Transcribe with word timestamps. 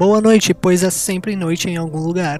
Boa 0.00 0.18
noite, 0.18 0.54
pois 0.54 0.82
é 0.82 0.88
sempre 0.88 1.36
noite 1.36 1.68
em 1.68 1.76
algum 1.76 1.98
lugar. 1.98 2.38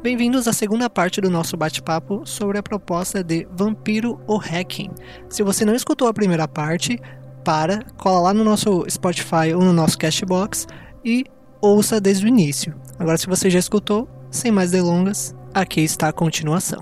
Bem-vindos 0.00 0.46
à 0.46 0.52
segunda 0.52 0.88
parte 0.88 1.20
do 1.20 1.28
nosso 1.28 1.56
bate-papo 1.56 2.24
sobre 2.24 2.56
a 2.56 2.62
proposta 2.62 3.20
de 3.24 3.48
Vampiro 3.50 4.20
ou 4.28 4.38
Hacking. 4.38 4.92
Se 5.28 5.42
você 5.42 5.64
não 5.64 5.74
escutou 5.74 6.06
a 6.06 6.14
primeira 6.14 6.46
parte, 6.46 7.00
para, 7.44 7.84
cola 7.98 8.20
lá 8.20 8.32
no 8.32 8.44
nosso 8.44 8.86
Spotify 8.88 9.52
ou 9.52 9.60
no 9.60 9.72
nosso 9.72 9.98
Cashbox 9.98 10.68
e 11.04 11.24
ouça 11.60 12.00
desde 12.00 12.26
o 12.26 12.28
início. 12.28 12.80
Agora, 12.96 13.18
se 13.18 13.26
você 13.26 13.50
já 13.50 13.58
escutou, 13.58 14.08
sem 14.30 14.52
mais 14.52 14.70
delongas, 14.70 15.34
aqui 15.52 15.80
está 15.80 16.10
a 16.10 16.12
continuação. 16.12 16.80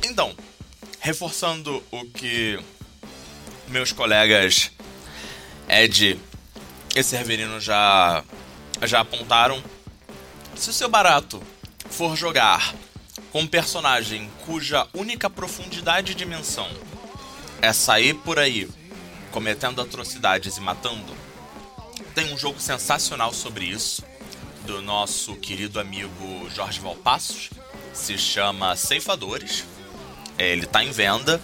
Então, 0.00 0.32
reforçando 1.00 1.82
o 1.90 2.04
que 2.04 2.56
meus 3.66 3.90
colegas 3.90 4.70
Ed 5.68 6.18
e 6.94 7.02
Severino 7.02 7.60
já, 7.60 8.22
já 8.82 9.00
apontaram, 9.00 9.62
se 10.54 10.70
o 10.70 10.72
seu 10.72 10.88
barato 10.88 11.42
for 11.90 12.16
jogar 12.16 12.74
com 13.32 13.40
um 13.40 13.46
personagem 13.46 14.30
cuja 14.46 14.86
única 14.94 15.28
profundidade 15.28 16.12
e 16.12 16.14
dimensão 16.14 16.68
é 17.60 17.72
sair 17.72 18.14
por 18.14 18.38
aí 18.38 18.68
cometendo 19.32 19.80
atrocidades 19.80 20.56
e 20.56 20.60
matando, 20.60 21.12
tem 22.14 22.32
um 22.32 22.38
jogo 22.38 22.60
sensacional 22.60 23.32
sobre 23.32 23.64
isso 23.64 24.04
do 24.64 24.80
nosso 24.80 25.34
querido 25.36 25.80
amigo 25.80 26.48
Jorge 26.54 26.78
Valpassos, 26.78 27.50
se 27.92 28.16
chama 28.16 28.76
Ceifadores. 28.76 29.64
Ele 30.38 30.64
está 30.64 30.84
em 30.84 30.90
venda 30.90 31.40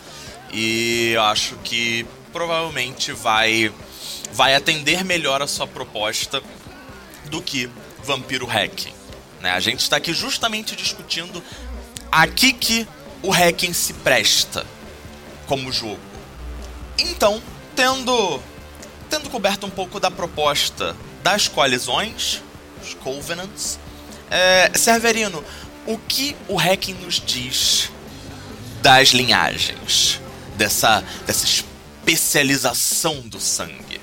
e 0.52 1.12
eu 1.14 1.22
acho 1.22 1.56
que 1.56 2.06
provavelmente 2.32 3.12
vai 3.12 3.72
vai 4.32 4.54
atender 4.54 5.04
melhor 5.04 5.42
a 5.42 5.46
sua 5.46 5.66
proposta 5.66 6.42
do 7.26 7.40
que 7.40 7.68
Vampiro 8.04 8.46
Hacking. 8.46 8.92
Né? 9.40 9.50
A 9.50 9.60
gente 9.60 9.80
está 9.80 9.96
aqui 9.96 10.12
justamente 10.12 10.76
discutindo 10.76 11.42
aqui 12.10 12.52
que 12.52 12.86
o 13.22 13.30
hacking 13.30 13.72
se 13.72 13.92
presta 13.94 14.66
como 15.46 15.72
jogo. 15.72 16.00
Então, 16.98 17.42
tendo 17.74 18.40
tendo 19.08 19.28
coberto 19.28 19.66
um 19.66 19.70
pouco 19.70 19.98
da 19.98 20.10
proposta 20.10 20.96
das 21.22 21.48
coalizões, 21.48 22.40
os 22.80 22.94
Covenants, 22.94 23.78
é, 24.30 24.70
Severino, 24.76 25.44
o 25.84 25.98
que 25.98 26.36
o 26.46 26.56
hacking 26.56 26.94
nos 26.94 27.20
diz 27.20 27.90
das 28.80 29.08
linhagens, 29.08 30.20
dessa, 30.56 31.02
dessa 31.26 31.44
especialização 32.00 33.20
do 33.20 33.40
sangue? 33.40 34.00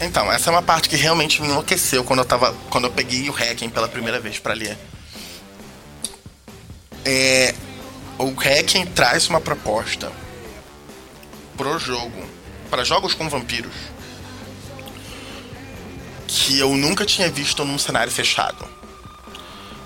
Então, 0.00 0.30
essa 0.30 0.50
é 0.50 0.52
uma 0.52 0.62
parte 0.62 0.88
que 0.88 0.96
realmente 0.96 1.40
me 1.40 1.48
enlouqueceu 1.48 2.04
quando 2.04 2.18
eu 2.18 2.24
tava. 2.24 2.52
Quando 2.68 2.84
eu 2.84 2.92
peguei 2.92 3.28
o 3.28 3.32
hacking 3.32 3.70
pela 3.70 3.88
primeira 3.88 4.20
vez 4.20 4.38
para 4.38 4.54
ler. 4.54 4.76
É, 7.04 7.54
o 8.18 8.32
hacking 8.32 8.86
traz 8.86 9.28
uma 9.28 9.40
proposta 9.40 10.10
pro 11.56 11.78
jogo, 11.78 12.24
para 12.70 12.84
jogos 12.84 13.14
com 13.14 13.28
vampiros, 13.28 13.74
que 16.26 16.58
eu 16.58 16.74
nunca 16.74 17.04
tinha 17.04 17.28
visto 17.30 17.64
num 17.64 17.78
cenário 17.78 18.10
fechado. 18.10 18.66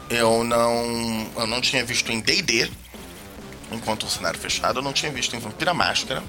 Eu 0.08 0.42
não, 0.42 1.30
eu 1.36 1.46
não 1.46 1.60
tinha 1.60 1.84
visto 1.84 2.10
em 2.10 2.20
D&D, 2.20 2.70
enquanto 3.72 4.06
um 4.06 4.08
cenário 4.08 4.38
fechado, 4.40 4.78
eu 4.78 4.82
não 4.82 4.92
tinha 4.92 5.12
visto 5.12 5.36
em 5.36 5.38
Vampira 5.38 5.74
Máscara, 5.74 6.22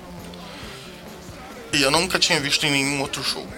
e 1.71 1.81
eu 1.81 1.91
nunca 1.91 2.17
tinha 2.17 2.39
visto 2.39 2.65
em 2.65 2.71
nenhum 2.71 3.01
outro 3.01 3.23
jogo. 3.23 3.51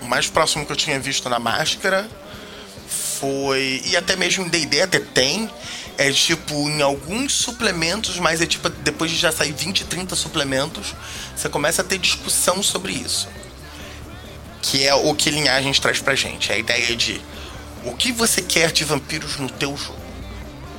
O 0.00 0.06
mais 0.06 0.28
próximo 0.28 0.64
que 0.64 0.72
eu 0.72 0.76
tinha 0.76 0.98
visto 0.98 1.28
na 1.28 1.38
Máscara 1.38 2.08
foi. 2.88 3.82
E 3.84 3.96
até 3.96 4.16
mesmo 4.16 4.44
em 4.44 4.48
DD 4.48 4.82
até 4.82 5.00
tem. 5.00 5.50
É 5.96 6.12
tipo 6.12 6.54
em 6.54 6.80
alguns 6.80 7.32
suplementos, 7.32 8.18
mas 8.20 8.40
é 8.40 8.46
tipo 8.46 8.68
depois 8.68 9.10
de 9.10 9.16
já 9.16 9.32
sair 9.32 9.52
20, 9.52 9.84
30 9.84 10.14
suplementos, 10.14 10.94
você 11.34 11.48
começa 11.48 11.82
a 11.82 11.84
ter 11.84 11.98
discussão 11.98 12.62
sobre 12.62 12.92
isso. 12.92 13.28
Que 14.62 14.86
é 14.86 14.94
o 14.94 15.12
que 15.14 15.28
Linhagens 15.28 15.80
traz 15.80 16.00
pra 16.00 16.14
gente. 16.14 16.52
É 16.52 16.54
a 16.54 16.58
ideia 16.58 16.94
de 16.94 17.20
o 17.84 17.92
que 17.94 18.12
você 18.12 18.40
quer 18.40 18.70
de 18.70 18.84
vampiros 18.84 19.38
no 19.38 19.50
teu 19.50 19.76
jogo. 19.76 19.98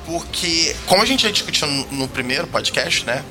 Porque, 0.06 0.74
como 0.86 1.02
a 1.02 1.06
gente 1.06 1.24
já 1.24 1.30
discutiu 1.30 1.68
no 1.68 2.08
primeiro 2.08 2.46
podcast, 2.46 3.04
né? 3.04 3.22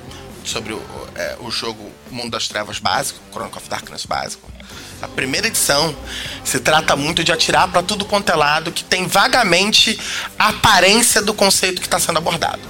Sobre 0.50 0.74
o, 0.74 0.82
é, 1.16 1.38
o 1.42 1.52
jogo 1.52 1.92
Mundo 2.10 2.32
das 2.32 2.48
Trevas 2.48 2.80
básico, 2.80 3.20
Chronicle 3.32 3.60
of 3.60 3.70
Darkness 3.70 4.08
básico. 4.08 4.52
A 5.00 5.08
primeira 5.08 5.46
edição 5.46 5.96
se 6.44 6.60
trata 6.60 6.96
muito 6.96 7.24
de 7.24 7.32
atirar 7.32 7.68
para 7.72 7.84
tudo 7.84 8.04
quanto 8.04 8.32
é 8.32 8.36
lado 8.36 8.72
que 8.72 8.84
tem 8.84 9.06
vagamente 9.06 10.00
a 10.40 10.50
aparência 10.50 11.22
do 11.22 11.36
conceito 11.36 11.80
que 11.80 11.86
está 11.86 12.00
sendo 12.00 12.18
abordado. 12.18 12.64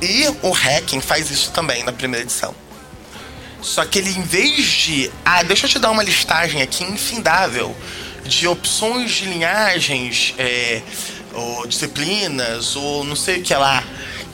E 0.00 0.28
o 0.42 0.52
Hacking 0.52 1.00
faz 1.00 1.28
isso 1.28 1.50
também 1.50 1.82
na 1.82 1.92
primeira 1.92 2.24
edição. 2.24 2.54
Só 3.60 3.84
que 3.84 3.98
ele, 3.98 4.10
em 4.10 4.22
vez 4.22 4.64
de. 4.64 5.10
Ah, 5.24 5.42
deixa 5.42 5.66
eu 5.66 5.70
te 5.70 5.80
dar 5.80 5.90
uma 5.90 6.04
listagem 6.04 6.62
aqui 6.62 6.84
infindável 6.84 7.76
de 8.24 8.46
opções 8.46 9.10
de 9.10 9.24
linhagens, 9.24 10.34
é, 10.38 10.80
ou 11.34 11.66
disciplinas, 11.66 12.76
ou 12.76 13.02
não 13.02 13.16
sei 13.16 13.40
o 13.40 13.42
que 13.42 13.54
lá 13.54 13.82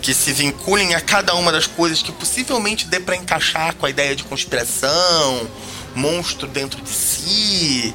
que 0.01 0.15
se 0.15 0.33
vinculem 0.33 0.95
a 0.95 1.01
cada 1.01 1.35
uma 1.35 1.51
das 1.51 1.67
coisas 1.67 2.03
que 2.03 2.13
possivelmente 2.13 2.87
dê 2.87 3.01
para 3.01 3.17
encaixar 3.17 3.75
com 3.75 3.87
a 3.87 3.91
ideia 3.91 4.15
de 4.15 4.25
conspiração, 4.25 5.49
monstro 5.95 6.47
dentro 6.47 6.81
de 6.81 6.91
si, 6.91 7.95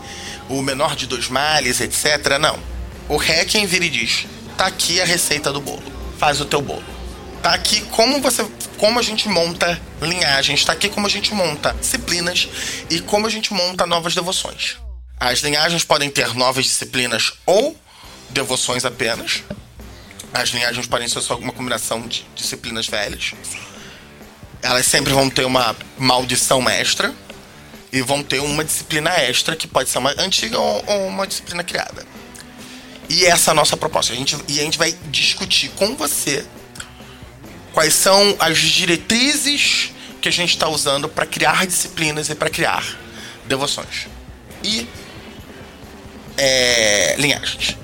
o 0.50 0.62
menor 0.62 0.96
de 0.96 1.08
dois 1.08 1.30
males, 1.30 1.80
etc. 1.80 2.38
Não. 2.40 2.60
O 3.08 3.18
Hacking 3.18 3.66
vira 3.66 3.86
e 3.86 3.90
diz: 3.90 4.26
tá 4.58 4.68
aqui 4.68 5.02
a 5.02 5.06
receita 5.06 5.52
do 5.52 5.62
bolo. 5.62 5.84
Faz 6.18 6.40
o 6.40 6.46
teu 6.46 6.62
bolo. 6.62 6.84
Tá 7.42 7.54
aqui 7.54 7.82
como 7.92 8.22
você. 8.22 8.46
Como 8.78 9.00
a 9.00 9.02
gente 9.02 9.30
monta 9.30 9.80
linhagens, 10.02 10.66
tá 10.66 10.74
aqui 10.74 10.90
como 10.90 11.08
a 11.08 11.10
gente 11.10 11.34
monta 11.34 11.74
disciplinas 11.80 12.50
e 12.90 13.00
como 13.00 13.28
a 13.28 13.30
gente 13.30 13.54
monta 13.54 13.86
novas 13.86 14.14
devoções. 14.14 14.78
As 15.20 15.40
linhagens 15.40 15.84
podem 15.84 16.10
ter 16.10 16.34
novas 16.36 16.66
disciplinas 16.66 17.34
ou 17.46 17.78
devoções 18.30 18.84
apenas. 18.84 19.44
As 20.34 20.50
linhagens 20.50 20.88
podem 20.88 21.08
ser 21.08 21.22
só 21.22 21.38
uma 21.38 21.54
combinação 21.54 22.02
de 22.08 22.26
disciplinas 22.36 22.88
velhas. 22.88 23.34
Elas 24.64 24.88
sempre 24.88 25.14
vão 25.14 25.30
ter 25.30 25.46
uma 25.46 25.76
maldição 25.98 26.60
mestra 26.60 27.14
e 27.92 28.02
vão 28.02 28.24
ter 28.24 28.40
uma 28.40 28.64
disciplina 28.64 29.12
extra 29.12 29.56
que 29.56 29.68
pode 29.68 29.90
ser 29.90 30.00
uma 30.00 30.12
antiga 30.18 30.58
ou, 30.58 30.84
ou 30.88 31.08
uma 31.08 31.28
disciplina 31.28 31.64
criada. 31.64 32.04
E 33.08 33.26
essa 33.26 33.52
é 33.52 33.54
a 33.54 33.56
nossa 33.56 33.78
proposta. 33.78 34.12
A 34.12 34.16
gente, 34.16 34.36
e 34.48 34.60
a 34.60 34.64
gente 34.64 34.78
vai 34.78 34.92
discutir 35.12 35.70
com 35.70 35.96
você 35.96 36.44
quais 37.72 37.94
são 37.94 38.36
as 38.40 38.58
diretrizes 38.58 39.92
que 40.20 40.30
a 40.30 40.32
gente 40.32 40.52
está 40.52 40.68
usando 40.68 41.08
para 41.08 41.28
criar 41.28 41.68
disciplinas 41.68 42.30
e 42.30 42.34
para 42.34 42.50
criar 42.50 42.98
devoções. 43.46 44.08
E 44.64 44.88
é, 46.38 47.16
linhagens. 47.20 47.78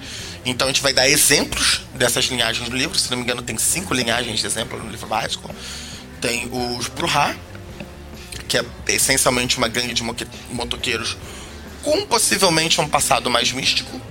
Então 0.45 0.67
a 0.67 0.71
gente 0.71 0.81
vai 0.81 0.93
dar 0.93 1.07
exemplos 1.07 1.81
dessas 1.99 2.25
linhagens 2.25 2.67
no 2.67 2.75
livro. 2.75 2.97
Se 2.97 3.11
não 3.11 3.17
me 3.17 3.23
engano, 3.23 3.43
tem 3.43 3.57
cinco 3.57 3.93
linhagens 3.93 4.39
de 4.39 4.47
exemplo 4.47 4.81
no 4.81 4.89
livro 4.89 5.05
básico. 5.05 5.53
Tem 6.19 6.49
os 6.51 6.87
Bruhá, 6.87 7.35
que 8.47 8.57
é 8.57 8.65
essencialmente 8.87 9.57
uma 9.57 9.67
gangue 9.67 9.93
de 9.93 10.01
motoqueiros 10.51 11.15
com 11.83 12.05
possivelmente 12.05 12.81
um 12.81 12.87
passado 12.87 13.29
mais 13.29 13.51
místico. 13.51 14.01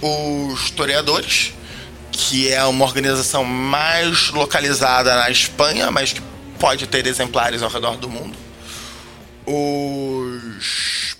Os 0.00 0.70
Toreadores, 0.70 1.52
que 2.10 2.50
é 2.50 2.64
uma 2.64 2.84
organização 2.84 3.44
mais 3.44 4.30
localizada 4.30 5.14
na 5.16 5.30
Espanha, 5.30 5.90
mas 5.90 6.12
que 6.12 6.22
pode 6.58 6.86
ter 6.86 7.06
exemplares 7.06 7.62
ao 7.62 7.70
redor 7.70 7.96
do 7.96 8.08
mundo. 8.08 8.36
Os. 9.44 11.16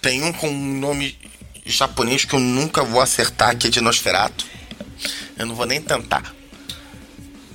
Tem 0.00 0.22
um 0.22 0.32
com 0.32 0.48
um 0.48 0.78
nome 0.80 1.16
japonês 1.64 2.24
que 2.24 2.34
eu 2.34 2.40
nunca 2.40 2.82
vou 2.82 3.00
acertar, 3.00 3.56
que 3.56 3.68
é 3.68 3.70
de 3.70 3.80
Nosferatu. 3.80 4.51
Eu 5.38 5.46
não 5.46 5.54
vou 5.54 5.66
nem 5.66 5.80
tentar. 5.80 6.34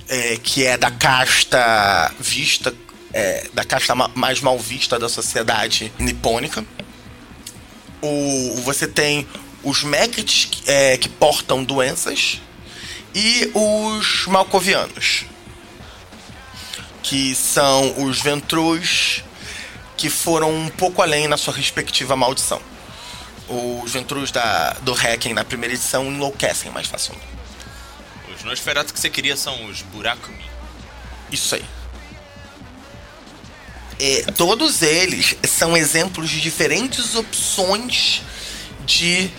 É, 0.08 0.38
que 0.42 0.64
é 0.64 0.76
da 0.78 0.90
casta 0.90 2.14
vista, 2.18 2.74
é, 3.12 3.48
da 3.52 3.64
casta 3.64 3.94
mais 3.94 4.40
mal 4.40 4.58
vista 4.58 4.98
da 4.98 5.08
sociedade 5.08 5.92
nipônica. 5.98 6.64
O, 8.00 8.60
você 8.64 8.86
tem 8.86 9.26
os 9.62 9.82
Megits 9.82 10.62
é, 10.66 10.96
que 10.96 11.08
portam 11.08 11.62
doenças 11.62 12.40
e 13.14 13.50
os 13.52 14.26
Malcovianos, 14.26 15.26
que 17.02 17.34
são 17.34 18.04
os 18.04 18.20
Ventrus 18.20 19.24
que 19.96 20.08
foram 20.08 20.54
um 20.54 20.68
pouco 20.68 21.02
além 21.02 21.26
na 21.26 21.36
sua 21.36 21.52
respectiva 21.52 22.14
maldição 22.14 22.62
os 23.48 23.92
Ventrus 23.92 24.30
da, 24.30 24.74
do 24.82 24.92
Hacking 24.92 25.32
na 25.32 25.44
primeira 25.44 25.74
edição 25.74 26.04
enlouquecem 26.04 26.70
mais 26.70 26.86
facilmente. 26.86 27.37
Os 28.48 28.52
Nosferatu 28.52 28.94
que 28.94 28.98
você 28.98 29.10
queria 29.10 29.36
são 29.36 29.66
os 29.66 29.82
Burakumi. 29.82 30.42
Isso 31.30 31.54
aí. 31.54 31.64
é, 34.00 34.22
todos 34.32 34.80
eles 34.80 35.36
são 35.46 35.76
exemplos 35.76 36.30
de 36.30 36.40
diferentes 36.40 37.14
opções 37.14 38.22
de 38.86 39.30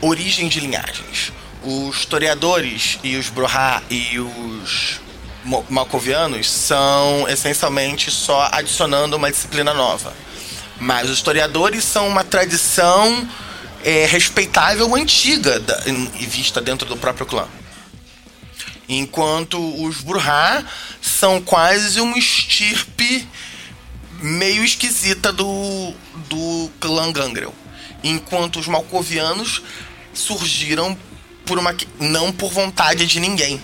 origem 0.00 0.48
de 0.48 0.58
linhagens. 0.58 1.32
Os 1.62 1.98
historiadores 1.98 2.98
e 3.04 3.16
os 3.16 3.28
Broha 3.28 3.80
e 3.88 4.18
os 4.18 5.00
Malcovianos 5.70 6.50
são 6.50 7.28
essencialmente 7.28 8.10
só 8.10 8.48
adicionando 8.50 9.16
uma 9.16 9.30
disciplina 9.30 9.72
nova. 9.72 10.12
Mas 10.80 11.08
os 11.08 11.18
historiadores 11.18 11.84
são 11.84 12.08
uma 12.08 12.24
tradição 12.24 13.28
é, 13.84 14.04
respeitável 14.06 14.92
antiga 14.96 15.62
e 16.18 16.26
vista 16.26 16.60
dentro 16.60 16.88
do 16.88 16.96
próprio 16.96 17.24
clã. 17.24 17.46
Enquanto 18.98 19.58
os 19.84 20.00
Burha 20.00 20.64
são 21.00 21.40
quase 21.40 22.00
uma 22.00 22.18
estirpe 22.18 23.26
meio 24.20 24.62
esquisita 24.64 25.32
do, 25.32 25.94
do 26.28 26.70
clã 26.78 27.10
Gangrel. 27.10 27.54
Enquanto 28.04 28.58
os 28.58 28.66
Malcovianos 28.66 29.62
surgiram 30.12 30.96
por 31.46 31.58
uma 31.58 31.74
não 31.98 32.30
por 32.30 32.52
vontade 32.52 33.06
de 33.06 33.18
ninguém, 33.18 33.62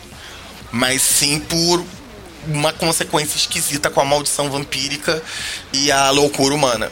mas 0.73 1.03
sim 1.03 1.39
por 1.41 1.85
uma 2.47 2.73
consequência 2.73 3.37
esquisita 3.37 3.91
com 3.91 4.01
a 4.01 4.05
maldição 4.05 4.51
vampírica 4.51 5.23
e 5.73 5.93
a 5.93 6.11
loucura 6.11 6.55
humana. 6.55 6.91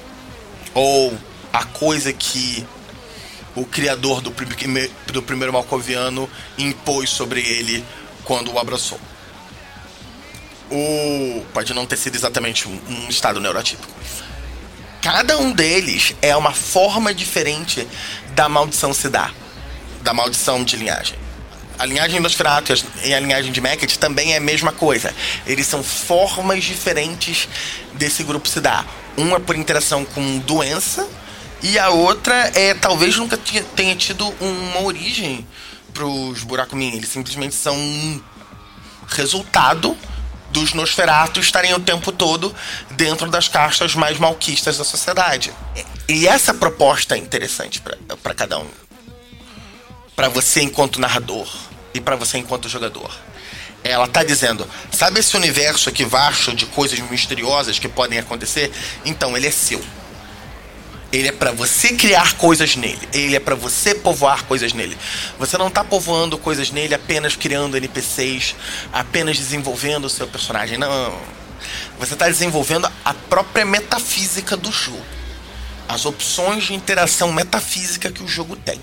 Ou 0.74 1.16
a 1.52 1.64
coisa 1.64 2.12
que 2.12 2.66
o 3.54 3.64
criador 3.64 4.20
do, 4.20 4.30
do 5.12 5.22
primeiro 5.22 5.52
Malcoviano 5.52 6.28
impôs 6.58 7.08
sobre 7.08 7.40
ele 7.40 7.82
quando 8.26 8.52
o 8.52 8.58
abraçou. 8.58 9.00
O, 10.70 11.46
pode 11.54 11.72
não 11.72 11.86
ter 11.86 11.96
sido 11.96 12.16
exatamente 12.16 12.68
um, 12.68 12.78
um 12.88 13.08
estado 13.08 13.40
neurotípico. 13.40 13.88
Cada 15.00 15.38
um 15.38 15.52
deles 15.52 16.14
é 16.20 16.36
uma 16.36 16.52
forma 16.52 17.14
diferente 17.14 17.86
da 18.34 18.48
maldição 18.48 18.92
se 18.92 19.08
dar. 19.08 19.32
Da 20.02 20.12
maldição 20.12 20.64
de 20.64 20.76
linhagem. 20.76 21.16
A 21.78 21.86
linhagem 21.86 22.20
dos 22.20 22.34
Fratos 22.34 22.84
e 23.04 23.14
a 23.14 23.20
linhagem 23.20 23.52
de 23.52 23.60
Meket 23.60 23.98
também 23.98 24.32
é 24.32 24.38
a 24.38 24.40
mesma 24.40 24.72
coisa. 24.72 25.14
Eles 25.46 25.66
são 25.66 25.82
formas 25.82 26.64
diferentes 26.64 27.48
desse 27.94 28.24
grupo 28.24 28.48
se 28.48 28.60
dar. 28.60 28.84
Um 29.16 29.36
é 29.36 29.38
por 29.38 29.54
interação 29.54 30.04
com 30.04 30.38
doença, 30.38 31.08
e 31.62 31.78
a 31.78 31.90
outra 31.90 32.50
é 32.54 32.74
talvez 32.74 33.16
nunca 33.16 33.38
tenha 33.74 33.94
tido 33.94 34.28
uma 34.40 34.82
origem 34.82 35.46
pros 35.96 36.42
Burakumin. 36.42 36.94
Eles 36.94 37.08
simplesmente 37.08 37.54
são 37.54 37.74
um 37.74 38.20
resultado 39.08 39.96
dos 40.50 40.74
Nosferatos 40.74 41.46
estarem 41.46 41.72
o 41.74 41.80
tempo 41.80 42.12
todo 42.12 42.54
dentro 42.90 43.30
das 43.30 43.48
castas 43.48 43.94
mais 43.94 44.18
malquistas 44.18 44.76
da 44.76 44.84
sociedade. 44.84 45.52
E 46.08 46.28
essa 46.28 46.52
proposta 46.52 47.14
é 47.14 47.18
interessante 47.18 47.82
para 48.22 48.34
cada 48.34 48.58
um. 48.58 48.68
Para 50.14 50.28
você 50.28 50.60
enquanto 50.62 51.00
narrador 51.00 51.48
e 51.94 52.00
para 52.00 52.16
você 52.16 52.38
enquanto 52.38 52.68
jogador. 52.68 53.10
Ela 53.82 54.08
tá 54.08 54.22
dizendo, 54.22 54.68
sabe 54.90 55.20
esse 55.20 55.36
universo 55.36 55.88
aqui 55.88 56.04
vasto 56.04 56.54
de 56.54 56.66
coisas 56.66 56.98
misteriosas 56.98 57.78
que 57.78 57.88
podem 57.88 58.18
acontecer? 58.18 58.70
Então 59.04 59.36
ele 59.36 59.46
é 59.46 59.50
seu. 59.50 59.82
Ele 61.12 61.28
é 61.28 61.32
para 61.32 61.52
você 61.52 61.94
criar 61.94 62.36
coisas 62.36 62.76
nele. 62.76 63.08
Ele 63.12 63.36
é 63.36 63.40
para 63.40 63.54
você 63.54 63.94
povoar 63.94 64.44
coisas 64.44 64.72
nele. 64.72 64.96
Você 65.38 65.56
não 65.56 65.70
tá 65.70 65.84
povoando 65.84 66.36
coisas 66.36 66.70
nele 66.70 66.94
apenas 66.94 67.36
criando 67.36 67.76
NPCs, 67.76 68.56
apenas 68.92 69.38
desenvolvendo 69.38 70.06
o 70.06 70.10
seu 70.10 70.26
personagem. 70.26 70.76
Não. 70.78 71.18
Você 71.98 72.14
está 72.14 72.26
desenvolvendo 72.26 72.90
a 73.04 73.14
própria 73.14 73.64
metafísica 73.64 74.56
do 74.56 74.70
jogo. 74.72 75.04
As 75.88 76.04
opções 76.04 76.64
de 76.64 76.74
interação 76.74 77.32
metafísica 77.32 78.10
que 78.10 78.22
o 78.22 78.28
jogo 78.28 78.56
tem. 78.56 78.80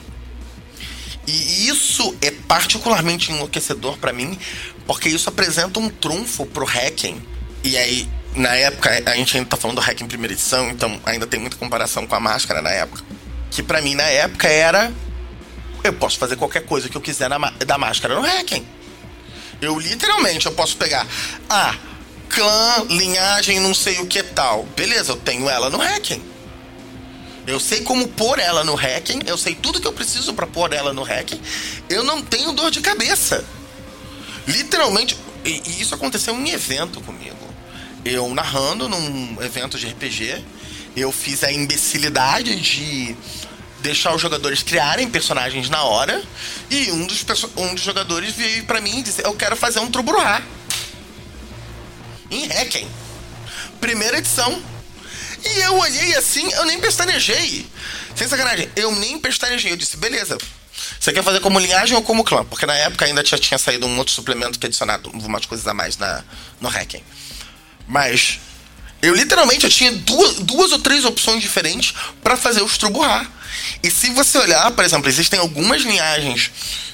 E 1.28 1.68
isso 1.68 2.16
é 2.22 2.32
particularmente 2.32 3.32
enlouquecedor 3.32 3.98
para 3.98 4.12
mim, 4.12 4.38
porque 4.86 5.08
isso 5.10 5.30
apresenta 5.30 5.80
um 5.80 5.90
trunfo 5.90 6.46
pro 6.46 6.66
hacking. 6.66 7.22
E 7.64 7.78
aí, 7.78 8.10
na 8.36 8.54
época, 8.56 8.90
a 9.06 9.16
gente 9.16 9.38
ainda 9.38 9.50
tá 9.50 9.56
falando 9.56 9.78
do 9.78 9.82
hack 9.82 10.02
em 10.02 10.08
primeira 10.08 10.34
edição, 10.34 10.70
então 10.70 11.00
ainda 11.06 11.26
tem 11.26 11.40
muita 11.40 11.56
comparação 11.56 12.06
com 12.06 12.16
a 12.16 12.20
máscara 12.20 12.62
na 12.62 12.70
época. 12.70 13.04
Que 13.52 13.64
para 13.64 13.82
mim, 13.82 13.96
na 13.96 14.04
época, 14.04 14.48
era. 14.48 14.92
Eu 15.84 15.94
posso 15.94 16.18
fazer 16.18 16.36
qualquer 16.36 16.66
coisa 16.66 16.90
que 16.90 16.96
eu 16.96 17.02
quiser 17.02 17.30
na, 17.30 17.38
da 17.38 17.78
máscara 17.78 18.16
no 18.16 18.22
hacking. 18.22 18.66
Eu 19.62 19.80
literalmente 19.80 20.46
eu 20.46 20.52
posso 20.52 20.76
pegar. 20.76 21.06
Ah, 21.50 21.76
clã, 22.30 22.86
linhagem, 22.90 23.60
não 23.60 23.74
sei 23.74 24.00
o 24.00 24.08
que 24.08 24.24
tal. 24.24 24.64
Beleza, 24.76 25.12
eu 25.12 25.18
tenho 25.18 25.50
ela 25.50 25.70
no 25.70 25.78
hacking. 25.78 26.24
Eu 27.46 27.60
sei 27.60 27.82
como 27.82 28.08
pôr 28.08 28.40
ela 28.40 28.64
no 28.64 28.76
hacking, 28.76 29.20
eu 29.26 29.38
sei 29.38 29.54
tudo 29.54 29.80
que 29.80 29.88
eu 29.88 29.92
preciso 29.92 30.34
para 30.34 30.48
pôr 30.48 30.72
ela 30.72 30.94
no 30.94 31.04
hacking. 31.04 31.40
Eu 31.90 32.04
não 32.04 32.22
tenho 32.22 32.54
dor 32.54 32.72
de 32.72 32.80
cabeça. 32.80 33.44
Literalmente, 34.48 35.18
e, 35.44 35.62
e 35.66 35.82
isso 35.82 35.94
aconteceu 35.94 36.34
em 36.34 36.50
evento 36.50 37.02
comigo 37.02 37.53
eu 38.06 38.34
narrando 38.34 38.90
num 38.90 39.38
evento 39.42 39.78
de 39.78 39.88
RPG, 39.88 40.44
eu 40.96 41.12
fiz 41.12 41.44
a 41.44 41.52
imbecilidade 41.52 42.56
de 42.56 43.16
deixar 43.80 44.16
os 44.16 44.22
jogadores 44.22 44.64
criarem 44.64 45.10
personagens 45.10 45.70
na 45.70 45.84
hora 45.84 46.24
e 46.70 46.92
um 46.92 47.06
dos, 47.06 47.26
um 47.58 47.76
dos 47.76 47.84
jogadores 47.84 48.34
veio 48.34 48.64
para 48.66 48.80
mim 48.80 49.00
e 49.00 49.04
disse: 49.04 49.22
Eu 49.24 49.34
quero 49.36 49.56
fazer 49.56 49.80
um 49.80 49.92
Trubruhá. 49.92 50.42
Em 52.32 52.46
Hacken. 52.46 52.88
Primeira 53.80 54.18
edição. 54.18 54.62
E 55.44 55.60
eu 55.60 55.78
olhei 55.78 56.16
assim, 56.16 56.50
eu 56.54 56.66
nem 56.66 56.80
pestanejei. 56.80 57.68
Sem 58.16 58.28
sacanagem, 58.28 58.70
eu 58.76 58.96
nem 58.96 59.20
pestanejei. 59.20 59.72
Eu 59.72 59.78
disse: 59.78 59.98
Beleza. 59.98 60.38
Você 61.00 61.12
quer 61.12 61.24
fazer 61.24 61.40
como 61.42 61.60
linhagem 61.60 61.96
ou 61.96 62.02
como 62.02 62.24
clã? 62.24 62.44
Porque 62.46 62.66
na 62.66 62.74
época 62.76 63.06
ainda 63.06 63.24
já 63.24 63.38
tinha 63.38 63.58
saído 63.58 63.86
um 63.86 63.98
outro 63.98 64.14
suplemento 64.14 64.58
que 64.58 64.66
adicionado 64.66 65.10
umas 65.10 65.46
coisas 65.46 65.68
a 65.68 65.74
mais 65.74 65.98
na, 65.98 66.24
no 66.60 66.70
Hacken. 66.70 67.04
Mas 67.88 68.40
eu 69.02 69.14
literalmente 69.14 69.66
eu 69.66 69.70
tinha 69.70 69.92
duas, 69.92 70.36
duas 70.36 70.72
ou 70.72 70.80
três 70.80 71.04
opções 71.04 71.42
diferentes 71.42 71.94
para 72.24 72.38
fazer 72.38 72.62
o 72.62 72.66
Struburrar. 72.66 73.30
E 73.84 73.92
se 73.92 74.10
você 74.12 74.38
olhar, 74.38 74.72
por 74.72 74.84
exemplo, 74.84 75.10
existem 75.10 75.40
algumas 75.40 75.82
linhagens 75.82 76.52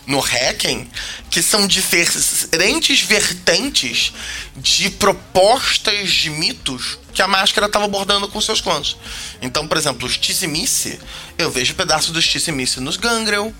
no 0.08 0.20
Hacken 0.20 0.90
que 1.30 1.44
são 1.44 1.68
diferentes 1.68 3.02
vertentes 3.02 4.12
de 4.58 4.90
propostas 4.90 6.10
de 6.10 6.32
mitos 6.32 6.98
que 7.14 7.22
a 7.22 7.28
máscara 7.28 7.68
estava 7.68 7.86
abordando 7.86 8.28
com 8.28 8.42
seus 8.42 8.60
clãs. 8.60 8.98
Então, 9.40 9.68
por 9.68 9.78
exemplo, 9.78 10.08
os 10.08 10.18
Tizimice, 10.18 11.00
eu 11.38 11.52
vejo 11.52 11.76
pedaços 11.76 12.10
dos 12.10 12.28
Tizimice 12.28 12.80
nos 12.80 12.98
Gangrel, 12.98 13.54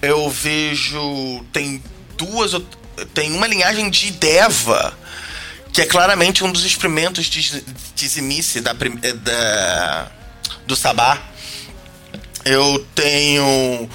eu 0.00 0.30
vejo. 0.30 1.44
Tem 1.52 1.82
duas. 2.16 2.52
Tem 3.12 3.32
uma 3.32 3.46
linhagem 3.46 3.90
de 3.90 4.10
Deva 4.12 4.98
que 5.72 5.80
é 5.80 5.86
claramente 5.86 6.42
um 6.44 6.50
dos 6.50 6.64
experimentos 6.64 7.26
de 7.26 7.62
dizimice 7.94 8.60
da, 8.60 8.72
eh, 9.02 9.12
da, 9.12 10.10
do 10.66 10.74
Sabá. 10.74 11.22
Eu 12.44 12.84
tenho 12.94 13.88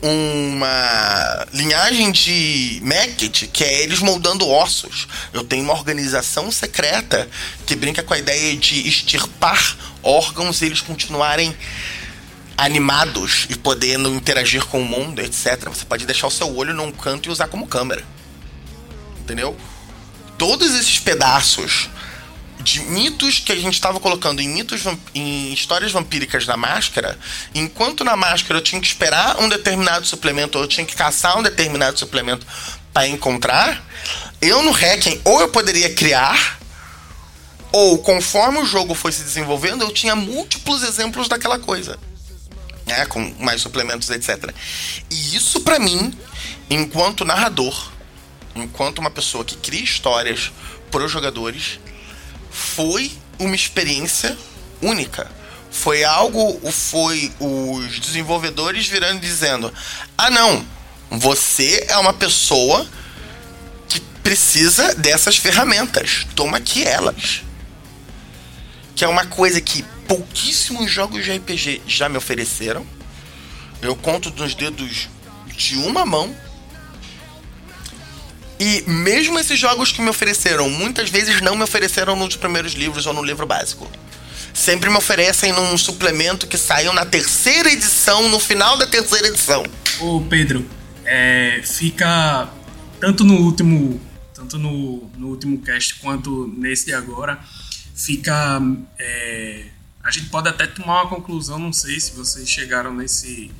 uma 0.00 1.46
linhagem 1.52 2.12
de 2.12 2.80
Meket, 2.82 3.48
que 3.48 3.64
é 3.64 3.82
eles 3.82 3.98
moldando 3.98 4.48
ossos. 4.48 5.08
Eu 5.32 5.42
tenho 5.42 5.64
uma 5.64 5.72
organização 5.72 6.50
secreta 6.50 7.28
que 7.66 7.74
brinca 7.74 8.02
com 8.02 8.14
a 8.14 8.18
ideia 8.18 8.56
de 8.56 8.86
extirpar 8.88 9.76
órgãos 10.02 10.62
e 10.62 10.66
eles 10.66 10.80
continuarem 10.80 11.54
animados 12.56 13.46
e 13.48 13.56
podendo 13.56 14.12
interagir 14.14 14.64
com 14.66 14.80
o 14.80 14.84
mundo, 14.84 15.20
etc. 15.20 15.68
Você 15.68 15.84
pode 15.84 16.06
deixar 16.06 16.26
o 16.26 16.30
seu 16.30 16.54
olho 16.56 16.74
num 16.74 16.90
canto 16.90 17.28
e 17.28 17.32
usar 17.32 17.48
como 17.48 17.66
câmera. 17.66 18.04
Entendeu? 19.20 19.56
Todos 20.38 20.72
esses 20.74 20.98
pedaços 21.00 21.90
de 22.60 22.80
mitos 22.80 23.38
que 23.38 23.52
a 23.52 23.56
gente 23.56 23.74
estava 23.74 24.00
colocando 24.00 24.40
em 24.40 24.48
mitos 24.48 24.82
em 25.14 25.52
histórias 25.52 25.92
vampíricas 25.92 26.46
da 26.46 26.56
máscara, 26.56 27.18
enquanto 27.54 28.04
na 28.04 28.16
máscara 28.16 28.58
eu 28.58 28.62
tinha 28.62 28.80
que 28.80 28.86
esperar 28.86 29.40
um 29.40 29.48
determinado 29.48 30.06
suplemento 30.06 30.58
ou 30.58 30.64
eu 30.64 30.68
tinha 30.68 30.86
que 30.86 30.96
caçar 30.96 31.38
um 31.38 31.42
determinado 31.42 31.98
suplemento 31.98 32.46
para 32.92 33.06
encontrar, 33.06 33.84
eu 34.40 34.62
no 34.62 34.72
Hacking 34.72 35.20
ou 35.24 35.40
eu 35.40 35.48
poderia 35.48 35.92
criar 35.94 36.58
ou 37.70 37.98
conforme 37.98 38.58
o 38.58 38.66
jogo 38.66 38.94
foi 38.94 39.12
se 39.12 39.22
desenvolvendo, 39.22 39.82
eu 39.82 39.92
tinha 39.92 40.16
múltiplos 40.16 40.82
exemplos 40.82 41.28
daquela 41.28 41.58
coisa. 41.58 41.98
Né, 42.86 43.04
com 43.04 43.34
mais 43.38 43.60
suplementos, 43.60 44.08
etc. 44.08 44.50
E 45.10 45.36
isso 45.36 45.60
para 45.60 45.78
mim, 45.78 46.10
enquanto 46.70 47.22
narrador, 47.22 47.92
enquanto 48.54 48.98
uma 48.98 49.10
pessoa 49.10 49.44
que 49.44 49.56
cria 49.56 49.82
histórias 49.82 50.50
para 50.90 51.04
os 51.04 51.10
jogadores, 51.12 51.78
foi 52.50 53.12
uma 53.38 53.54
experiência 53.54 54.36
única. 54.82 55.30
Foi 55.70 56.02
algo, 56.02 56.60
foi 56.72 57.32
os 57.38 58.00
desenvolvedores 58.00 58.86
virando 58.86 59.18
e 59.18 59.20
dizendo: 59.20 59.72
ah, 60.16 60.30
não, 60.30 60.64
você 61.10 61.86
é 61.88 61.96
uma 61.98 62.12
pessoa 62.12 62.86
que 63.88 64.00
precisa 64.22 64.94
dessas 64.94 65.36
ferramentas, 65.36 66.26
toma 66.34 66.58
aqui 66.58 66.84
elas. 66.84 67.42
que 68.94 69.04
é 69.04 69.08
uma 69.08 69.26
coisa 69.26 69.60
que 69.60 69.84
pouquíssimos 70.08 70.90
jogos 70.90 71.24
de 71.24 71.32
RPG 71.36 71.82
já 71.86 72.08
me 72.08 72.16
ofereceram. 72.16 72.84
Eu 73.80 73.94
conto 73.94 74.30
nos 74.30 74.54
dedos 74.54 75.08
de 75.56 75.76
uma 75.76 76.04
mão. 76.04 76.34
E 78.60 78.82
mesmo 78.86 79.38
esses 79.38 79.58
jogos 79.58 79.92
que 79.92 80.00
me 80.00 80.08
ofereceram, 80.08 80.68
muitas 80.68 81.10
vezes 81.10 81.40
não 81.40 81.54
me 81.54 81.62
ofereceram 81.62 82.16
nos 82.16 82.34
primeiros 82.36 82.72
livros 82.72 83.06
ou 83.06 83.12
no 83.12 83.22
livro 83.22 83.46
básico. 83.46 83.88
Sempre 84.52 84.90
me 84.90 84.96
oferecem 84.96 85.52
num 85.52 85.78
suplemento 85.78 86.46
que 86.46 86.58
saiu 86.58 86.92
na 86.92 87.06
terceira 87.06 87.70
edição, 87.70 88.28
no 88.28 88.40
final 88.40 88.76
da 88.76 88.86
terceira 88.86 89.28
edição. 89.28 89.62
Ô 90.00 90.20
Pedro, 90.22 90.68
é, 91.04 91.60
fica 91.64 92.48
tanto 93.00 93.24
no 93.24 93.34
último 93.36 94.00
tanto 94.34 94.58
no, 94.58 95.10
no 95.16 95.28
último 95.28 95.60
cast 95.62 95.96
quanto 95.96 96.52
nesse 96.56 96.86
de 96.86 96.94
agora 96.94 97.38
fica 97.94 98.60
é, 98.98 99.66
a 100.02 100.10
gente 100.10 100.26
pode 100.28 100.48
até 100.48 100.66
tomar 100.66 101.02
uma 101.02 101.08
conclusão 101.08 101.58
não 101.58 101.72
sei 101.72 101.98
se 101.98 102.12
vocês 102.12 102.48
chegaram 102.48 102.94
nesse 102.94 103.50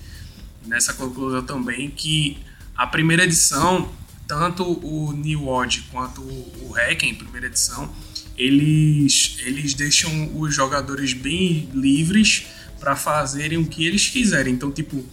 nessa 0.67 0.93
conclusão 0.95 1.43
também 1.43 1.91
que 1.91 2.39
a 2.77 2.87
primeira 2.87 3.25
edição 3.25 3.91
tanto 4.29 4.63
o 4.65 5.13
New 5.13 5.49
Odd 5.49 5.89
quanto 5.91 6.21
o 6.21 6.75
Hacken 6.77 7.15
primeira 7.15 7.47
edição 7.47 7.91
eles 8.37 9.39
eles 9.41 9.75
deixam 9.75 10.39
os 10.39 10.55
jogadores 10.55 11.13
bem 11.13 11.69
livres 11.75 12.47
para 12.79 12.95
fazerem 12.95 13.59
o 13.59 13.67
que 13.67 13.85
eles 13.85 14.07
quiserem 14.07 14.55
então 14.55 14.71
tipo 14.71 15.05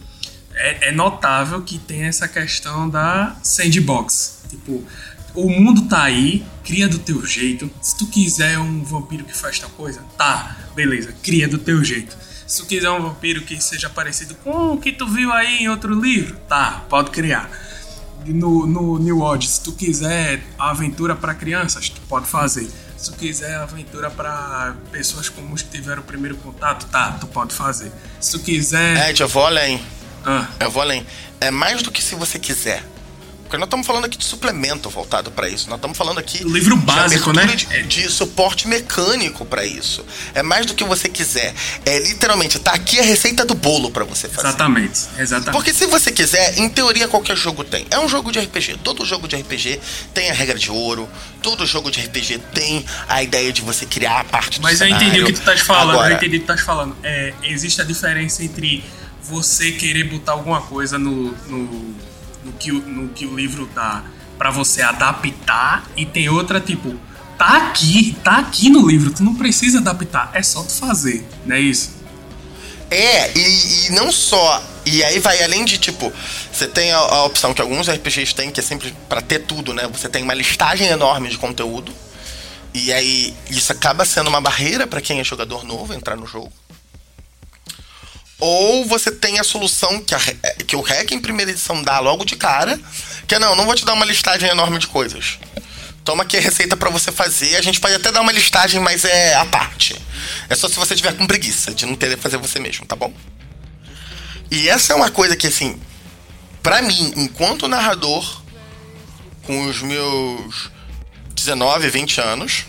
é, 0.56 0.90
é, 0.90 0.92
notável 0.92 1.62
que 1.62 1.78
tem 1.78 2.04
essa 2.04 2.28
questão 2.28 2.90
da 2.90 3.36
sandbox. 3.44 4.44
Tipo, 4.50 4.84
o 5.34 5.50
mundo 5.50 5.84
tá 5.84 6.04
aí, 6.04 6.46
cria 6.64 6.88
do 6.88 6.98
teu 6.98 7.26
jeito. 7.26 7.70
Se 7.82 7.98
tu 7.98 8.08
quiser 8.08 8.58
um 8.58 8.84
vampiro 8.84 9.26
que 9.26 9.36
faz 9.36 9.60
tal 9.60 9.70
coisa, 9.72 10.02
tá, 10.18 10.56
beleza, 10.74 11.14
cria 11.22 11.48
do 11.48 11.58
teu 11.58 11.84
jeito. 11.84 12.18
Se 12.48 12.62
tu 12.62 12.68
quiser 12.68 12.90
um 12.90 13.02
vampiro 13.02 13.42
que 13.42 13.62
seja 13.62 13.90
parecido 13.90 14.36
com 14.36 14.74
o 14.74 14.78
que 14.78 14.92
tu 14.92 15.08
viu 15.08 15.32
aí 15.34 15.64
em 15.64 15.70
outro 15.70 16.00
livro, 16.00 16.38
tá, 16.48 16.86
pode 16.90 17.12
criar. 17.12 17.50
No, 18.28 18.66
no 18.66 18.98
New 19.00 19.20
World, 19.20 19.48
se 19.48 19.62
tu 19.62 19.72
quiser 19.74 20.44
aventura 20.58 21.16
para 21.16 21.34
crianças, 21.34 21.90
tu 21.90 22.02
pode 22.02 22.26
fazer. 22.28 22.70
Se 22.98 23.12
tu 23.12 23.18
quiser 23.18 23.56
aventura 23.56 24.10
para 24.10 24.76
pessoas 24.92 25.30
como 25.30 25.54
os 25.54 25.62
que 25.62 25.70
tiveram 25.70 26.02
o 26.02 26.06
primeiro 26.06 26.36
contato, 26.38 26.86
tá, 26.88 27.12
tu 27.20 27.28
pode 27.28 27.54
fazer. 27.54 27.92
Se 28.20 28.32
tu 28.32 28.40
quiser. 28.40 29.10
Ed, 29.10 29.22
eu 29.22 29.28
vou 29.28 29.46
além. 29.46 29.82
Ah, 30.26 30.48
Eu 30.60 30.72
vou 30.72 30.82
além. 30.82 31.06
É 31.40 31.52
mais 31.52 31.84
do 31.84 31.92
que 31.92 32.02
se 32.02 32.16
você 32.16 32.40
quiser. 32.40 32.84
Porque 33.46 33.58
nós 33.58 33.68
estamos 33.68 33.86
falando 33.86 34.06
aqui 34.06 34.18
de 34.18 34.26
suplemento 34.26 34.90
voltado 34.90 35.30
para 35.30 35.48
isso. 35.48 35.70
Nós 35.70 35.78
estamos 35.78 35.96
falando 35.96 36.18
aqui 36.18 36.44
Livro 36.44 36.76
de 36.76 36.84
básico, 36.84 37.30
abertura 37.30 37.46
né? 37.46 37.56
De, 37.56 37.84
de 37.84 38.10
suporte 38.10 38.68
mecânico 38.68 39.46
para 39.46 39.64
isso. 39.64 40.04
É 40.34 40.42
mais 40.42 40.66
do 40.66 40.74
que 40.74 40.84
você 40.84 41.08
quiser. 41.08 41.54
É 41.86 42.00
literalmente, 42.00 42.58
tá 42.58 42.72
aqui 42.72 43.00
a 43.00 43.04
receita 43.04 43.46
do 43.46 43.54
bolo 43.54 43.92
para 43.92 44.04
você 44.04 44.28
fazer. 44.28 44.48
exatamente, 44.48 45.00
exatamente. 45.20 45.52
Porque 45.52 45.72
se 45.72 45.86
você 45.86 46.12
quiser, 46.12 46.58
em 46.58 46.68
teoria 46.68 47.08
qualquer 47.08 47.38
jogo 47.38 47.64
tem. 47.64 47.86
É 47.92 48.00
um 48.00 48.10
jogo 48.10 48.32
de 48.32 48.40
RPG. 48.40 48.80
Todo 48.84 49.06
jogo 49.06 49.28
de 49.28 49.36
RPG 49.36 49.80
tem 50.12 50.32
a 50.32 50.34
regra 50.34 50.58
de 50.58 50.72
ouro. 50.72 51.08
Todo 51.44 51.68
jogo 51.68 51.92
de 51.92 52.02
RPG 52.02 52.40
tem 52.52 52.84
a 53.08 53.22
ideia 53.22 53.54
de 53.54 53.62
você 53.62 53.86
criar 53.86 54.22
a 54.22 54.24
parte 54.24 54.60
do 54.60 54.64
Mas 54.64 54.82
eu 54.82 54.88
cenário. 54.88 55.08
entendi 55.08 55.22
o 55.22 55.26
que 55.28 55.34
tu 55.34 55.40
estás 55.40 55.62
falando. 55.62 55.92
Agora, 55.92 56.14
Eu 56.14 56.18
entendi 56.18 56.38
o 56.38 56.40
que 56.40 56.46
tu 56.48 56.52
estás 56.52 56.66
falando. 56.66 56.98
É, 57.04 57.32
existe 57.44 57.80
a 57.80 57.84
diferença 57.84 58.44
entre 58.44 58.84
você 59.22 59.72
querer 59.72 60.06
botar 60.06 60.32
alguma 60.34 60.62
coisa 60.62 60.98
no, 60.98 61.32
no, 61.48 61.96
no, 62.46 62.54
que, 62.54 62.72
no 62.72 63.10
que 63.10 63.26
o 63.26 63.36
livro 63.36 63.70
dá 63.74 64.04
pra 64.38 64.52
você 64.52 64.82
adaptar 64.82 65.84
e 65.98 66.06
tem 66.06 66.30
outra 66.30 66.60
tipo 66.62 66.96
tá 67.38 67.58
aqui, 67.58 68.16
tá 68.24 68.38
aqui 68.38 68.70
no 68.70 68.88
livro, 68.88 69.12
tu 69.12 69.24
não 69.24 69.36
precisa 69.36 69.80
adaptar, 69.80 70.32
é 70.34 70.42
só 70.42 70.64
tu 70.64 70.72
fazer, 70.72 71.28
não 71.46 71.56
é 71.56 71.60
isso? 71.60 71.96
É, 72.90 73.38
e, 73.38 73.88
e 73.88 73.90
não 73.92 74.12
só. 74.12 74.64
E 74.86 75.04
aí 75.04 75.20
vai 75.20 75.44
além 75.44 75.66
de 75.66 75.78
tipo, 75.78 76.14
você 76.52 76.68
tem 76.68 76.92
a, 76.92 76.98
a 76.98 77.26
opção 77.26 77.54
que 77.54 77.62
alguns 77.62 77.90
RPGs 77.90 78.34
têm, 78.34 78.52
que 78.52 78.60
é 78.60 78.64
sempre 78.64 78.96
pra 79.10 79.22
ter 79.22 79.40
tudo, 79.40 79.74
né? 79.74 79.88
Você 79.88 80.08
tem 80.08 80.24
uma 80.24 80.34
listagem 80.34 80.88
enorme 80.88 81.28
de 81.30 81.38
conteúdo. 81.38 81.92
E 82.74 82.94
aí 82.94 83.34
isso 83.50 83.72
acaba 83.72 84.06
sendo 84.06 84.28
uma 84.28 84.40
barreira 84.40 84.86
pra 84.86 85.02
quem 85.02 85.20
é 85.20 85.24
jogador 85.24 85.64
novo 85.64 85.94
entrar 85.94 86.16
no 86.16 86.28
jogo. 86.28 86.52
Ou 88.40 88.86
você 88.86 89.12
tem 89.12 89.40
a 89.40 89.44
solução 89.44 90.02
que, 90.02 90.14
a, 90.14 90.20
que 90.68 90.76
o 90.76 90.82
hack 90.82 91.12
em 91.12 91.20
primeira 91.20 91.52
edição 91.52 91.82
dá 91.82 92.00
logo 92.00 92.26
de 92.26 92.36
cara, 92.36 92.80
que 93.28 93.36
é 93.36 93.40
não, 93.40 93.56
não 93.56 93.66
vou 93.66 93.76
te 93.76 93.86
dar 93.86 93.94
uma 93.94 94.06
listagem 94.06 94.50
enorme 94.50 94.78
de 94.78 94.88
coisas. 94.88 95.40
Toma 96.04 96.24
aqui 96.24 96.38
a 96.38 96.42
receita 96.42 96.78
pra 96.78 96.90
você 96.90 97.12
fazer. 97.12 97.56
A 97.56 97.62
gente 97.62 97.80
pode 97.80 97.96
até 97.96 98.12
dar 98.12 98.22
uma 98.22 98.32
listagem, 98.32 98.80
mas 98.80 99.04
é 99.06 99.36
a 99.36 99.46
parte. 99.46 100.00
É 100.48 100.56
só 100.56 100.68
se 100.68 100.76
você 100.76 100.96
tiver 100.96 101.14
com 101.18 101.26
preguiça 101.26 101.74
de 101.74 101.86
não 101.86 101.96
querer 101.96 102.18
fazer 102.18 102.38
você 102.38 102.60
mesmo, 102.60 102.86
tá 102.86 102.96
bom? 102.96 103.12
E 104.52 104.70
essa 104.70 104.94
é 104.94 104.96
uma 104.96 105.10
coisa 105.10 105.36
que, 105.36 105.48
assim, 105.48 105.80
pra 106.62 106.82
mim, 106.84 107.14
enquanto 107.16 107.68
narrador, 107.68 108.44
com 109.44 109.66
os 109.66 109.82
meus 109.82 110.70
19, 111.34 111.90
20 111.90 112.22
anos, 112.22 112.66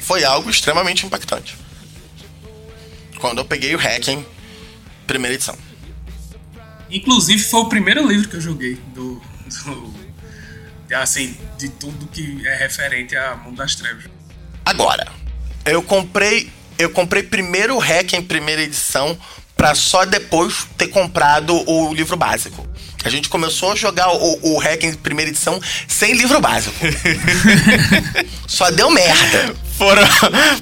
foi 0.00 0.22
algo 0.22 0.50
extremamente 0.50 1.06
impactante. 1.06 1.56
Quando 3.18 3.38
eu 3.38 3.44
peguei 3.46 3.74
o 3.74 3.78
Hacking, 3.78 4.26
primeira 5.12 5.34
edição. 5.34 5.56
Inclusive 6.90 7.42
foi 7.42 7.60
o 7.60 7.68
primeiro 7.68 8.06
livro 8.06 8.28
que 8.28 8.36
eu 8.36 8.40
joguei 8.40 8.78
do, 8.94 9.20
do 9.64 9.94
assim, 10.94 11.36
de 11.58 11.68
tudo 11.68 12.06
que 12.06 12.46
é 12.46 12.54
referente 12.54 13.16
a 13.16 13.36
Mundo 13.36 13.56
das 13.56 13.74
Trevas. 13.74 14.04
Agora, 14.64 15.06
eu 15.64 15.82
comprei, 15.82 16.50
eu 16.78 16.90
comprei 16.90 17.22
primeiro 17.22 17.76
o 17.76 17.78
Hack 17.78 18.14
em 18.14 18.22
primeira 18.22 18.62
edição 18.62 19.18
pra 19.56 19.74
só 19.74 20.04
depois 20.04 20.66
ter 20.76 20.88
comprado 20.88 21.54
o 21.68 21.92
livro 21.94 22.16
básico. 22.16 22.66
A 23.04 23.10
gente 23.10 23.28
começou 23.28 23.72
a 23.72 23.74
jogar 23.74 24.10
o, 24.12 24.54
o 24.54 24.58
Hack 24.58 24.84
em 24.84 24.94
primeira 24.94 25.30
edição 25.30 25.60
sem 25.88 26.14
livro 26.14 26.40
básico. 26.40 26.74
só 28.46 28.70
deu 28.70 28.90
merda. 28.90 29.54
Foram, 29.82 30.06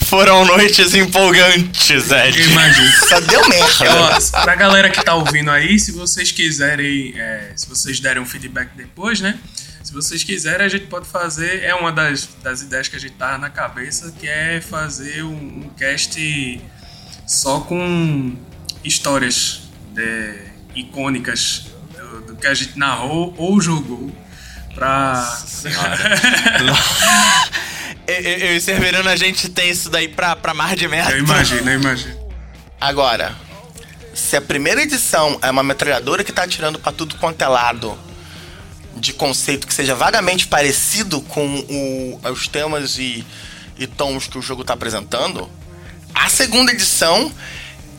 foram 0.07 0.45
noites 0.47 0.95
empolgantes, 0.95 2.11
Eu 2.11 2.17
Ed. 2.17 2.43
imagino. 2.43 2.91
Só 3.07 3.21
deu 3.21 3.47
merda. 3.51 4.31
Ó, 4.33 4.43
pra 4.43 4.55
galera 4.57 4.89
que 4.89 5.05
tá 5.05 5.15
ouvindo 5.15 5.51
aí, 5.51 5.79
se 5.79 5.93
vocês 5.93 6.33
quiserem, 6.33 7.13
é, 7.19 7.53
se 7.55 7.69
vocês 7.69 8.01
derem 8.01 8.23
um 8.23 8.25
feedback 8.25 8.71
depois, 8.75 9.21
né? 9.21 9.39
Se 9.85 9.93
vocês 9.93 10.25
quiserem, 10.25 10.65
a 10.65 10.69
gente 10.71 10.87
pode 10.87 11.07
fazer. 11.07 11.63
É 11.63 11.75
uma 11.75 11.93
das, 11.93 12.31
das 12.43 12.63
ideias 12.63 12.89
que 12.89 12.97
a 12.97 12.99
gente 12.99 13.13
tá 13.13 13.37
na 13.37 13.51
cabeça, 13.51 14.11
que 14.19 14.27
é 14.27 14.59
fazer 14.61 15.23
um, 15.23 15.35
um 15.65 15.71
cast 15.79 16.61
só 17.27 17.61
com 17.61 18.35
histórias 18.83 19.63
é, 19.99 20.47
icônicas 20.75 21.67
do, 21.95 22.21
do 22.23 22.37
que 22.37 22.47
a 22.47 22.55
gente 22.55 22.79
narrou 22.79 23.35
ou 23.37 23.61
jogou. 23.61 24.11
Pra. 24.75 25.39
Eu, 26.61 26.75
eu, 28.11 28.39
eu 28.51 28.57
e 28.57 28.61
Cerverino, 28.61 29.09
a 29.09 29.17
gente 29.17 29.49
tem 29.49 29.71
isso 29.71 29.89
daí 29.91 30.09
pra, 30.09 30.35
pra 30.37 30.53
mar 30.55 30.75
de 30.77 30.87
merda. 30.89 31.13
eu 31.13 31.19
imagino, 31.19 31.71
eu 31.71 31.81
imagino. 31.81 32.21
Agora, 32.81 33.35
se 34.15 34.37
a 34.37 34.41
primeira 34.41 34.83
edição 34.83 35.39
é 35.43 35.51
uma 35.51 35.63
metralhadora 35.63 36.25
que 36.25 36.33
tá 36.33 36.45
atirando 36.45 36.79
pra 36.79 36.93
tudo 36.93 37.15
quanto 37.17 37.41
é 37.43 37.49
lado, 37.49 37.97
de 38.97 39.13
conceito 39.13 39.67
que 39.67 39.73
seja 39.75 39.95
vagamente 39.95 40.47
parecido 40.47 41.21
com 41.23 41.47
o- 41.47 42.21
os 42.31 42.49
temas 42.49 42.99
e, 42.99 43.25
e 43.79 43.87
tons 43.87 44.27
que 44.27 44.37
o 44.39 44.43
jogo 44.43 44.65
tá 44.65 44.75
apresentando, 44.75 45.49
a 46.15 46.29
segunda 46.29 46.73
edição 46.73 47.33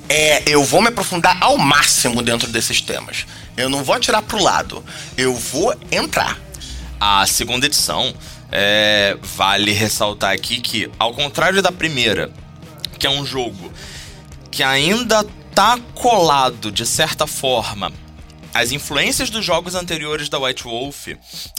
é 0.10 0.44
eu 0.46 0.64
vou 0.64 0.82
me 0.82 0.90
aprofundar 0.90 1.38
ao 1.42 1.58
máximo 1.58 2.22
dentro 2.22 2.48
desses 2.52 2.82
temas. 2.82 3.26
Eu 3.56 3.70
não 3.70 3.84
vou 3.84 3.96
atirar 3.96 4.22
pro 4.22 4.42
lado, 4.42 4.84
eu 5.18 5.34
vou 5.34 5.74
entrar. 5.92 6.38
A 7.00 7.26
segunda 7.26 7.66
edição, 7.66 8.14
é, 8.52 9.18
vale 9.22 9.72
ressaltar 9.72 10.34
aqui 10.34 10.60
que, 10.60 10.90
ao 11.00 11.14
contrário 11.14 11.62
da 11.62 11.72
primeira, 11.72 12.32
que 13.00 13.08
é 13.08 13.10
um 13.10 13.26
jogo 13.26 13.72
que 14.52 14.62
ainda 14.64 15.24
tá 15.56 15.80
colado, 15.96 16.72
de 16.72 16.86
certa 16.86 17.26
forma, 17.26 17.92
as 18.54 18.72
influências 18.74 19.30
dos 19.30 19.46
jogos 19.46 19.76
anteriores 19.76 20.28
da 20.28 20.38
White 20.38 20.64
Wolf, 20.64 21.08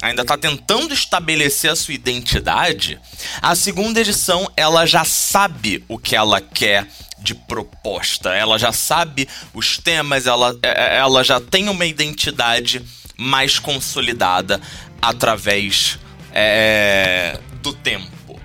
ainda 0.02 0.24
tá 0.24 0.36
tentando 0.36 0.92
estabelecer 0.92 1.70
a 1.70 1.76
sua 1.76 1.94
identidade, 1.94 3.00
a 3.40 3.54
segunda 3.54 4.00
edição, 4.00 4.50
ela 4.56 4.84
já 4.84 5.04
sabe 5.04 5.82
o 5.88 5.98
que 5.98 6.14
ela 6.14 6.40
quer 6.40 6.86
de 7.18 7.34
proposta, 7.34 8.30
ela 8.34 8.58
já 8.58 8.72
sabe 8.72 9.26
os 9.54 9.78
temas, 9.78 10.26
ela, 10.26 10.54
é- 10.62 10.98
ela 10.98 11.24
já 11.24 11.40
tem 11.40 11.68
uma 11.68 11.86
identidade 11.86 12.82
mais 13.16 13.58
consolidada 13.58 14.60
através 15.00 15.98
é, 16.32 17.38
do 17.62 17.72
tempo. 17.72 18.40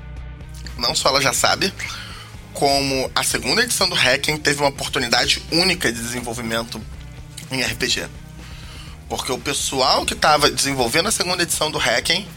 não 0.77 0.93
só 0.93 1.09
ela 1.09 1.21
já 1.21 1.33
sabe, 1.33 1.73
como 2.53 3.09
a 3.15 3.23
segunda 3.23 3.63
edição 3.63 3.87
do 3.87 3.95
Hacking 3.95 4.37
teve 4.37 4.61
uma 4.61 4.69
oportunidade 4.69 5.41
única 5.51 5.91
de 5.91 5.99
desenvolvimento 5.99 6.81
em 7.51 7.61
RPG. 7.61 8.07
Porque 9.07 9.31
o 9.31 9.37
pessoal 9.37 10.05
que 10.05 10.13
estava 10.13 10.49
desenvolvendo 10.49 11.07
a 11.07 11.11
segunda 11.11 11.43
edição 11.43 11.71
do 11.71 11.77
Hacking 11.77 12.27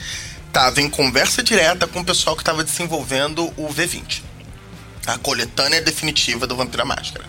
estava 0.47 0.81
em 0.81 0.91
conversa 0.91 1.43
direta 1.43 1.87
com 1.87 2.01
o 2.01 2.05
pessoal 2.05 2.37
que 2.37 2.43
estava 2.43 2.63
desenvolvendo 2.63 3.47
o 3.57 3.69
V20. 3.69 4.23
a 5.07 5.17
coletânea 5.19 5.81
definitiva 5.81 6.47
do 6.47 6.55
Vampira 6.55 6.85
Máscara. 6.85 7.25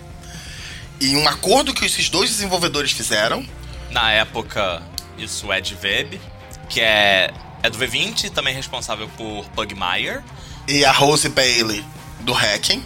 E 1.00 1.16
um 1.16 1.28
acordo 1.28 1.74
que 1.74 1.86
esses 1.86 2.10
dois 2.10 2.30
desenvolvedores 2.30 2.92
fizeram. 2.92 3.44
Na 3.90 4.12
época, 4.12 4.84
isso 5.18 5.52
é 5.52 5.60
de 5.60 5.76
Web, 5.82 6.22
que 6.70 6.80
é, 6.80 7.34
é 7.64 7.70
do 7.70 7.78
V20, 7.78 8.32
também 8.32 8.54
responsável 8.54 9.10
por 9.18 9.46
Pugmire. 9.50 10.22
E 10.68 10.86
a 10.86 10.92
Rose 10.92 11.30
Bailey, 11.30 11.84
do 12.22 12.34
Hacking. 12.34 12.84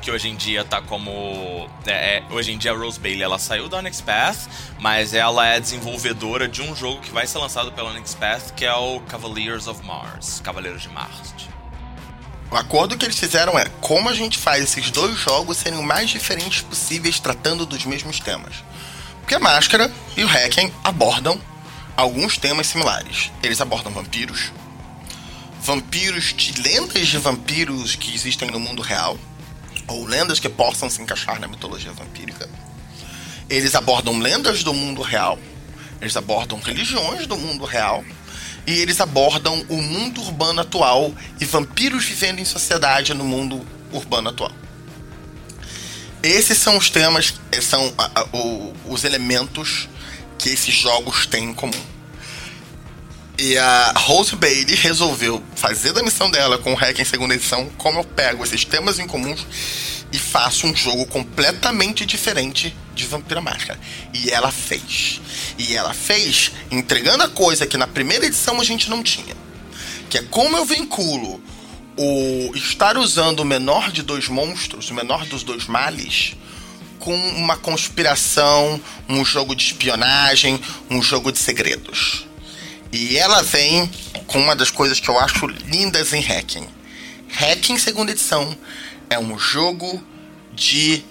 Que 0.00 0.10
hoje 0.10 0.28
em 0.28 0.36
dia 0.36 0.64
tá 0.64 0.80
como. 0.80 1.68
É, 1.84 2.18
é, 2.18 2.22
hoje 2.30 2.52
em 2.52 2.58
dia 2.58 2.72
a 2.72 2.76
Rose 2.76 2.98
Bailey 3.00 3.22
ela 3.22 3.38
saiu 3.38 3.68
da 3.68 3.78
Onyx 3.78 4.00
Path, 4.00 4.48
mas 4.78 5.12
ela 5.12 5.46
é 5.46 5.58
desenvolvedora 5.58 6.46
de 6.46 6.62
um 6.62 6.74
jogo 6.74 7.00
que 7.00 7.10
vai 7.10 7.26
ser 7.26 7.38
lançado 7.38 7.72
pela 7.72 7.90
Onyx 7.90 8.14
Path, 8.14 8.52
que 8.54 8.64
é 8.64 8.72
o 8.72 9.00
Cavaliers 9.00 9.66
of 9.66 9.84
Mars 9.84 10.40
Cavaleiros 10.40 10.82
de 10.82 10.88
Marte. 10.88 11.50
O 12.50 12.56
acordo 12.56 12.96
que 12.96 13.04
eles 13.04 13.18
fizeram 13.18 13.58
é 13.58 13.66
como 13.80 14.08
a 14.08 14.14
gente 14.14 14.38
faz 14.38 14.62
esses 14.62 14.90
dois 14.90 15.18
jogos 15.18 15.58
serem 15.58 15.78
o 15.78 15.82
mais 15.82 16.08
diferentes 16.08 16.62
possíveis 16.62 17.20
tratando 17.20 17.66
dos 17.66 17.84
mesmos 17.84 18.20
temas. 18.20 18.64
Porque 19.20 19.34
a 19.34 19.40
Máscara 19.40 19.92
e 20.16 20.24
o 20.24 20.28
Hacking 20.28 20.72
abordam 20.82 21.38
alguns 21.98 22.38
temas 22.38 22.68
similares. 22.68 23.32
Eles 23.42 23.60
abordam 23.60 23.92
vampiros, 23.92 24.52
vampiros 25.60 26.32
de 26.32 26.62
lendas 26.62 27.08
de 27.08 27.18
vampiros 27.18 27.96
que 27.96 28.14
existem 28.14 28.48
no 28.52 28.60
mundo 28.60 28.82
real, 28.82 29.18
ou 29.88 30.06
lendas 30.06 30.38
que 30.38 30.48
possam 30.48 30.88
se 30.88 31.02
encaixar 31.02 31.40
na 31.40 31.48
mitologia 31.48 31.90
vampírica. 31.92 32.48
Eles 33.50 33.74
abordam 33.74 34.16
lendas 34.20 34.62
do 34.62 34.72
mundo 34.72 35.02
real, 35.02 35.40
eles 36.00 36.16
abordam 36.16 36.60
religiões 36.60 37.26
do 37.26 37.36
mundo 37.36 37.64
real 37.64 38.04
e 38.64 38.78
eles 38.78 39.00
abordam 39.00 39.66
o 39.68 39.82
mundo 39.82 40.20
urbano 40.20 40.60
atual 40.60 41.12
e 41.40 41.44
vampiros 41.44 42.04
vivendo 42.04 42.38
em 42.38 42.44
sociedade 42.44 43.12
no 43.12 43.24
mundo 43.24 43.66
urbano 43.90 44.28
atual. 44.28 44.52
Esses 46.22 46.58
são 46.58 46.76
os 46.76 46.90
temas, 46.90 47.34
são 47.60 47.92
a, 47.98 48.20
a, 48.20 48.24
o, 48.36 48.72
os 48.86 49.02
elementos 49.02 49.88
que 50.38 50.50
esses 50.50 50.74
jogos 50.74 51.26
têm 51.26 51.44
em 51.44 51.54
comum. 51.54 51.98
E 53.38 53.56
a 53.56 53.92
Rose 53.96 54.34
Bailey 54.34 54.74
resolveu 54.74 55.42
fazer 55.54 55.92
da 55.92 56.02
missão 56.02 56.30
dela 56.30 56.58
com 56.58 56.72
o 56.72 56.74
Hack 56.74 56.98
em 56.98 57.04
segunda 57.04 57.34
edição 57.34 57.70
como 57.78 58.00
eu 58.00 58.04
pego 58.04 58.42
esses 58.42 58.64
temas 58.64 58.98
em 58.98 59.06
comuns 59.06 59.46
e 60.12 60.18
faço 60.18 60.66
um 60.66 60.74
jogo 60.74 61.06
completamente 61.06 62.04
diferente 62.04 62.74
de 62.94 63.06
Vampira 63.06 63.40
Máscara. 63.40 63.78
E 64.12 64.30
ela 64.30 64.50
fez. 64.50 65.20
E 65.56 65.76
ela 65.76 65.94
fez 65.94 66.50
entregando 66.70 67.22
a 67.22 67.28
coisa 67.28 67.66
que 67.66 67.76
na 67.76 67.86
primeira 67.86 68.26
edição 68.26 68.60
a 68.60 68.64
gente 68.64 68.90
não 68.90 69.02
tinha. 69.02 69.36
Que 70.10 70.18
é 70.18 70.22
como 70.22 70.56
eu 70.56 70.64
vinculo 70.64 71.40
o 71.96 72.52
estar 72.54 72.96
usando 72.96 73.40
o 73.40 73.44
menor 73.44 73.92
de 73.92 74.02
dois 74.02 74.28
monstros, 74.28 74.90
o 74.90 74.94
menor 74.94 75.26
dos 75.26 75.42
dois 75.42 75.66
males, 75.66 76.36
com 77.08 77.16
uma 77.16 77.56
conspiração, 77.56 78.78
um 79.08 79.24
jogo 79.24 79.56
de 79.56 79.62
espionagem, 79.62 80.60
um 80.90 81.00
jogo 81.00 81.32
de 81.32 81.38
segredos. 81.38 82.26
E 82.92 83.16
ela 83.16 83.42
vem 83.42 83.90
com 84.26 84.38
uma 84.38 84.54
das 84.54 84.70
coisas 84.70 85.00
que 85.00 85.08
eu 85.08 85.18
acho 85.18 85.46
lindas 85.46 86.12
em 86.12 86.20
Hacking. 86.20 86.68
Hacking 87.30 87.78
segunda 87.78 88.12
edição 88.12 88.54
é 89.08 89.18
um 89.18 89.38
jogo 89.38 90.04
de 90.52 91.02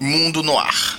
mundo 0.00 0.42
no 0.42 0.58
ar. 0.58 0.98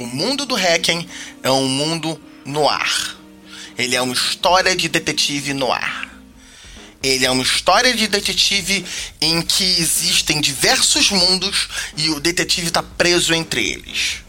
O 0.00 0.06
mundo 0.06 0.46
do 0.46 0.54
Hacking 0.54 1.06
é 1.42 1.50
um 1.50 1.68
mundo 1.68 2.18
no 2.46 2.66
ar. 2.66 3.14
Ele 3.76 3.94
é 3.94 4.00
uma 4.00 4.14
história 4.14 4.74
de 4.74 4.88
detetive 4.88 5.52
no 5.52 5.70
ar. 5.70 6.15
Ele 7.06 7.24
é 7.24 7.30
uma 7.30 7.42
história 7.42 7.94
de 7.94 8.06
detetive 8.08 8.84
em 9.20 9.40
que 9.42 9.64
existem 9.64 10.40
diversos 10.40 11.10
mundos 11.10 11.68
e 11.96 12.10
o 12.10 12.20
detetive 12.20 12.68
está 12.68 12.82
preso 12.82 13.32
entre 13.34 13.68
eles. 13.68 14.24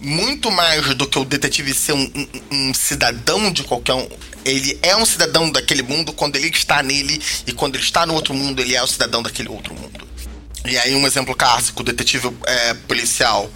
Muito 0.00 0.50
mais 0.50 0.94
do 0.94 1.06
que 1.06 1.18
o 1.18 1.24
detetive 1.24 1.72
ser 1.72 1.92
um, 1.92 2.10
um, 2.14 2.70
um 2.70 2.74
cidadão 2.74 3.52
de 3.52 3.62
qualquer 3.62 3.94
um, 3.94 4.08
ele 4.44 4.78
é 4.82 4.96
um 4.96 5.06
cidadão 5.06 5.50
daquele 5.50 5.82
mundo 5.82 6.12
quando 6.12 6.36
ele 6.36 6.48
está 6.48 6.82
nele, 6.82 7.20
e 7.46 7.52
quando 7.52 7.76
ele 7.76 7.84
está 7.84 8.04
no 8.04 8.14
outro 8.14 8.34
mundo, 8.34 8.60
ele 8.60 8.74
é 8.74 8.82
o 8.82 8.86
cidadão 8.86 9.22
daquele 9.22 9.48
outro 9.48 9.74
mundo. 9.74 10.08
E 10.66 10.76
aí, 10.78 10.94
um 10.94 11.06
exemplo 11.06 11.34
clássico: 11.34 11.82
o 11.82 11.84
detetive 11.84 12.30
é, 12.46 12.74
policial. 12.74 13.50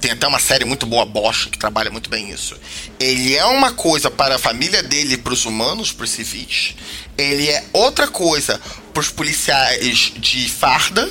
Tem 0.00 0.12
até 0.12 0.26
uma 0.26 0.38
série 0.38 0.64
muito 0.64 0.86
boa, 0.86 1.04
Bosch, 1.04 1.46
que 1.50 1.58
trabalha 1.58 1.90
muito 1.90 2.08
bem 2.08 2.30
isso. 2.30 2.56
Ele 2.98 3.36
é 3.36 3.44
uma 3.44 3.72
coisa 3.72 4.10
para 4.10 4.36
a 4.36 4.38
família 4.38 4.82
dele, 4.82 5.18
para 5.18 5.32
os 5.32 5.44
humanos, 5.44 5.92
para 5.92 6.04
os 6.04 6.10
civis. 6.10 6.74
Ele 7.18 7.48
é 7.48 7.64
outra 7.72 8.08
coisa 8.08 8.58
para 8.94 9.00
os 9.00 9.10
policiais 9.10 10.12
de 10.16 10.48
farda, 10.48 11.06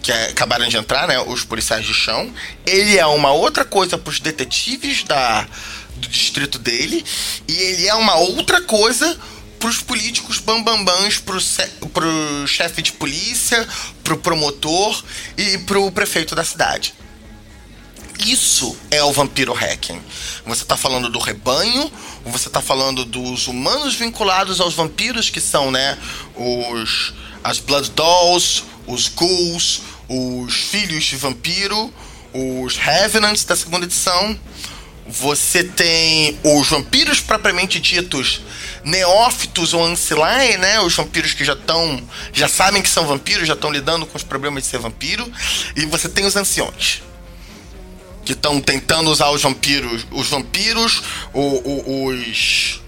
que 0.00 0.12
é, 0.12 0.26
acabaram 0.26 0.68
de 0.68 0.76
entrar, 0.76 1.08
né? 1.08 1.18
Os 1.20 1.44
policiais 1.44 1.84
de 1.84 1.92
chão. 1.92 2.32
Ele 2.64 2.96
é 2.96 3.06
uma 3.06 3.32
outra 3.32 3.64
coisa 3.64 3.98
para 3.98 4.10
os 4.10 4.20
detetives 4.20 5.02
da, 5.02 5.46
do 5.96 6.08
distrito 6.08 6.56
dele. 6.56 7.04
E 7.48 7.52
ele 7.52 7.88
é 7.88 7.94
uma 7.94 8.14
outra 8.14 8.60
coisa 8.60 9.18
pros 9.58 9.82
políticos 9.82 10.38
bambambãs, 10.38 11.18
pro, 11.18 11.38
pro 11.92 12.46
chefe 12.46 12.80
de 12.80 12.92
polícia, 12.92 13.68
pro 14.04 14.16
promotor 14.16 15.02
e 15.36 15.58
pro 15.58 15.90
prefeito 15.90 16.34
da 16.34 16.44
cidade. 16.44 16.94
Isso 18.26 18.76
é 18.90 19.02
o 19.02 19.12
vampiro 19.12 19.52
hacking. 19.52 20.00
Você 20.44 20.62
está 20.62 20.76
falando 20.76 21.08
do 21.08 21.18
rebanho, 21.18 21.90
você 22.24 22.48
está 22.48 22.60
falando 22.60 23.04
dos 23.04 23.46
humanos 23.46 23.94
vinculados 23.94 24.60
aos 24.60 24.74
vampiros, 24.74 25.30
que 25.30 25.40
são, 25.40 25.70
né, 25.70 25.96
os 26.36 27.14
as 27.42 27.58
Blood 27.58 27.90
Dolls, 27.92 28.62
os 28.86 29.08
Ghouls, 29.08 29.80
os 30.08 30.54
Filhos 30.54 31.04
de 31.04 31.16
Vampiro, 31.16 31.92
os 32.34 32.76
Revenants 32.76 33.44
da 33.44 33.56
segunda 33.56 33.86
edição, 33.86 34.38
você 35.06 35.64
tem 35.64 36.38
os 36.44 36.68
vampiros 36.68 37.20
propriamente 37.20 37.80
ditos 37.80 38.42
neófitos 38.84 39.74
ou 39.74 39.84
ancillae, 39.84 40.56
né? 40.56 40.80
Os 40.80 40.94
vampiros 40.94 41.32
que 41.32 41.44
já 41.44 41.54
estão, 41.54 42.00
já 42.32 42.48
sabem 42.48 42.80
que 42.80 42.88
são 42.88 43.06
vampiros, 43.06 43.48
já 43.48 43.54
estão 43.54 43.70
lidando 43.70 44.06
com 44.06 44.16
os 44.16 44.22
problemas 44.22 44.62
de 44.62 44.68
ser 44.68 44.78
vampiro. 44.78 45.30
E 45.74 45.84
você 45.86 46.08
tem 46.08 46.24
os 46.24 46.36
anciões 46.36 47.02
que 48.30 48.34
estão 48.34 48.60
tentando 48.60 49.10
usar 49.10 49.28
os 49.30 49.42
vampiros, 49.42 50.06
os 50.12 50.28
vampiros, 50.28 51.02
o, 51.34 51.40
o, 51.40 52.06
os 52.06 52.80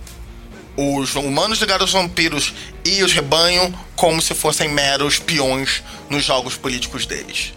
os 0.74 1.14
humanos 1.16 1.58
ligados 1.58 1.94
aos 1.94 2.04
vampiros 2.04 2.54
e 2.82 3.02
os 3.02 3.12
rebanho 3.12 3.74
como 3.94 4.22
se 4.22 4.34
fossem 4.34 4.70
meros 4.70 5.18
peões 5.18 5.82
nos 6.08 6.24
jogos 6.24 6.56
políticos 6.56 7.04
deles. 7.04 7.52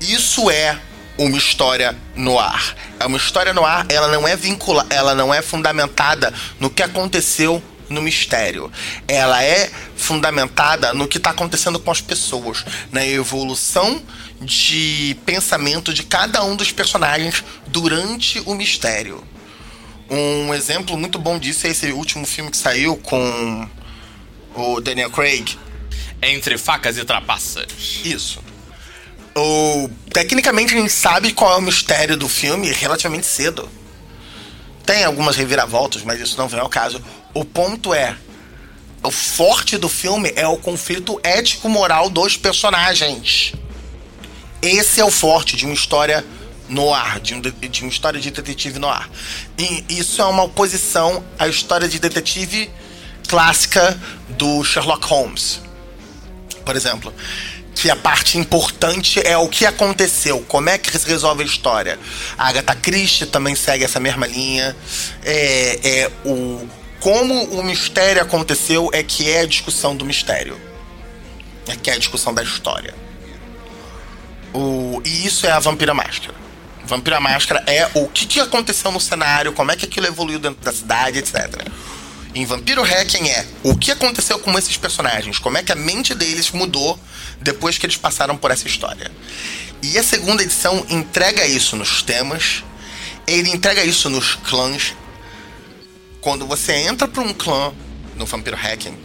Isso 0.00 0.50
é 0.50 0.78
uma 1.18 1.36
história 1.36 1.94
no 2.14 2.38
ar. 2.38 2.74
É 2.98 3.04
uma 3.04 3.18
história 3.18 3.52
no 3.52 3.64
ar, 3.64 3.84
ela 3.90 4.08
não 4.08 4.26
é 4.26 4.36
vinculada, 4.36 4.94
ela 4.94 5.14
não 5.14 5.34
é 5.34 5.42
fundamentada 5.42 6.32
no 6.58 6.70
que 6.70 6.82
aconteceu 6.82 7.62
no 7.90 8.00
mistério. 8.00 8.70
Ela 9.06 9.42
é 9.42 9.70
fundamentada 9.96 10.94
no 10.94 11.08
que 11.08 11.18
está 11.18 11.30
acontecendo 11.30 11.78
com 11.78 11.90
as 11.90 12.00
pessoas, 12.00 12.64
na 12.90 13.04
evolução 13.04 14.02
de 14.40 15.16
pensamento 15.26 15.92
de 15.92 16.02
cada 16.02 16.44
um 16.44 16.54
dos 16.54 16.70
personagens 16.70 17.42
durante 17.66 18.40
o 18.46 18.54
mistério. 18.54 19.22
Um 20.10 20.54
exemplo 20.54 20.96
muito 20.96 21.18
bom 21.18 21.38
disso 21.38 21.66
é 21.66 21.70
esse 21.70 21.92
último 21.92 22.26
filme 22.26 22.50
que 22.50 22.56
saiu 22.56 22.96
com 22.96 23.68
o 24.54 24.80
Daniel 24.80 25.10
Craig. 25.10 25.58
Entre 26.20 26.58
facas 26.58 26.96
e 26.96 27.04
trapaças. 27.04 27.66
Isso. 28.04 28.40
O, 29.36 29.88
tecnicamente 30.12 30.74
a 30.74 30.78
gente 30.78 30.92
sabe 30.92 31.32
qual 31.32 31.52
é 31.52 31.56
o 31.58 31.62
mistério 31.62 32.16
do 32.16 32.28
filme 32.28 32.72
relativamente 32.72 33.26
cedo. 33.26 33.68
Tem 34.84 35.04
algumas 35.04 35.36
reviravoltas, 35.36 36.02
mas 36.02 36.20
isso 36.20 36.36
não 36.38 36.48
vem 36.48 36.58
ao 36.58 36.68
caso. 36.68 37.00
O 37.34 37.44
ponto 37.44 37.94
é: 37.94 38.16
o 39.02 39.10
forte 39.10 39.76
do 39.76 39.88
filme 39.88 40.32
é 40.34 40.46
o 40.46 40.56
conflito 40.56 41.20
ético-moral 41.22 42.10
dos 42.10 42.36
personagens. 42.36 43.52
Esse 44.60 45.00
é 45.00 45.04
o 45.04 45.10
forte 45.10 45.56
de 45.56 45.64
uma 45.64 45.74
história 45.74 46.24
no 46.68 46.92
ar, 46.92 47.20
de, 47.20 47.34
um, 47.34 47.40
de 47.40 47.82
uma 47.82 47.90
história 47.90 48.20
de 48.20 48.30
detetive 48.30 48.78
no 48.78 48.88
ar. 48.88 49.08
E 49.56 49.84
isso 49.88 50.20
é 50.20 50.24
uma 50.24 50.42
oposição 50.42 51.24
à 51.38 51.48
história 51.48 51.88
de 51.88 51.98
detetive 51.98 52.70
clássica 53.26 53.98
do 54.30 54.62
Sherlock 54.64 55.06
Holmes. 55.06 55.60
Por 56.64 56.76
exemplo, 56.76 57.14
que 57.74 57.90
a 57.90 57.96
parte 57.96 58.36
importante 58.36 59.24
é 59.24 59.36
o 59.38 59.48
que 59.48 59.64
aconteceu, 59.64 60.44
como 60.48 60.68
é 60.68 60.76
que 60.76 60.96
se 60.98 61.06
resolve 61.06 61.42
a 61.42 61.46
história. 61.46 61.98
A 62.36 62.48
Agatha 62.48 62.74
Christie 62.74 63.26
também 63.26 63.54
segue 63.54 63.84
essa 63.84 64.00
mesma 64.00 64.26
linha. 64.26 64.76
É, 65.24 65.80
é 65.82 66.10
o 66.24 66.68
como 67.00 67.44
o 67.44 67.62
mistério 67.62 68.20
aconteceu 68.20 68.90
é 68.92 69.04
que 69.04 69.30
é 69.30 69.40
a 69.40 69.46
discussão 69.46 69.96
do 69.96 70.04
mistério. 70.04 70.60
É 71.68 71.76
que 71.76 71.90
é 71.90 71.94
a 71.94 71.98
discussão 71.98 72.34
da 72.34 72.42
história. 72.42 72.92
O, 74.54 75.00
e 75.04 75.26
isso 75.26 75.46
é 75.46 75.50
a 75.50 75.58
Vampira 75.58 75.94
Máscara. 75.94 76.34
Vampira 76.84 77.20
Máscara 77.20 77.62
é 77.66 77.88
o 77.94 78.08
que, 78.08 78.26
que 78.26 78.40
aconteceu 78.40 78.90
no 78.90 78.98
cenário, 78.98 79.52
como 79.52 79.70
é 79.70 79.76
que 79.76 79.84
aquilo 79.84 80.06
evoluiu 80.06 80.38
dentro 80.38 80.64
da 80.64 80.72
cidade, 80.72 81.18
etc. 81.18 81.68
em 82.34 82.46
Vampiro 82.46 82.82
Hacking 82.82 83.28
é 83.28 83.46
o 83.62 83.76
que 83.76 83.90
aconteceu 83.90 84.38
com 84.38 84.58
esses 84.58 84.76
personagens, 84.78 85.38
como 85.38 85.58
é 85.58 85.62
que 85.62 85.70
a 85.70 85.76
mente 85.76 86.14
deles 86.14 86.50
mudou 86.50 86.98
depois 87.40 87.76
que 87.76 87.84
eles 87.84 87.96
passaram 87.96 88.36
por 88.36 88.50
essa 88.50 88.66
história. 88.66 89.10
E 89.82 89.98
a 89.98 90.02
segunda 90.02 90.42
edição 90.42 90.84
entrega 90.88 91.46
isso 91.46 91.76
nos 91.76 92.02
temas, 92.02 92.64
ele 93.26 93.50
entrega 93.50 93.84
isso 93.84 94.08
nos 94.08 94.34
clãs. 94.34 94.94
Quando 96.22 96.46
você 96.46 96.72
entra 96.72 97.06
para 97.06 97.22
um 97.22 97.34
clã 97.34 97.72
no 98.16 98.24
Vampiro 98.24 98.56
Hacking, 98.56 98.96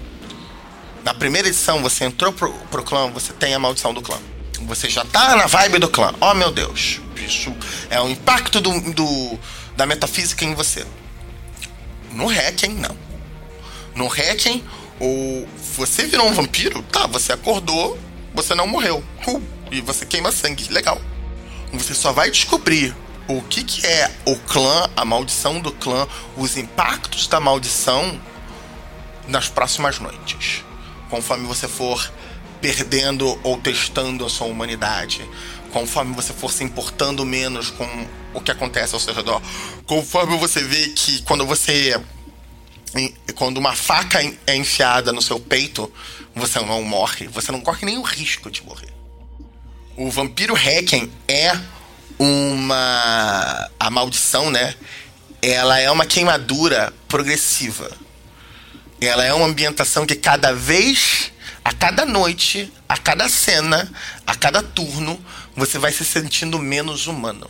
na 1.03 1.13
primeira 1.13 1.49
edição 1.49 1.81
você 1.81 2.05
entrou 2.05 2.31
pro, 2.31 2.51
pro 2.71 2.83
clã, 2.83 3.11
você 3.11 3.33
tem 3.33 3.53
a 3.53 3.59
maldição 3.59 3.93
do 3.93 4.01
clã. 4.01 4.17
Você 4.65 4.89
já 4.89 5.03
tá 5.05 5.35
na 5.35 5.45
vibe 5.45 5.79
do 5.79 5.89
clã. 5.89 6.13
Oh 6.19 6.33
meu 6.33 6.51
Deus, 6.51 6.99
isso 7.17 7.53
é 7.89 7.99
o 8.01 8.09
impacto 8.09 8.61
do, 8.61 8.93
do 8.93 9.39
da 9.75 9.85
metafísica 9.85 10.45
em 10.45 10.53
você. 10.53 10.85
No 12.11 12.27
Hacking, 12.27 12.75
não. 12.75 12.95
No 13.95 14.07
Hacking, 14.07 14.63
ou 14.99 15.47
você 15.75 16.05
virou 16.05 16.27
um 16.27 16.33
vampiro, 16.33 16.81
tá, 16.83 17.07
você 17.07 17.33
acordou, 17.33 17.97
você 18.33 18.53
não 18.55 18.67
morreu. 18.67 19.03
Uh, 19.27 19.41
e 19.71 19.81
você 19.81 20.05
queima 20.05 20.31
sangue, 20.31 20.71
legal. 20.71 21.01
Você 21.73 21.93
só 21.93 22.11
vai 22.11 22.29
descobrir 22.29 22.95
o 23.27 23.41
que, 23.41 23.63
que 23.63 23.85
é 23.85 24.11
o 24.25 24.35
clã, 24.35 24.89
a 24.95 25.03
maldição 25.03 25.59
do 25.59 25.71
clã, 25.71 26.07
os 26.37 26.57
impactos 26.57 27.27
da 27.27 27.39
maldição 27.39 28.19
nas 29.27 29.47
próximas 29.47 29.99
noites. 29.99 30.63
Conforme 31.09 31.47
você 31.47 31.67
for 31.67 32.11
perdendo 32.63 33.37
ou 33.43 33.57
testando 33.57 34.25
a 34.25 34.29
sua 34.29 34.47
humanidade, 34.47 35.29
conforme 35.73 36.15
você 36.15 36.31
for 36.31 36.49
se 36.49 36.63
importando 36.63 37.25
menos 37.25 37.69
com 37.69 38.07
o 38.33 38.39
que 38.39 38.51
acontece 38.51 38.93
ao 38.93 39.01
seu 39.01 39.13
redor, 39.13 39.41
conforme 39.85 40.37
você 40.37 40.63
vê 40.63 40.87
que 40.87 41.21
quando 41.23 41.45
você 41.45 41.99
quando 43.35 43.57
uma 43.57 43.75
faca 43.75 44.19
é 44.47 44.55
enfiada 44.55 45.11
no 45.11 45.21
seu 45.21 45.41
peito, 45.41 45.91
você 46.33 46.57
não 46.61 46.81
morre, 46.83 47.27
você 47.27 47.51
não 47.51 47.59
corre 47.59 47.97
o 47.97 48.01
risco 48.01 48.49
de 48.49 48.63
morrer. 48.63 48.93
O 49.97 50.09
vampiro 50.09 50.55
Hacken 50.55 51.11
é 51.27 51.51
uma 52.17 53.69
a 53.77 53.89
maldição, 53.89 54.49
né? 54.49 54.73
Ela 55.41 55.79
é 55.81 55.91
uma 55.91 56.05
queimadura 56.05 56.93
progressiva. 57.09 57.91
Ela 59.01 59.25
é 59.25 59.33
uma 59.33 59.47
ambientação 59.47 60.05
que 60.05 60.15
cada 60.15 60.53
vez, 60.53 61.32
a 61.63 61.71
cada 61.71 62.05
noite, 62.05 62.71
a 62.89 62.97
cada 62.97 63.29
cena, 63.29 63.89
a 64.27 64.35
cada 64.35 64.61
turno, 64.61 65.23
você 65.55 65.79
vai 65.79 65.91
se 65.91 66.03
sentindo 66.03 66.59
menos 66.59 67.07
humano. 67.07 67.49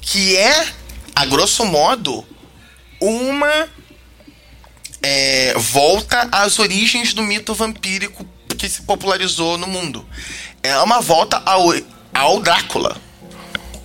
Que 0.00 0.36
é, 0.36 0.68
a 1.14 1.24
grosso 1.24 1.64
modo, 1.64 2.26
uma 3.00 3.68
é, 5.02 5.54
volta 5.56 6.28
às 6.32 6.58
origens 6.58 7.14
do 7.14 7.22
mito 7.22 7.54
vampírico 7.54 8.26
que 8.58 8.68
se 8.68 8.82
popularizou 8.82 9.56
no 9.56 9.66
mundo. 9.66 10.06
É 10.62 10.76
uma 10.80 11.00
volta 11.00 11.40
ao, 11.46 11.72
ao 12.12 12.40
Drácula. 12.40 13.00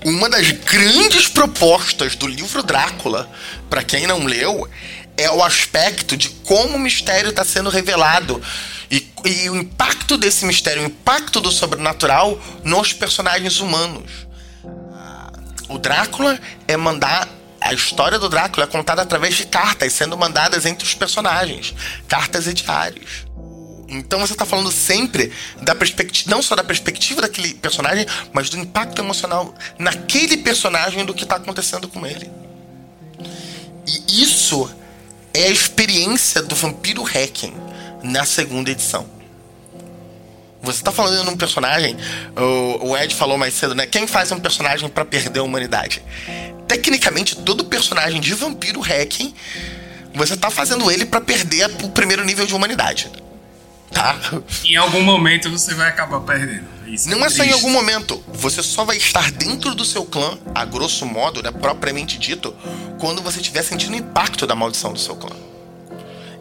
Uma 0.03 0.29
das 0.29 0.51
grandes 0.51 1.27
propostas 1.27 2.15
do 2.15 2.27
livro 2.27 2.61
Drácula, 2.61 3.31
para 3.69 3.83
quem 3.83 4.05
não 4.05 4.25
leu, 4.25 4.69
é 5.17 5.31
o 5.31 5.43
aspecto 5.43 6.17
de 6.17 6.29
como 6.29 6.75
o 6.75 6.79
mistério 6.79 7.29
está 7.29 7.45
sendo 7.45 7.69
revelado 7.69 8.41
e, 8.89 9.07
e, 9.25 9.49
o 9.49 9.55
impacto 9.55 10.17
desse 10.17 10.45
mistério, 10.45 10.83
o 10.83 10.85
impacto 10.85 11.39
do 11.39 11.51
sobrenatural 11.51 12.39
nos 12.63 12.93
personagens 12.93 13.59
humanos. 13.59 14.11
O 15.67 15.77
Drácula 15.77 16.39
é 16.67 16.77
mandar 16.77 17.27
a 17.59 17.73
história 17.73 18.19
do 18.19 18.29
Drácula 18.29 18.65
é 18.65 18.67
contada 18.67 19.01
através 19.01 19.33
de 19.33 19.47
cartas 19.47 19.91
sendo 19.91 20.15
mandadas 20.15 20.67
entre 20.67 20.85
os 20.85 20.93
personagens, 20.93 21.73
cartas 22.07 22.45
e 22.45 22.53
diários. 22.53 23.25
Então 23.87 24.19
você 24.19 24.33
está 24.33 24.45
falando 24.45 24.71
sempre 24.71 25.31
da 25.61 25.73
perspectiva, 25.73 26.29
não 26.29 26.43
só 26.43 26.55
da 26.55 26.63
perspectiva 26.63 27.21
daquele 27.21 27.55
personagem, 27.55 28.05
mas 28.31 28.51
do 28.51 28.57
impacto 28.57 29.01
emocional 29.01 29.55
naquele 29.79 30.37
personagem 30.37 31.05
do 31.05 31.13
que 31.13 31.23
está 31.23 31.37
acontecendo 31.37 31.87
com 31.87 32.05
ele. 32.05 32.29
E 33.87 34.21
isso 34.21 34.69
é 35.33 35.45
a 35.45 35.51
experiência 35.51 36.43
do 36.43 36.55
Vampiro 36.55 37.03
Hacking 37.03 37.64
na 38.05 38.25
segunda 38.25 38.71
edição. 38.71 39.07
Você 40.61 40.79
está 40.79 40.91
falando 40.91 41.23
de 41.23 41.29
um 41.29 41.37
personagem, 41.37 41.95
o, 42.81 42.97
Ed 42.97 43.13
falou 43.13 43.37
mais 43.37 43.53
cedo, 43.53 43.75
né? 43.75 43.85
Quem 43.85 44.07
faz 44.07 44.31
um 44.31 44.39
personagem 44.39 44.89
para 44.89 45.05
perder 45.05 45.39
a 45.39 45.43
humanidade? 45.43 46.01
Tecnicamente, 46.67 47.35
todo 47.35 47.65
personagem 47.65 48.19
de 48.19 48.33
vampiro 48.33 48.79
hacking, 48.81 49.33
você 50.15 50.33
está 50.33 50.49
fazendo 50.49 50.89
ele 50.89 51.05
para 51.05 51.21
perder 51.21 51.69
o 51.83 51.89
primeiro 51.89 52.23
nível 52.23 52.47
de 52.47 52.55
humanidade. 52.55 53.11
Tá? 53.91 54.17
Em 54.65 54.75
algum 54.75 55.01
momento 55.03 55.49
você 55.49 55.73
vai 55.75 55.89
acabar 55.89 56.19
perdendo. 56.21 56.65
Isso 56.87 57.09
Não 57.09 57.23
é, 57.23 57.27
é 57.27 57.29
só 57.29 57.43
em 57.43 57.51
algum 57.51 57.69
momento. 57.69 58.23
Você 58.33 58.63
só 58.63 58.83
vai 58.83 58.97
estar 58.97 59.31
dentro 59.31 59.75
do 59.75 59.85
seu 59.85 60.03
clã, 60.05 60.37
a 60.53 60.65
grosso 60.65 61.05
modo, 61.05 61.43
né, 61.43 61.51
propriamente 61.51 62.17
dito, 62.17 62.55
quando 62.99 63.21
você 63.21 63.39
estiver 63.39 63.63
sentindo 63.63 63.93
o 63.93 63.97
impacto 63.97 64.47
da 64.47 64.55
maldição 64.55 64.91
do 64.91 64.99
seu 64.99 65.15
clã. 65.15 65.35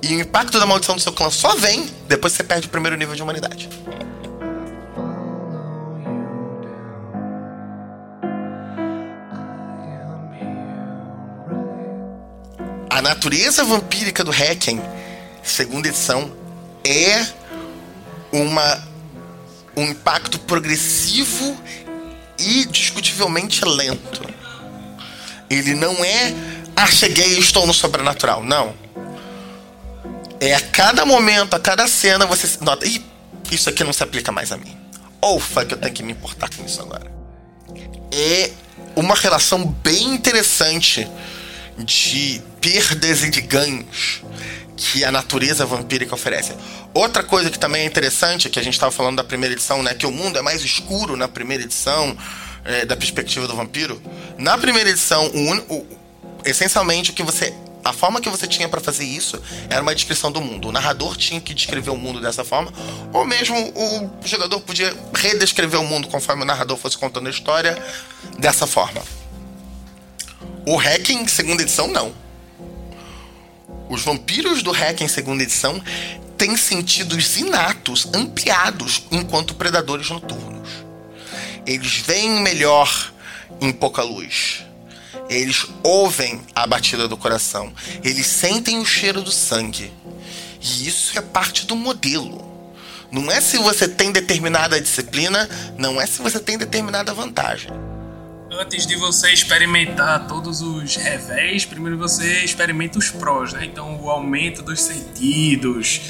E 0.07 0.17
o 0.17 0.21
impacto 0.21 0.59
da 0.59 0.67
maldição 0.67 0.97
do 0.97 1.01
seu 1.01 1.15
clã 1.15 1.31
só 1.31 1.57
vem 1.57 1.89
depois 2.07 2.35
que 2.35 2.37
você 2.37 2.45
perde 2.45 2.67
o 2.67 2.71
primeiro 2.71 2.95
nível 2.95 3.17
de 3.17 3.23
humanidade. 3.23 3.71
A 12.91 13.01
natureza 13.01 13.65
vampírica 13.65 14.23
do 14.23 14.31
Hacken, 14.31 14.79
segunda 15.43 15.89
edição, 15.89 16.31
é 16.85 17.27
uma 18.31 18.87
um 19.75 19.85
impacto 19.85 20.39
progressivo 20.41 21.57
e 22.39 22.67
discutivelmente 22.67 23.65
lento. 23.65 24.23
Ele 25.49 25.75
não 25.75 26.05
é 26.05 26.35
ah, 26.77 26.87
cheguei 26.89 27.37
e 27.37 27.41
estou 27.41 27.67
no 27.67 27.73
sobrenatural. 27.73 28.45
Não. 28.45 28.84
É 30.41 30.55
a 30.55 30.61
cada 30.61 31.05
momento, 31.05 31.55
a 31.55 31.61
cada 31.61 31.87
cena, 31.89 32.27
você 32.27 32.49
nota, 32.61 32.87
Ih, 32.87 33.05
isso 33.51 33.69
aqui 33.69 33.85
não 33.85 33.93
se 33.93 34.03
aplica 34.03 34.33
mais 34.33 34.53
a 34.53 34.57
mim. 34.57 34.77
Ou 35.21 35.41
fuck, 35.41 35.71
eu 35.71 35.79
tenho 35.79 35.93
que 35.93 36.03
me 36.03 36.13
importar 36.13 36.51
com 36.55 36.65
isso 36.65 36.81
agora. 36.83 37.11
É 38.13 38.51
uma 38.97 39.15
relação 39.15 39.67
bem 39.83 40.15
interessante 40.15 41.09
de 41.79 42.41
perdas 42.61 43.23
e 43.23 43.31
de 43.31 43.41
ganhos 43.41 44.23
que 44.77 45.05
a 45.05 45.11
natureza 45.11 45.65
vampírica 45.65 46.15
oferece. 46.15 46.53
Outra 46.93 47.23
coisa 47.23 47.51
que 47.51 47.59
também 47.59 47.83
é 47.83 47.85
interessante, 47.87 48.49
que 48.49 48.59
a 48.59 48.63
gente 48.63 48.75
estava 48.75 48.93
falando 48.93 49.17
da 49.17 49.25
primeira 49.25 49.55
edição, 49.55 49.83
né, 49.83 49.95
que 49.95 50.07
o 50.07 50.11
mundo 50.11 50.39
é 50.39 50.43
mais 50.43 50.63
escuro 50.63 51.17
na 51.17 51.29
primeira 51.29 51.63
edição, 51.63 52.17
é, 52.65 52.85
da 52.85 52.97
perspectiva 52.97 53.47
do 53.47 53.55
vampiro. 53.55 54.01
Na 54.39 54.57
primeira 54.59 54.91
edição, 54.91 55.27
o, 55.27 55.75
o, 55.75 55.87
essencialmente 56.45 57.11
o 57.11 57.15
que 57.15 57.23
você 57.23 57.55
a 57.85 57.93
forma 57.93 58.21
que 58.21 58.31
você 58.31 58.47
tinha 58.47 58.69
para 58.69 58.81
fazer 58.81 59.05
isso 59.05 59.41
era 59.69 59.83
uma 59.83 59.95
descrição 59.95 60.33
do 60.33 60.41
mundo. 60.41 60.69
O 60.69 60.73
narrador 60.73 61.17
tinha 61.17 61.41
que 61.41 61.53
descrever 61.53 61.91
o 61.91 61.97
mundo 61.97 62.21
dessa 62.21 62.43
forma, 62.43 62.73
ou 63.13 63.25
mesmo 63.25 63.57
o 63.75 64.11
jogador 64.27 64.59
podia 64.61 64.97
redescrever 65.15 65.79
o 65.79 65.85
mundo 65.85 66.09
conforme 66.09 66.43
o 66.43 66.47
narrador 66.47 66.77
fosse 66.79 66.97
contando 66.97 67.27
a 67.27 67.31
história 67.31 67.77
dessa 68.39 68.67
forma. 68.67 69.03
O 70.67 70.77
Hacking 70.77 71.27
segunda 71.29 71.63
edição, 71.63 71.89
não. 71.89 72.15
Os 73.91 74.03
vampiros 74.03 74.63
do 74.63 74.73
Hacking 74.73 75.09
segunda 75.09 75.43
edição 75.43 75.83
têm 76.39 76.57
sentidos 76.57 77.37
inatos 77.37 78.09
ampliados 78.15 79.03
enquanto 79.11 79.55
predadores 79.55 80.09
noturnos. 80.09 80.71
Eles 81.67 81.99
veem 81.99 82.41
melhor 82.41 83.13
em 83.61 83.73
pouca 83.73 84.03
luz. 84.03 84.65
Eles 85.29 85.67
ouvem 85.83 86.41
a 86.55 86.67
batida 86.67 87.09
do 87.09 87.17
coração. 87.17 87.73
Eles 88.03 88.27
sentem 88.27 88.79
o 88.79 88.85
cheiro 88.85 89.23
do 89.23 89.31
sangue. 89.31 89.93
E 90.61 90.87
isso 90.87 91.19
é 91.19 91.23
parte 91.23 91.67
do 91.67 91.77
modelo. 91.77 92.53
Não 93.11 93.31
é 93.31 93.41
se 93.41 93.59
você 93.59 93.89
tem 93.89 94.11
determinada 94.11 94.81
disciplina, 94.81 95.49
não 95.79 96.01
é 96.01 96.07
se 96.07 96.21
você 96.21 96.41
tem 96.41 96.59
determinada 96.59 97.15
vantagem 97.15 97.71
antes 98.59 98.87
de 98.87 98.97
você 98.97 99.33
experimentar 99.33 100.27
todos 100.27 100.61
os 100.61 100.97
revés, 100.97 101.65
primeiro 101.65 101.99
você 101.99 102.45
experimenta 102.45 102.99
os 102.99 103.11
prós, 103.11 103.53
né? 103.53 103.65
Então, 103.65 104.01
o 104.01 104.11
aumento 104.11 104.63
dos 104.63 104.81
sentidos, 104.81 106.01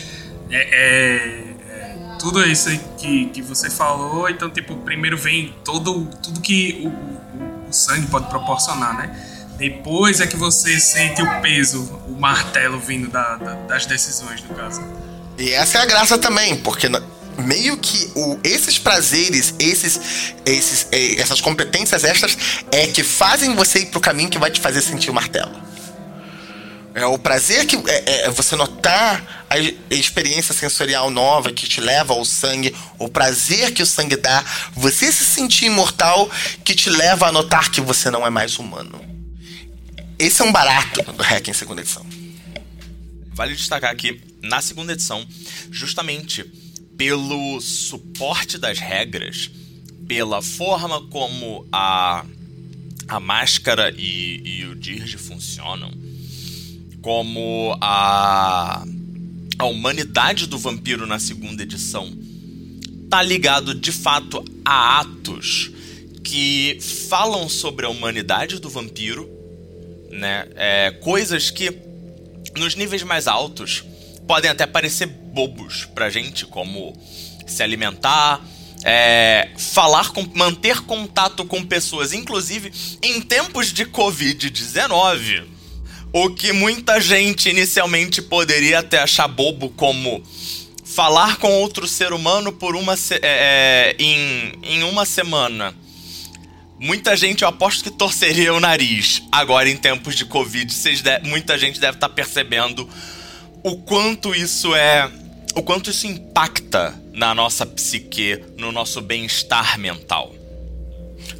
é, 0.51 0.57
é, 0.57 1.55
é, 1.69 2.17
tudo 2.19 2.45
isso 2.45 2.69
que, 2.99 3.27
que 3.27 3.43
você 3.43 3.71
falou. 3.71 4.29
Então, 4.29 4.51
tipo, 4.51 4.77
primeiro 4.77 5.17
vem 5.17 5.55
todo, 5.65 6.07
tudo 6.23 6.41
que 6.41 6.83
o, 6.85 6.89
o, 6.89 7.54
sangue 7.75 8.07
pode 8.07 8.29
proporcionar, 8.29 8.97
né? 8.97 9.15
Depois 9.57 10.21
é 10.21 10.27
que 10.27 10.37
você 10.37 10.81
sente 10.81 11.23
o 11.23 11.41
peso, 11.41 11.83
o 12.09 12.19
martelo 12.19 12.79
vindo 12.79 13.09
da, 13.09 13.37
da, 13.37 13.55
das 13.55 13.87
decisões, 13.87 14.43
no 14.43 14.55
caso. 14.55 14.83
E 15.39 15.53
essa 15.53 15.79
é 15.79 15.83
a 15.83 15.87
graça 15.87 16.19
também, 16.19 16.57
porque 16.57 16.89
meio 17.39 17.77
que 17.77 18.11
o, 18.15 18.39
esses 18.43 18.79
prazeres, 18.79 19.55
esses, 19.59 20.35
esses, 20.45 20.87
é, 20.91 21.21
essas 21.21 21.41
competências 21.41 22.05
extras 22.05 22.37
é 22.71 22.87
que 22.87 23.03
fazem 23.03 23.55
você 23.55 23.81
ir 23.81 23.87
pro 23.87 24.01
caminho 24.01 24.29
que 24.29 24.39
vai 24.39 24.51
te 24.51 24.61
fazer 24.61 24.81
sentir 24.81 25.11
o 25.11 25.15
martelo. 25.15 25.53
É 26.95 27.05
o 27.05 27.19
prazer 27.19 27.67
que 27.67 27.75
é, 27.91 28.27
é, 28.27 28.31
você 28.31 28.55
notar 28.55 29.47
a 29.51 29.59
experiência 29.93 30.55
sensorial 30.55 31.11
nova 31.11 31.53
que 31.53 31.67
te 31.67 31.81
leva 31.81 32.15
ao 32.15 32.25
sangue, 32.25 32.75
o 32.99 33.09
prazer 33.09 33.75
que 33.75 33.83
o 33.83 33.87
sangue 33.87 34.15
dá, 34.15 34.45
você 34.73 35.11
se 35.11 35.25
sentir 35.25 35.67
imortal 35.67 36.31
que 36.65 36.73
te 36.73 36.89
leva 36.89 37.27
a 37.27 37.33
notar 37.33 37.71
que 37.73 37.81
você 37.81 38.11
não 38.11 38.25
é 38.25 38.31
mais 38.31 38.59
humano. 38.61 39.01
Esse 40.17 40.43
é 40.43 40.45
um 40.45 40.53
barato 40.53 41.03
do 41.13 41.23
Hack 41.23 41.49
em 41.49 41.53
segunda 41.53 41.81
edição. 41.81 42.07
Vale 43.33 43.57
destacar 43.57 43.91
aqui, 43.91 44.21
na 44.41 44.63
segunda 44.63 44.93
edição, 44.93 45.27
justamente 45.73 46.45
pelo 46.97 47.61
suporte 47.61 48.57
das 48.57 48.79
regras, 48.79 49.51
pela 50.07 50.41
forma 50.41 51.05
como 51.09 51.67
a, 51.73 52.25
a 53.09 53.19
máscara 53.19 53.93
e, 53.97 54.41
e 54.45 54.65
o 54.67 54.77
Dirge 54.77 55.19
funcionam, 55.19 55.91
como 57.05 57.77
a, 57.83 58.83
a 59.59 59.65
humanidade 59.67 60.47
do 60.47 60.57
vampiro 60.57 61.07
na 61.07 61.19
segunda 61.19 61.63
edição 61.63 62.11
tá 63.11 63.21
ligado 63.21 63.75
de 63.75 63.93
fato 63.93 64.43
a 64.65 65.01
atos 65.01 65.71
que 66.25 66.79
falam 67.11 67.47
sobre 67.47 67.85
a 67.85 67.91
humanidade 67.91 68.59
do 68.59 68.71
vampiro, 68.71 69.29
né? 70.11 70.49
É, 70.57 70.91
coisas 70.93 71.51
que 71.51 71.77
nos 72.57 72.75
níveis 72.75 73.03
mais 73.03 73.29
altos 73.29 73.85
podem 74.27 74.51
até 74.51 74.67
parecer 74.67 75.07
bobos 75.07 75.85
pra 75.95 76.09
gente, 76.09 76.47
como 76.47 76.99
se 77.47 77.63
alimentar, 77.63 78.43
é, 78.83 79.51
falar 79.59 80.09
com, 80.09 80.27
manter 80.35 80.81
contato 80.81 81.45
com 81.45 81.63
pessoas, 81.67 82.15
inclusive 82.15 82.73
em 83.03 83.21
tempos 83.21 83.75
de 83.75 83.85
Covid-19. 83.85 85.54
O 86.17 86.31
que 86.31 86.53
muita 86.53 87.01
gente 87.01 87.49
inicialmente 87.49 88.23
poderia 88.23 88.79
até 88.79 89.01
achar 89.01 89.27
bobo, 89.27 89.71
como 89.71 90.23
falar 90.85 91.39
com 91.39 91.51
outro 91.55 91.89
ser 91.89 92.13
humano 92.13 92.53
por 92.53 92.77
uma 92.77 92.95
é, 92.95 93.19
é, 93.21 93.97
em, 93.99 94.53
em 94.63 94.85
uma 94.85 95.05
semana. 95.05 95.75
Muita 96.79 97.17
gente, 97.17 97.43
eu 97.43 97.49
aposto 97.49 97.83
que 97.83 97.91
torceria 97.91 98.55
o 98.55 98.61
nariz. 98.61 99.25
Agora, 99.33 99.69
em 99.69 99.77
tempos 99.77 100.15
de 100.15 100.25
Covid, 100.25 100.73
muita 101.25 101.59
gente 101.59 101.81
deve 101.81 101.97
estar 101.97 102.09
tá 102.09 102.15
percebendo 102.15 102.89
o 103.65 103.79
quanto 103.79 104.33
isso 104.33 104.73
é. 104.73 105.11
O 105.57 105.65
quanto 105.65 105.91
isso 105.91 106.07
impacta 106.07 106.95
na 107.13 107.35
nossa 107.35 107.67
psique, 107.67 108.41
no 108.57 108.71
nosso 108.71 109.01
bem-estar 109.01 109.77
mental. 109.81 110.33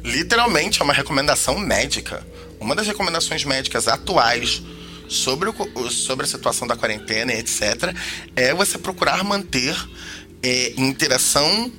Literalmente 0.03 0.81
é 0.81 0.83
uma 0.83 0.93
recomendação 0.93 1.57
médica. 1.57 2.34
Uma 2.59 2.75
das 2.75 2.87
recomendações 2.87 3.43
médicas 3.43 3.87
atuais 3.87 4.61
sobre, 5.07 5.49
o, 5.49 5.89
sobre 5.89 6.25
a 6.25 6.27
situação 6.27 6.67
da 6.67 6.75
quarentena 6.75 7.33
etc., 7.33 7.93
é 8.35 8.53
você 8.53 8.77
procurar 8.77 9.23
manter 9.23 9.75
é, 10.41 10.73
interação 10.77 11.71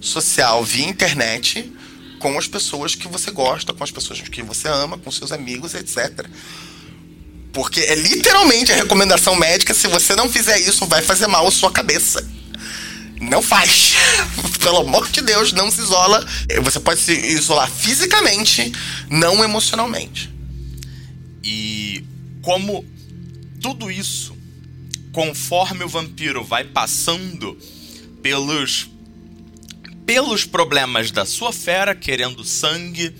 social 0.00 0.64
via 0.64 0.88
internet 0.88 1.72
com 2.18 2.38
as 2.38 2.46
pessoas 2.46 2.94
que 2.94 3.08
você 3.08 3.30
gosta, 3.30 3.72
com 3.72 3.82
as 3.82 3.90
pessoas 3.90 4.20
que 4.20 4.42
você 4.42 4.68
ama, 4.68 4.98
com 4.98 5.10
seus 5.10 5.32
amigos, 5.32 5.74
etc. 5.74 6.26
Porque 7.52 7.80
é 7.80 7.94
literalmente 7.94 8.72
a 8.72 8.76
recomendação 8.76 9.34
médica: 9.36 9.74
se 9.74 9.86
você 9.88 10.14
não 10.14 10.28
fizer 10.28 10.58
isso, 10.58 10.86
vai 10.86 11.02
fazer 11.02 11.26
mal 11.26 11.46
à 11.46 11.50
sua 11.50 11.70
cabeça. 11.70 12.26
Não 13.22 13.40
faz. 13.40 13.94
Pelo 14.60 14.78
amor 14.78 15.08
de 15.10 15.20
Deus, 15.22 15.52
não 15.52 15.70
se 15.70 15.80
isola. 15.80 16.26
Você 16.62 16.80
pode 16.80 17.00
se 17.00 17.12
isolar 17.12 17.70
fisicamente, 17.70 18.72
não 19.08 19.44
emocionalmente. 19.44 20.30
E 21.42 22.04
como 22.42 22.84
tudo 23.60 23.90
isso, 23.90 24.36
conforme 25.12 25.84
o 25.84 25.88
vampiro 25.88 26.42
vai 26.44 26.64
passando 26.64 27.56
pelos 28.22 28.88
pelos 30.04 30.44
problemas 30.44 31.12
da 31.12 31.24
sua 31.24 31.52
fera 31.52 31.94
querendo 31.94 32.44
sangue 32.44 33.14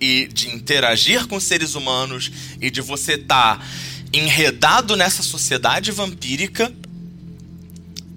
e 0.00 0.28
de 0.32 0.48
interagir 0.48 1.26
com 1.26 1.40
seres 1.40 1.74
humanos 1.74 2.30
e 2.60 2.70
de 2.70 2.80
você 2.80 3.14
estar 3.14 3.58
tá 3.58 3.66
enredado 4.12 4.96
nessa 4.96 5.22
sociedade 5.22 5.90
vampírica, 5.90 6.72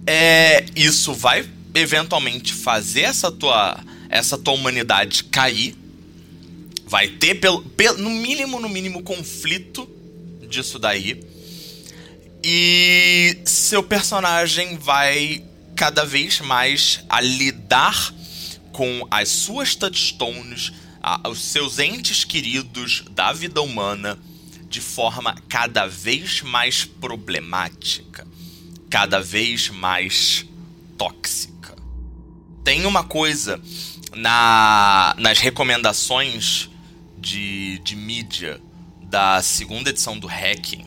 é, 0.05 0.65
isso 0.75 1.13
vai 1.13 1.47
eventualmente 1.73 2.53
fazer 2.53 3.01
essa 3.01 3.31
tua, 3.31 3.77
essa 4.09 4.37
tua 4.37 4.53
humanidade 4.53 5.23
cair. 5.25 5.75
Vai 6.87 7.07
ter, 7.07 7.35
pelo, 7.35 7.61
pelo, 7.61 7.97
no 7.97 8.09
mínimo, 8.09 8.59
no 8.59 8.69
mínimo, 8.69 9.03
conflito 9.03 9.89
disso 10.47 10.77
daí. 10.77 11.23
E 12.43 13.39
seu 13.43 13.81
personagem 13.81 14.77
vai 14.77 15.43
cada 15.75 16.05
vez 16.05 16.39
mais 16.39 17.03
a 17.09 17.19
lidar 17.19 18.13
com 18.71 19.07
as 19.09 19.29
suas 19.29 19.73
touchstones, 19.73 20.71
a, 21.01 21.27
os 21.29 21.39
seus 21.39 21.79
entes 21.79 22.23
queridos 22.23 23.03
da 23.11 23.33
vida 23.33 23.61
humana 23.61 24.17
de 24.69 24.81
forma 24.81 25.35
cada 25.47 25.85
vez 25.85 26.41
mais 26.41 26.83
problemática, 26.83 28.27
cada 28.89 29.19
vez 29.19 29.69
mais 29.69 30.45
tóxica. 30.97 31.75
Tem 32.63 32.85
uma 32.85 33.03
coisa 33.03 33.61
na, 34.15 35.15
nas 35.17 35.39
recomendações 35.39 36.69
de, 37.17 37.79
de 37.79 37.95
mídia 37.95 38.59
da 39.03 39.41
segunda 39.41 39.89
edição 39.89 40.17
do 40.17 40.27
Hacking, 40.27 40.85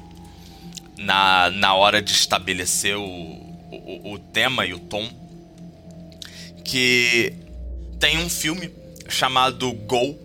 na, 0.97 1.51
na 1.51 1.75
hora 1.75 2.03
de 2.03 2.13
estabelecer 2.13 2.97
o, 2.97 3.05
o, 3.05 4.13
o 4.15 4.19
tema 4.19 4.67
e 4.67 4.75
o 4.75 4.79
tom, 4.79 5.09
que 6.65 7.33
tem 7.99 8.19
um 8.19 8.29
filme 8.29 8.71
chamado 9.09 9.73
Go, 9.73 10.19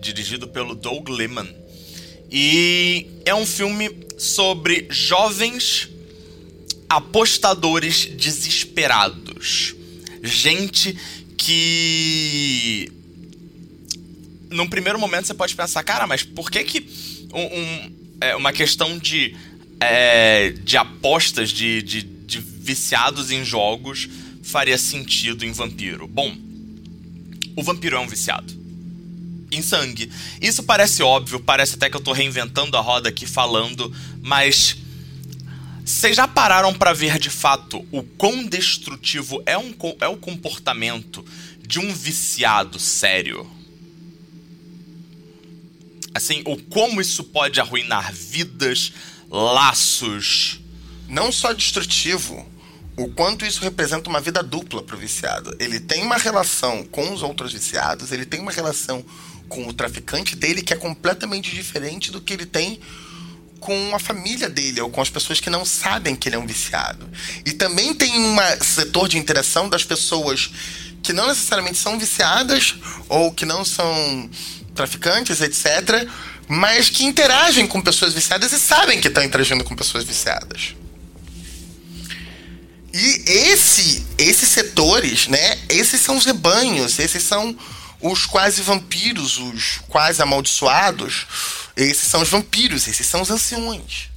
dirigido 0.00 0.48
pelo 0.48 0.74
Doug 0.74 1.08
Liman. 1.08 1.48
E 2.30 3.06
é 3.24 3.34
um 3.34 3.46
filme 3.46 3.90
sobre 4.18 4.86
jovens 4.90 5.88
apostadores 6.88 8.06
desesperados. 8.06 9.74
Gente 10.22 10.96
que. 11.36 12.90
Num 14.50 14.68
primeiro 14.68 14.98
momento 14.98 15.26
você 15.26 15.34
pode 15.34 15.54
pensar, 15.54 15.82
cara, 15.82 16.06
mas 16.06 16.22
por 16.22 16.50
que 16.50 16.64
que 16.64 16.88
um, 17.32 17.42
um 17.42 17.92
é, 18.20 18.34
uma 18.34 18.52
questão 18.52 18.98
de, 18.98 19.36
é, 19.78 20.50
de 20.50 20.76
apostas, 20.76 21.50
de, 21.50 21.82
de 21.82 22.18
de 22.28 22.40
viciados 22.40 23.30
em 23.30 23.42
jogos 23.42 24.06
faria 24.42 24.76
sentido 24.76 25.44
em 25.44 25.50
vampiro? 25.50 26.06
Bom, 26.06 26.36
o 27.56 27.62
vampiro 27.62 27.96
é 27.96 27.98
um 27.98 28.06
viciado. 28.06 28.56
Em 29.50 29.62
sangue. 29.62 30.10
Isso 30.42 30.62
parece 30.62 31.02
óbvio, 31.02 31.40
parece 31.40 31.76
até 31.76 31.88
que 31.88 31.96
eu 31.96 32.02
tô 32.02 32.12
reinventando 32.12 32.76
a 32.76 32.80
roda 32.80 33.08
aqui 33.08 33.26
falando, 33.26 33.90
mas. 34.22 34.76
Vocês 35.88 36.14
já 36.14 36.28
pararam 36.28 36.74
para 36.74 36.92
ver 36.92 37.18
de 37.18 37.30
fato 37.30 37.82
o 37.90 38.02
quão 38.02 38.44
destrutivo 38.44 39.42
é, 39.46 39.56
um, 39.56 39.74
é 40.02 40.06
o 40.06 40.18
comportamento 40.18 41.24
de 41.66 41.78
um 41.78 41.94
viciado 41.94 42.78
sério? 42.78 43.50
Assim, 46.14 46.42
ou 46.44 46.60
como 46.64 47.00
isso 47.00 47.24
pode 47.24 47.58
arruinar 47.58 48.12
vidas, 48.12 48.92
laços, 49.30 50.60
não 51.08 51.32
só 51.32 51.54
destrutivo, 51.54 52.46
o 52.94 53.08
quanto 53.08 53.46
isso 53.46 53.62
representa 53.62 54.10
uma 54.10 54.20
vida 54.20 54.42
dupla 54.42 54.82
para 54.82 54.94
o 54.94 54.98
viciado. 54.98 55.56
Ele 55.58 55.80
tem 55.80 56.02
uma 56.02 56.18
relação 56.18 56.84
com 56.84 57.14
os 57.14 57.22
outros 57.22 57.54
viciados, 57.54 58.12
ele 58.12 58.26
tem 58.26 58.40
uma 58.40 58.52
relação 58.52 59.02
com 59.48 59.66
o 59.66 59.72
traficante 59.72 60.36
dele 60.36 60.60
que 60.60 60.74
é 60.74 60.76
completamente 60.76 61.54
diferente 61.54 62.12
do 62.12 62.20
que 62.20 62.34
ele 62.34 62.44
tem 62.44 62.78
com 63.60 63.94
a 63.94 63.98
família 63.98 64.48
dele 64.48 64.80
ou 64.80 64.90
com 64.90 65.00
as 65.00 65.10
pessoas 65.10 65.40
que 65.40 65.50
não 65.50 65.64
sabem 65.64 66.14
que 66.14 66.28
ele 66.28 66.36
é 66.36 66.38
um 66.38 66.46
viciado. 66.46 67.08
E 67.44 67.52
também 67.52 67.94
tem 67.94 68.18
um 68.18 68.36
setor 68.60 69.08
de 69.08 69.18
interação 69.18 69.68
das 69.68 69.84
pessoas 69.84 70.50
que 71.02 71.12
não 71.12 71.26
necessariamente 71.26 71.78
são 71.78 71.98
viciadas 71.98 72.74
ou 73.08 73.32
que 73.32 73.46
não 73.46 73.64
são 73.64 74.30
traficantes, 74.74 75.40
etc., 75.40 76.08
mas 76.50 76.88
que 76.88 77.04
interagem 77.04 77.66
com 77.66 77.80
pessoas 77.80 78.14
viciadas 78.14 78.52
e 78.52 78.58
sabem 78.58 79.00
que 79.00 79.08
estão 79.08 79.22
interagindo 79.22 79.62
com 79.64 79.76
pessoas 79.76 80.04
viciadas. 80.04 80.74
E 82.92 83.22
esse, 83.26 84.06
esses 84.16 84.48
setores, 84.48 85.28
né? 85.28 85.58
Esses 85.68 86.00
são 86.00 86.16
os 86.16 86.24
rebanhos, 86.24 86.98
esses 86.98 87.22
são 87.22 87.56
os 88.00 88.24
quase 88.24 88.62
vampiros, 88.62 89.36
os 89.38 89.80
quase 89.88 90.22
amaldiçoados. 90.22 91.26
Esses 91.78 92.08
são 92.08 92.20
os 92.20 92.28
vampiros, 92.28 92.86
esses 92.86 93.06
são 93.06 93.22
os 93.22 93.30
anciões. 93.30 94.10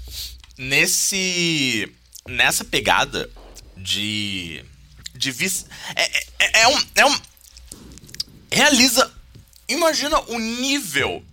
Nesse. 0.58 1.90
Nessa 2.28 2.66
pegada 2.66 3.30
de. 3.78 4.66
de 5.16 5.32
vice. 5.32 5.66
É, 5.96 6.18
é, 6.40 6.62
é 6.62 6.68
um. 6.68 6.84
É 6.96 7.06
um. 7.06 7.20
Realiza. 8.52 9.10
Imagina 9.70 10.20
o 10.22 10.38
nível 10.38 11.24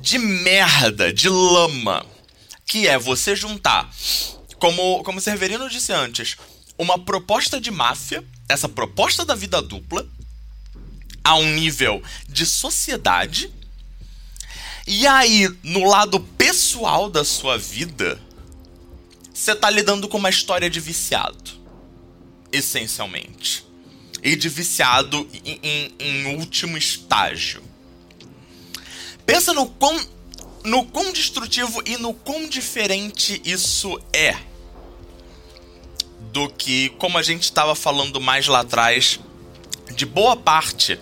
de 0.00 0.18
merda, 0.18 1.12
de 1.12 1.28
lama 1.28 2.04
que 2.66 2.88
é 2.88 2.98
você 2.98 3.36
juntar, 3.36 3.88
como, 4.58 5.02
como 5.04 5.20
Severino 5.20 5.70
disse 5.70 5.92
antes, 5.92 6.36
uma 6.76 6.98
proposta 6.98 7.60
de 7.60 7.70
máfia, 7.70 8.24
essa 8.48 8.68
proposta 8.68 9.24
da 9.24 9.34
vida 9.34 9.62
dupla, 9.62 10.06
a 11.22 11.36
um 11.36 11.54
nível 11.54 12.02
de 12.28 12.44
sociedade. 12.44 13.50
E 14.86 15.04
aí, 15.04 15.52
no 15.64 15.82
lado 15.82 16.20
pessoal 16.20 17.10
da 17.10 17.24
sua 17.24 17.58
vida, 17.58 18.20
você 19.34 19.52
tá 19.52 19.68
lidando 19.68 20.08
com 20.08 20.16
uma 20.16 20.30
história 20.30 20.70
de 20.70 20.78
viciado. 20.78 21.50
Essencialmente. 22.52 23.66
E 24.22 24.36
de 24.36 24.48
viciado 24.48 25.28
em, 25.44 25.58
em, 25.60 25.94
em 25.98 26.36
último 26.36 26.78
estágio. 26.78 27.64
Pensa 29.24 29.52
no 29.52 29.66
quão, 29.66 30.00
no 30.62 30.84
quão 30.84 31.12
destrutivo 31.12 31.82
e 31.84 31.96
no 31.96 32.14
quão 32.14 32.48
diferente 32.48 33.42
isso 33.44 34.00
é 34.12 34.36
do 36.32 36.48
que, 36.48 36.90
como 36.90 37.18
a 37.18 37.22
gente 37.22 37.42
estava 37.42 37.74
falando 37.74 38.20
mais 38.20 38.46
lá 38.46 38.60
atrás, 38.60 39.18
de 39.96 40.06
boa 40.06 40.36
parte 40.36 40.96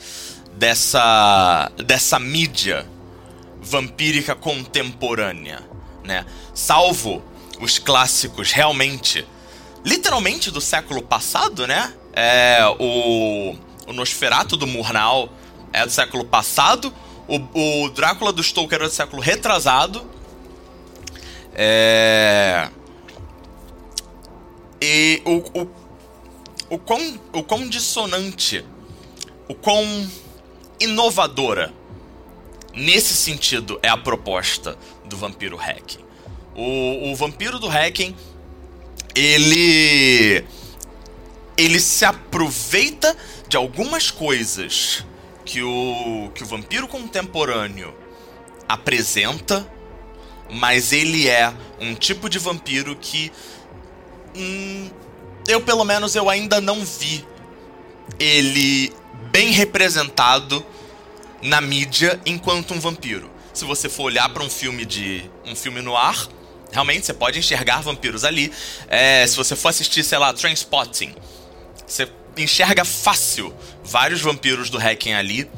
dessa, 0.56 1.70
dessa 1.84 2.18
mídia 2.18 2.93
vampírica 3.64 4.34
contemporânea, 4.34 5.62
né? 6.04 6.26
Salvo 6.52 7.22
os 7.60 7.78
clássicos 7.78 8.52
realmente, 8.52 9.26
literalmente 9.84 10.50
do 10.50 10.60
século 10.60 11.02
passado, 11.02 11.66
né? 11.66 11.92
É, 12.12 12.60
o, 12.78 13.56
o 13.86 13.92
Nosferatu 13.92 14.56
do 14.56 14.66
Murnau 14.66 15.28
é 15.72 15.84
do 15.84 15.90
século 15.90 16.24
passado, 16.24 16.92
o, 17.26 17.84
o 17.84 17.90
Drácula 17.90 18.32
do 18.32 18.42
Stoker 18.42 18.82
é 18.82 18.84
do 18.84 18.90
século 18.90 19.22
retrasado. 19.22 20.06
É... 21.54 22.68
E 24.80 25.22
o, 25.24 25.60
o, 25.60 25.70
o, 26.70 26.78
quão, 26.78 27.20
o 27.32 27.42
quão 27.42 27.66
dissonante, 27.66 28.64
o 29.48 29.54
quão 29.54 29.84
inovadora 30.78 31.72
nesse 32.74 33.14
sentido 33.14 33.78
é 33.82 33.88
a 33.88 33.96
proposta 33.96 34.76
do 35.04 35.16
Vampiro 35.16 35.56
Hacking. 35.56 36.04
O, 36.54 37.10
o 37.10 37.16
Vampiro 37.16 37.58
do 37.58 37.68
Hacking, 37.68 38.14
ele. 39.14 40.44
Ele 41.56 41.78
se 41.78 42.04
aproveita 42.04 43.16
de 43.48 43.56
algumas 43.56 44.10
coisas 44.10 45.04
que 45.44 45.62
o, 45.62 46.30
que 46.34 46.42
o 46.42 46.46
vampiro 46.46 46.88
contemporâneo 46.88 47.94
apresenta, 48.68 49.64
mas 50.50 50.92
ele 50.92 51.28
é 51.28 51.54
um 51.78 51.94
tipo 51.94 52.28
de 52.28 52.40
vampiro 52.40 52.96
que 52.96 53.30
hum, 54.34 54.90
eu 55.46 55.60
pelo 55.60 55.84
menos 55.84 56.16
eu 56.16 56.28
ainda 56.28 56.60
não 56.60 56.84
vi 56.84 57.24
ele 58.18 58.92
bem 59.30 59.50
representado 59.50 60.64
na 61.44 61.60
mídia 61.60 62.18
enquanto 62.24 62.72
um 62.72 62.80
vampiro. 62.80 63.30
Se 63.52 63.64
você 63.64 63.88
for 63.88 64.04
olhar 64.04 64.28
para 64.30 64.42
um 64.42 64.50
filme 64.50 64.84
de 64.84 65.30
um 65.44 65.54
filme 65.54 65.80
no 65.80 65.96
ar, 65.96 66.26
realmente 66.72 67.06
você 67.06 67.14
pode 67.14 67.38
enxergar 67.38 67.82
vampiros 67.82 68.24
ali. 68.24 68.50
É, 68.88 69.24
se 69.26 69.36
você 69.36 69.54
for 69.54 69.68
assistir, 69.68 70.02
sei 70.02 70.18
lá, 70.18 70.32
Trainspotting, 70.32 71.14
você 71.86 72.08
enxerga 72.36 72.84
fácil 72.84 73.54
vários 73.84 74.20
vampiros 74.20 74.70
do 74.70 74.78
Hacking 74.78 75.12
ali. 75.12 75.48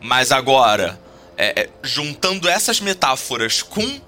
Mas 0.00 0.30
agora, 0.30 1.00
é, 1.36 1.62
é, 1.62 1.70
juntando 1.82 2.48
essas 2.48 2.78
metáforas 2.80 3.62
com 3.62 4.00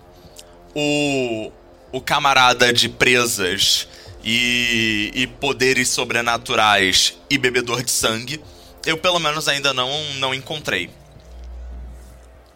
o, 0.74 1.50
o 1.90 2.00
camarada 2.00 2.72
de 2.72 2.88
presas 2.88 3.88
e, 4.22 5.10
e 5.14 5.26
poderes 5.26 5.88
sobrenaturais 5.88 7.16
e 7.30 7.38
bebedor 7.38 7.82
de 7.82 7.90
sangue, 7.90 8.40
eu 8.84 8.98
pelo 8.98 9.18
menos 9.18 9.48
ainda 9.48 9.72
não, 9.72 9.90
não 10.14 10.34
encontrei. 10.34 10.90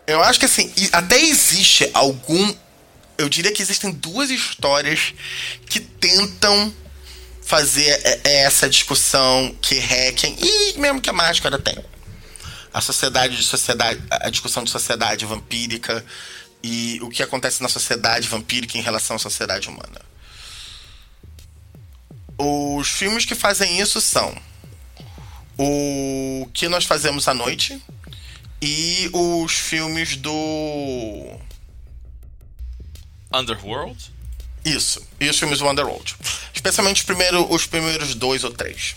Eu 0.09 0.23
acho 0.23 0.41
que 0.41 0.47
assim, 0.47 0.73
até 0.91 1.21
existe 1.21 1.91
algum. 1.93 2.55
Eu 3.19 3.29
diria 3.29 3.53
que 3.53 3.61
existem 3.61 3.93
duas 3.93 4.31
histórias 4.31 5.13
que 5.67 5.79
tentam 5.79 6.75
fazer 7.43 8.01
essa 8.25 8.71
discussão 8.71 9.55
que 9.61 9.79
Hacken 9.79 10.35
e 10.41 10.79
mesmo 10.79 10.99
que 10.99 11.11
a 11.11 11.13
máscara 11.13 11.59
tem. 11.59 11.77
A 12.73 12.81
sociedade 12.81 13.37
de 13.37 13.43
sociedade, 13.43 14.03
a 14.11 14.31
discussão 14.31 14.65
de 14.65 14.71
sociedade 14.71 15.27
vampírica 15.27 16.03
e 16.63 16.99
o 17.03 17.11
que 17.11 17.23
acontece 17.23 17.63
na 17.63 17.69
sociedade 17.69 18.29
vampírica 18.29 18.79
em 18.79 18.83
relação 18.83 19.17
à 19.17 19.19
sociedade 19.19 19.69
humana. 19.69 20.01
Os 22.39 22.89
filmes 22.89 23.27
que 23.27 23.35
fazem 23.35 23.79
isso 23.79 24.01
são 24.01 24.35
o 25.59 26.49
que 26.55 26.67
nós 26.67 26.87
fazemos 26.87 27.29
à 27.29 27.35
noite 27.35 27.79
e 28.61 29.11
os 29.13 29.53
filmes 29.53 30.17
do 30.17 31.39
Underworld. 33.33 34.13
Isso, 34.65 35.07
e 35.21 35.29
os 35.29 35.39
filmes 35.39 35.59
do 35.61 35.69
Underworld, 35.69 36.17
especialmente 36.53 36.99
os, 36.99 37.03
primeiros 37.03 37.47
os 37.49 37.67
primeiros 37.67 38.15
dois 38.15 38.45
ou 38.45 38.51
três. 38.51 38.97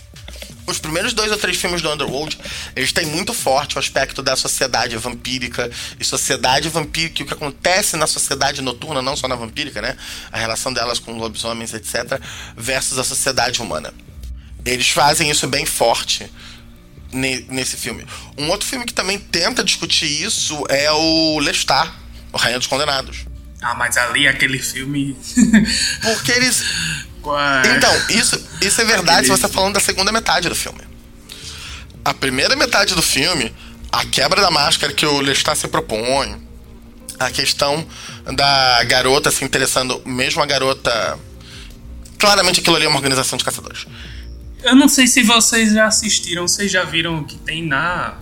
Os 0.66 0.78
primeiros 0.78 1.12
dois 1.12 1.32
ou 1.32 1.38
três 1.38 1.56
filmes 1.56 1.82
do 1.82 1.90
Underworld, 1.90 2.38
eles 2.76 2.92
têm 2.92 3.06
muito 3.06 3.34
forte 3.34 3.76
o 3.76 3.78
aspecto 3.78 4.22
da 4.22 4.36
sociedade 4.36 4.96
vampírica 4.96 5.70
e 5.98 6.04
sociedade 6.04 6.68
vampírica, 6.68 7.22
o 7.22 7.26
que 7.26 7.32
acontece 7.32 7.96
na 7.96 8.06
sociedade 8.06 8.62
noturna, 8.62 9.02
não 9.02 9.16
só 9.16 9.26
na 9.26 9.34
vampírica, 9.34 9.82
né? 9.82 9.96
A 10.30 10.38
relação 10.38 10.72
delas 10.72 11.00
com 11.00 11.18
lobisomens, 11.18 11.74
etc., 11.74 12.20
versus 12.56 12.98
a 12.98 13.04
sociedade 13.04 13.60
humana. 13.60 13.92
Eles 14.64 14.88
fazem 14.88 15.28
isso 15.30 15.48
bem 15.48 15.66
forte 15.66 16.30
nesse 17.12 17.76
filme. 17.76 18.06
Um 18.38 18.48
outro 18.48 18.66
filme 18.66 18.84
que 18.84 18.94
também 18.94 19.18
tenta 19.18 19.62
discutir 19.62 20.06
isso 20.06 20.64
é 20.68 20.90
o 20.90 21.38
Lestat, 21.38 21.92
o 22.32 22.36
Rainha 22.36 22.58
dos 22.58 22.66
Condenados. 22.66 23.26
Ah, 23.60 23.74
mas 23.74 23.96
ali 23.96 24.26
aquele 24.26 24.58
filme. 24.58 25.16
Porque 26.02 26.32
eles. 26.32 26.64
Então, 27.76 27.94
isso, 28.10 28.42
isso 28.60 28.80
é 28.80 28.84
verdade 28.84 29.26
se 29.26 29.30
você 29.30 29.42
tá 29.42 29.48
falando 29.48 29.74
da 29.74 29.80
segunda 29.80 30.10
metade 30.10 30.48
do 30.48 30.54
filme. 30.54 30.80
A 32.04 32.12
primeira 32.12 32.56
metade 32.56 32.96
do 32.96 33.02
filme, 33.02 33.54
a 33.92 34.04
quebra 34.04 34.40
da 34.40 34.50
máscara 34.50 34.92
que 34.92 35.06
o 35.06 35.20
Lestat 35.20 35.56
se 35.56 35.68
propõe, 35.68 36.36
a 37.20 37.30
questão 37.30 37.86
da 38.34 38.82
garota 38.84 39.30
se 39.30 39.44
interessando, 39.44 40.02
mesmo 40.04 40.42
a 40.42 40.46
garota. 40.46 41.18
Claramente 42.18 42.60
aquilo 42.60 42.76
ali 42.76 42.86
é 42.86 42.88
uma 42.88 42.98
organização 42.98 43.36
de 43.36 43.44
caçadores. 43.44 43.86
Eu 44.62 44.76
não 44.76 44.88
sei 44.88 45.06
se 45.06 45.22
vocês 45.22 45.72
já 45.72 45.86
assistiram, 45.86 46.46
vocês 46.46 46.70
já 46.70 46.84
viram 46.84 47.24
que 47.24 47.36
tem 47.36 47.66
na. 47.66 48.18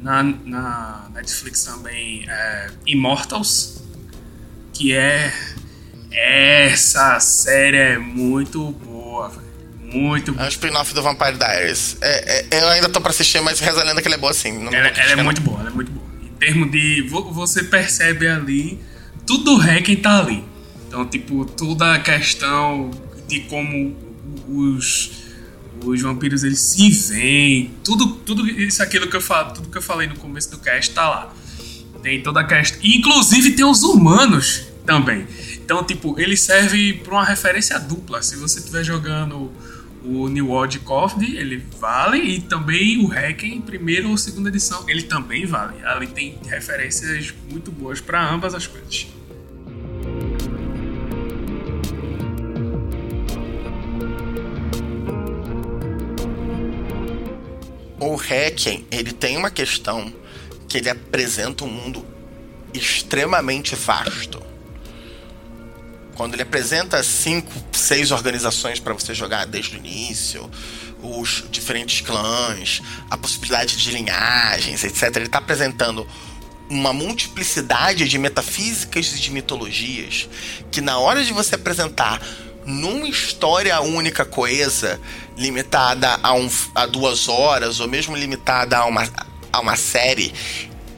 Na, 0.00 0.22
na 0.22 1.10
Netflix 1.12 1.64
também 1.64 2.24
é, 2.28 2.70
Immortals, 2.86 3.82
que 4.72 4.94
é. 4.94 5.32
Essa 6.10 7.20
série 7.20 7.76
é 7.76 7.98
muito 7.98 8.70
boa, 8.70 9.32
muito 9.80 10.32
boa. 10.32 10.44
É 10.44 10.46
um 10.46 10.48
spin-off 10.48 10.94
do 10.94 11.02
Vampire 11.02 11.36
Diaries. 11.36 11.96
É, 12.00 12.56
é, 12.56 12.62
eu 12.62 12.68
ainda 12.68 12.88
tô 12.88 13.00
pra 13.00 13.10
assistir, 13.10 13.40
mas 13.42 13.60
reza 13.60 13.80
a 13.80 13.84
lenda 13.84 14.00
que 14.00 14.08
ela 14.08 14.14
é 14.14 14.18
boa 14.18 14.30
assim. 14.30 14.66
Ela, 14.66 14.88
ela 14.88 15.12
é 15.12 15.22
muito 15.22 15.40
boa, 15.40 15.60
ela 15.60 15.70
é 15.70 15.72
muito 15.72 15.90
boa. 15.90 16.06
Em 16.22 16.34
termos 16.38 16.70
de. 16.70 17.02
Você 17.02 17.64
percebe 17.64 18.28
ali. 18.28 18.80
Tudo 19.26 19.56
o 19.56 19.60
Hacken 19.60 19.96
tá 19.96 20.20
ali. 20.20 20.44
Então, 20.86 21.04
tipo, 21.06 21.44
toda 21.44 21.94
a 21.94 21.98
questão 21.98 22.90
de 23.28 23.40
como 23.40 23.94
os 24.48 25.17
os 25.84 26.02
vampiros 26.02 26.42
eles 26.42 26.60
se 26.60 26.90
veem, 26.90 27.70
tudo, 27.84 28.06
tudo 28.08 28.48
isso 28.48 28.82
aquilo 28.82 29.08
que 29.08 29.16
eu 29.16 29.20
falo, 29.20 29.54
tudo 29.54 29.68
que 29.68 29.78
eu 29.78 29.82
falei 29.82 30.06
no 30.06 30.16
começo 30.16 30.50
do 30.50 30.58
cast 30.58 30.92
tá 30.94 31.08
lá. 31.08 31.34
Tem 32.02 32.22
toda 32.22 32.40
a 32.40 32.44
questão, 32.44 32.78
inclusive 32.82 33.52
tem 33.52 33.64
os 33.64 33.82
humanos 33.82 34.62
também. 34.86 35.26
Então, 35.54 35.84
tipo, 35.84 36.18
ele 36.18 36.36
serve 36.36 36.94
para 36.94 37.12
uma 37.12 37.24
referência 37.24 37.78
dupla. 37.78 38.22
Se 38.22 38.36
você 38.36 38.58
estiver 38.58 38.82
jogando 38.84 39.52
o 40.02 40.28
New 40.28 40.48
World 40.48 40.78
Code, 40.80 41.36
ele 41.36 41.62
vale 41.78 42.18
e 42.18 42.40
também 42.40 43.04
o 43.04 43.12
Hacken, 43.12 43.60
primeira 43.60 44.08
ou 44.08 44.16
segunda 44.16 44.48
edição, 44.48 44.88
ele 44.88 45.02
também 45.02 45.44
vale. 45.44 45.84
Ali 45.84 46.06
tem 46.06 46.38
referências 46.46 47.34
muito 47.50 47.70
boas 47.70 48.00
para 48.00 48.32
ambas 48.32 48.54
as 48.54 48.66
coisas. 48.66 49.08
O 58.00 58.14
Hacken, 58.14 58.86
ele 58.90 59.12
tem 59.12 59.36
uma 59.36 59.50
questão 59.50 60.12
que 60.68 60.78
ele 60.78 60.90
apresenta 60.90 61.64
um 61.64 61.68
mundo 61.68 62.04
extremamente 62.72 63.74
vasto. 63.74 64.42
Quando 66.14 66.34
ele 66.34 66.42
apresenta 66.42 67.02
cinco, 67.02 67.52
seis 67.72 68.10
organizações 68.10 68.80
para 68.80 68.92
você 68.92 69.14
jogar 69.14 69.46
desde 69.46 69.76
o 69.76 69.78
início, 69.78 70.50
os 71.02 71.44
diferentes 71.50 72.00
clãs, 72.00 72.82
a 73.08 73.16
possibilidade 73.16 73.76
de 73.76 73.90
linhagens, 73.92 74.82
etc. 74.82 75.14
Ele 75.16 75.26
está 75.26 75.38
apresentando 75.38 76.06
uma 76.68 76.92
multiplicidade 76.92 78.06
de 78.08 78.18
metafísicas 78.18 79.14
e 79.14 79.20
de 79.20 79.30
mitologias 79.30 80.28
que 80.70 80.80
na 80.80 80.98
hora 80.98 81.24
de 81.24 81.32
você 81.32 81.54
apresentar 81.54 82.20
numa 82.68 83.08
história 83.08 83.80
única 83.80 84.26
coesa, 84.26 85.00
limitada 85.36 86.20
a, 86.22 86.34
um, 86.34 86.50
a 86.74 86.84
duas 86.84 87.26
horas, 87.26 87.80
ou 87.80 87.88
mesmo 87.88 88.14
limitada 88.14 88.76
a 88.76 88.84
uma, 88.84 89.08
a 89.50 89.60
uma 89.60 89.74
série, 89.74 90.34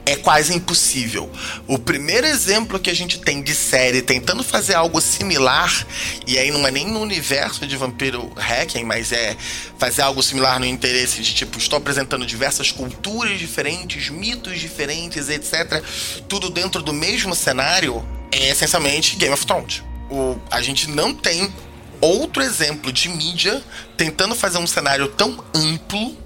é 0.05 0.17
quase 0.17 0.53
impossível. 0.53 1.31
O 1.69 1.79
primeiro 1.79 2.27
exemplo 2.27 2.81
que 2.81 2.91
a 2.91 2.95
gente 2.95 3.21
tem 3.21 3.41
de 3.41 3.55
série 3.55 4.03
tentando 4.03 4.43
fazer 4.43 4.75
algo 4.75 5.01
similar, 5.01 5.87
e 6.27 6.37
aí 6.37 6.51
não 6.51 6.67
é 6.67 6.73
nem 6.73 6.89
no 6.89 6.99
universo 6.99 7.65
de 7.65 7.77
Vampiro 7.77 8.33
Hacking, 8.35 8.83
mas 8.83 9.13
é 9.13 9.37
fazer 9.79 10.03
algo 10.03 10.25
similar 10.25 10.59
no 10.59 10.67
interesse 10.67 11.23
de 11.23 11.33
tipo, 11.33 11.57
estou 11.57 11.77
apresentando 11.77 12.27
diversas 12.27 12.73
culturas 12.73 13.39
diferentes, 13.39 14.09
mitos 14.09 14.59
diferentes, 14.59 15.29
etc. 15.29 15.85
Tudo 16.29 16.51
dentro 16.51 16.83
do 16.83 16.93
mesmo 16.93 17.33
cenário, 17.33 18.05
é 18.33 18.51
essencialmente 18.51 19.15
Game 19.15 19.33
of 19.33 19.47
Thrones. 19.47 19.85
O, 20.11 20.41
a 20.51 20.61
gente 20.61 20.89
não 20.91 21.15
tem 21.15 21.53
outro 22.01 22.43
exemplo 22.43 22.93
de 22.93 23.09
mídia 23.09 23.63
tentando 23.97 24.35
fazer 24.35 24.59
um 24.59 24.67
cenário 24.67 25.09
tão 25.09 25.45
amplo 25.55 26.17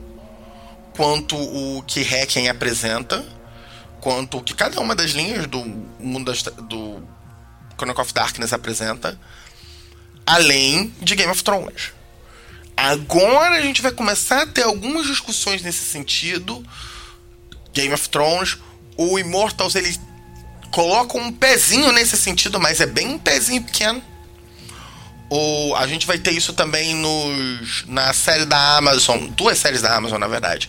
quanto 0.96 1.36
o 1.36 1.82
que 1.82 2.02
Hacking 2.02 2.48
apresenta 2.48 3.24
quanto 4.04 4.42
que 4.42 4.52
cada 4.52 4.78
uma 4.82 4.94
das 4.94 5.12
linhas 5.12 5.46
do 5.46 5.64
mundo 5.98 6.30
das, 6.30 6.42
do 6.42 7.02
Chronicle 7.78 8.02
of 8.02 8.12
Darkness 8.12 8.52
apresenta, 8.52 9.18
além 10.26 10.94
de 11.00 11.16
Game 11.16 11.32
of 11.32 11.42
Thrones. 11.42 11.94
Agora 12.76 13.56
a 13.56 13.62
gente 13.62 13.80
vai 13.80 13.92
começar 13.92 14.42
a 14.42 14.46
ter 14.46 14.64
algumas 14.64 15.06
discussões 15.06 15.62
nesse 15.62 15.86
sentido. 15.86 16.62
Game 17.72 17.94
of 17.94 18.06
Thrones, 18.10 18.58
o 18.98 19.18
Immortals 19.18 19.74
ele 19.74 19.98
coloca 20.74 21.16
um 21.16 21.30
pezinho 21.30 21.92
nesse 21.92 22.16
sentido, 22.16 22.58
mas 22.58 22.80
é 22.80 22.86
bem 22.86 23.06
um 23.06 23.18
pezinho 23.18 23.62
pequeno. 23.62 24.02
O, 25.30 25.72
a 25.76 25.86
gente 25.86 26.04
vai 26.04 26.18
ter 26.18 26.32
isso 26.32 26.52
também 26.52 26.96
nos, 26.96 27.84
na 27.86 28.12
série 28.12 28.44
da 28.44 28.76
Amazon, 28.76 29.28
duas 29.28 29.56
séries 29.56 29.82
da 29.82 29.94
Amazon, 29.94 30.18
na 30.18 30.26
verdade. 30.26 30.68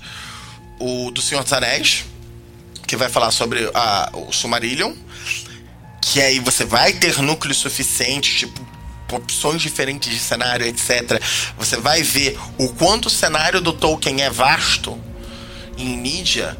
O 0.79 1.09
do 1.09 1.23
Senhor 1.23 1.43
dos 1.43 1.51
Anéis, 1.51 2.05
que 2.85 2.95
vai 2.95 3.09
falar 3.09 3.31
sobre 3.31 3.67
a, 3.73 4.11
o 4.13 4.31
Sumarillion, 4.31 4.93
que 5.99 6.21
aí 6.21 6.39
você 6.39 6.63
vai 6.65 6.93
ter 6.93 7.19
núcleo 7.23 7.55
suficiente, 7.55 8.37
tipo, 8.37 8.67
opções 9.11 9.59
diferentes 9.59 10.13
de 10.13 10.19
cenário, 10.19 10.67
etc. 10.67 11.19
Você 11.57 11.77
vai 11.77 12.03
ver 12.03 12.37
o 12.59 12.69
quanto 12.69 13.07
o 13.07 13.09
cenário 13.09 13.59
do 13.59 13.73
Tolkien 13.73 14.21
é 14.21 14.29
vasto 14.29 14.99
em 15.79 15.97
mídia, 15.97 16.55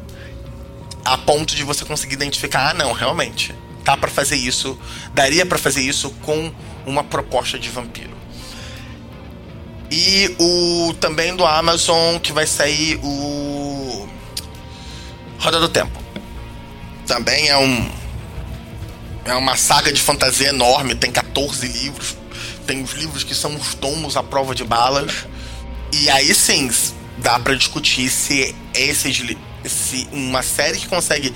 a 1.06 1.18
ponto 1.18 1.54
de 1.54 1.62
você 1.64 1.84
conseguir 1.84 2.14
identificar, 2.14 2.70
ah, 2.70 2.74
não, 2.74 2.92
realmente, 2.92 3.54
tá 3.84 3.96
para 3.96 4.10
fazer 4.10 4.36
isso, 4.36 4.78
daria 5.14 5.46
para 5.46 5.58
fazer 5.58 5.80
isso 5.80 6.10
com 6.22 6.52
uma 6.84 7.04
proposta 7.04 7.58
de 7.58 7.70
vampiro. 7.70 8.16
E 9.90 10.34
o 10.38 10.94
também 10.94 11.34
do 11.36 11.46
Amazon 11.46 12.18
que 12.18 12.32
vai 12.32 12.46
sair 12.46 12.98
o 13.02 14.08
Roda 15.38 15.60
do 15.60 15.68
Tempo 15.68 16.06
também 17.06 17.48
é 17.48 17.56
um 17.56 17.88
é 19.24 19.34
uma 19.34 19.56
saga 19.56 19.92
de 19.92 20.00
fantasia 20.00 20.48
enorme, 20.50 20.94
tem 20.94 21.10
14 21.10 21.66
livros. 21.66 22.16
Tem 22.64 22.82
os 22.82 22.92
livros 22.92 23.24
que 23.24 23.34
são 23.34 23.54
os 23.56 23.74
tomos 23.74 24.16
à 24.16 24.22
prova 24.22 24.54
de 24.54 24.62
balas. 24.62 25.26
E 25.92 26.08
aí 26.10 26.32
sim, 26.32 26.70
dá 27.18 27.38
para 27.38 27.54
discutir 27.54 28.08
se 28.08 28.54
esses 28.72 29.18
se 29.68 30.08
uma 30.12 30.42
série 30.42 30.78
que 30.78 30.88
consegue 30.88 31.34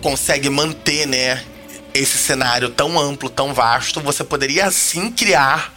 consegue 0.00 0.50
manter, 0.50 1.06
né, 1.06 1.42
esse 1.94 2.18
cenário 2.18 2.68
tão 2.68 2.98
amplo, 2.98 3.30
tão 3.30 3.54
vasto, 3.54 4.00
você 4.00 4.22
poderia 4.22 4.70
sim 4.70 5.10
criar 5.10 5.72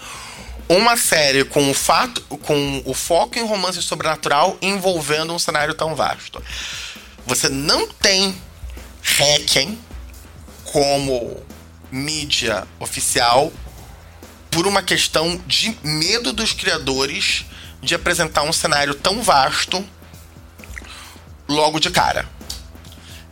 uma 0.67 0.97
série 0.97 1.45
com 1.45 1.71
o 1.71 1.73
fato 1.73 2.21
com 2.21 2.81
o 2.85 2.93
foco 2.93 3.39
em 3.39 3.45
romance 3.45 3.81
sobrenatural 3.81 4.57
envolvendo 4.61 5.33
um 5.33 5.39
cenário 5.39 5.73
tão 5.73 5.95
vasto. 5.95 6.43
Você 7.25 7.47
não 7.47 7.88
tem 7.88 8.35
Hacken 9.01 9.77
como 10.65 11.41
mídia 11.89 12.67
oficial 12.79 13.51
por 14.51 14.67
uma 14.67 14.81
questão 14.81 15.41
de 15.47 15.77
medo 15.83 16.33
dos 16.33 16.51
criadores 16.51 17.45
de 17.81 17.95
apresentar 17.95 18.43
um 18.43 18.51
cenário 18.51 18.93
tão 18.93 19.21
vasto 19.21 19.85
logo 21.47 21.79
de 21.79 21.89
cara. 21.89 22.27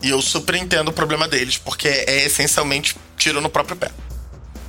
E 0.02 0.10
eu 0.10 0.20
super 0.20 0.54
entendo 0.54 0.88
o 0.88 0.92
problema 0.92 1.26
deles, 1.26 1.56
porque 1.58 1.88
é 1.88 2.26
essencialmente 2.26 2.96
tiro 3.16 3.40
no 3.40 3.48
próprio 3.48 3.76
pé. 3.76 3.90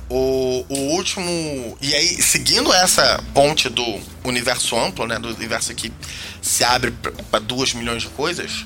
O, 0.08 0.64
o 0.68 0.78
último. 0.94 1.76
E 1.80 1.94
aí, 1.94 2.22
seguindo 2.22 2.72
essa 2.72 3.22
ponte 3.34 3.68
do 3.68 4.00
universo 4.24 4.76
amplo, 4.76 5.06
né? 5.06 5.18
Do 5.18 5.28
universo 5.28 5.74
que 5.74 5.92
se 6.40 6.64
abre 6.64 6.92
para 7.30 7.40
duas 7.40 7.74
milhões 7.74 8.02
de 8.02 8.08
coisas, 8.08 8.64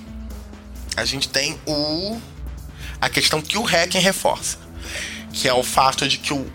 a 0.96 1.04
gente 1.04 1.28
tem 1.28 1.58
o 1.66 2.20
a 3.00 3.08
questão 3.08 3.42
que 3.42 3.58
o 3.58 3.66
Hacken 3.66 4.00
reforça, 4.00 4.56
que 5.32 5.48
é 5.48 5.52
o 5.52 5.64
fato 5.64 6.06
de 6.06 6.18
que 6.18 6.32
o, 6.32 6.46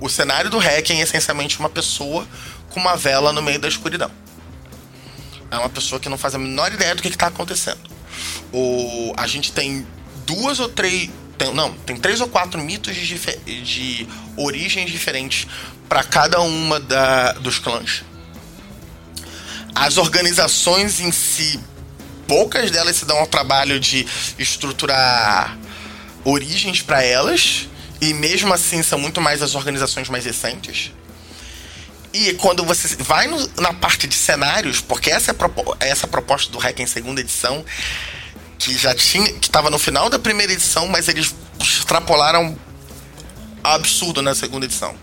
o 0.00 0.08
cenário 0.08 0.50
do 0.50 0.58
Hacken 0.58 0.98
é 0.98 1.04
essencialmente 1.04 1.60
uma 1.60 1.68
pessoa 1.68 2.26
com 2.70 2.80
uma 2.80 2.96
vela 2.96 3.32
no 3.32 3.40
meio 3.40 3.60
da 3.60 3.68
escuridão. 3.68 4.10
É 5.52 5.58
uma 5.58 5.68
pessoa 5.68 6.00
que 6.00 6.08
não 6.08 6.16
faz 6.16 6.34
a 6.34 6.38
menor 6.38 6.72
ideia 6.72 6.94
do 6.94 7.02
que 7.02 7.08
está 7.08 7.26
acontecendo. 7.26 7.78
O, 8.50 9.12
a 9.18 9.26
gente 9.26 9.52
tem 9.52 9.86
duas 10.24 10.58
ou 10.58 10.68
três. 10.68 11.10
Tem, 11.36 11.52
não, 11.52 11.74
tem 11.74 11.94
três 11.94 12.22
ou 12.22 12.28
quatro 12.28 12.58
mitos 12.58 12.96
de, 12.96 13.18
de 13.62 14.08
origens 14.34 14.90
diferentes 14.90 15.46
para 15.90 16.02
cada 16.02 16.40
uma 16.40 16.80
da, 16.80 17.32
dos 17.32 17.58
clãs. 17.58 18.02
As 19.74 19.98
organizações 19.98 21.00
em 21.00 21.12
si 21.12 21.60
poucas 22.26 22.70
delas 22.70 22.96
se 22.96 23.04
dão 23.04 23.18
ao 23.18 23.26
trabalho 23.26 23.78
de 23.78 24.06
estruturar 24.38 25.58
origens 26.24 26.80
para 26.80 27.02
elas, 27.02 27.68
e 28.00 28.14
mesmo 28.14 28.54
assim 28.54 28.82
são 28.82 28.98
muito 28.98 29.20
mais 29.20 29.42
as 29.42 29.54
organizações 29.54 30.08
mais 30.08 30.24
recentes. 30.24 30.92
E 32.12 32.34
quando 32.34 32.64
você 32.64 32.96
vai 32.96 33.26
no, 33.26 33.50
na 33.58 33.72
parte 33.72 34.06
de 34.06 34.14
cenários, 34.14 34.80
porque 34.80 35.10
essa 35.10 35.30
é 35.30 35.34
a, 35.34 35.86
essa 35.86 36.06
proposta 36.06 36.52
do 36.52 36.58
Hack 36.58 36.78
em 36.80 36.86
segunda 36.86 37.20
edição, 37.20 37.64
que 38.58 38.76
já 38.76 38.94
tinha. 38.94 39.32
que 39.32 39.46
estava 39.46 39.70
no 39.70 39.78
final 39.78 40.10
da 40.10 40.18
primeira 40.18 40.52
edição, 40.52 40.86
mas 40.88 41.08
eles 41.08 41.34
extrapolaram 41.60 42.56
absurdo 43.64 44.20
na 44.20 44.34
segunda 44.34 44.66
edição. 44.66 44.94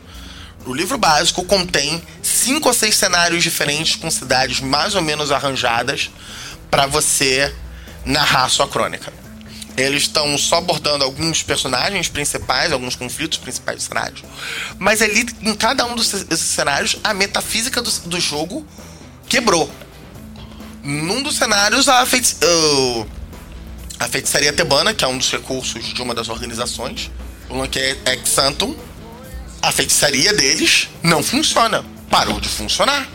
O 0.66 0.74
livro 0.74 0.98
básico 0.98 1.44
contém 1.46 2.02
cinco 2.22 2.68
ou 2.68 2.74
seis 2.74 2.96
cenários 2.96 3.44
diferentes 3.44 3.96
com 3.96 4.12
cidades 4.12 4.60
mais 4.60 4.94
ou 4.94 5.02
menos 5.02 5.32
arranjadas 5.32 6.12
para 6.70 6.86
você 6.86 7.54
narrar 8.06 8.44
a 8.44 8.50
sua 8.50 8.68
crônica. 8.68 9.12
Eles 9.80 10.04
estão 10.04 10.38
só 10.38 10.58
abordando 10.58 11.04
alguns 11.04 11.42
personagens 11.42 12.10
principais, 12.10 12.72
alguns 12.72 12.96
conflitos 12.96 13.38
principais 13.38 13.78
do 13.78 13.84
cenário. 13.84 14.24
Mas 14.78 15.02
ali, 15.02 15.26
em 15.42 15.56
cada 15.56 15.86
um 15.86 15.96
desses 15.96 16.40
cenários, 16.40 16.98
a 17.04 17.14
metafísica 17.14 17.82
do, 17.82 17.92
do 18.06 18.20
jogo 18.20 18.66
quebrou. 19.28 19.72
Num 20.84 21.22
dos 21.24 21.38
cenários, 21.38 21.88
a, 21.88 22.06
feiti 22.06 22.36
uh, 22.44 23.08
a 24.00 24.08
feitiçaria 24.08 24.52
tebana, 24.52 24.94
que 24.94 25.04
é 25.04 25.08
um 25.08 25.18
dos 25.18 25.32
recursos 25.32 25.94
de 25.94 26.02
uma 26.02 26.14
das 26.14 26.30
organizações, 26.30 27.12
uma 27.50 27.68
que 27.68 27.80
é 27.80 27.98
Exantum, 28.14 28.76
a 29.62 29.72
feitiçaria 29.72 30.34
deles 30.34 30.90
não 31.04 31.22
funciona. 31.22 31.84
Parou 32.10 32.40
de 32.40 32.50
funcionar. 32.50 33.08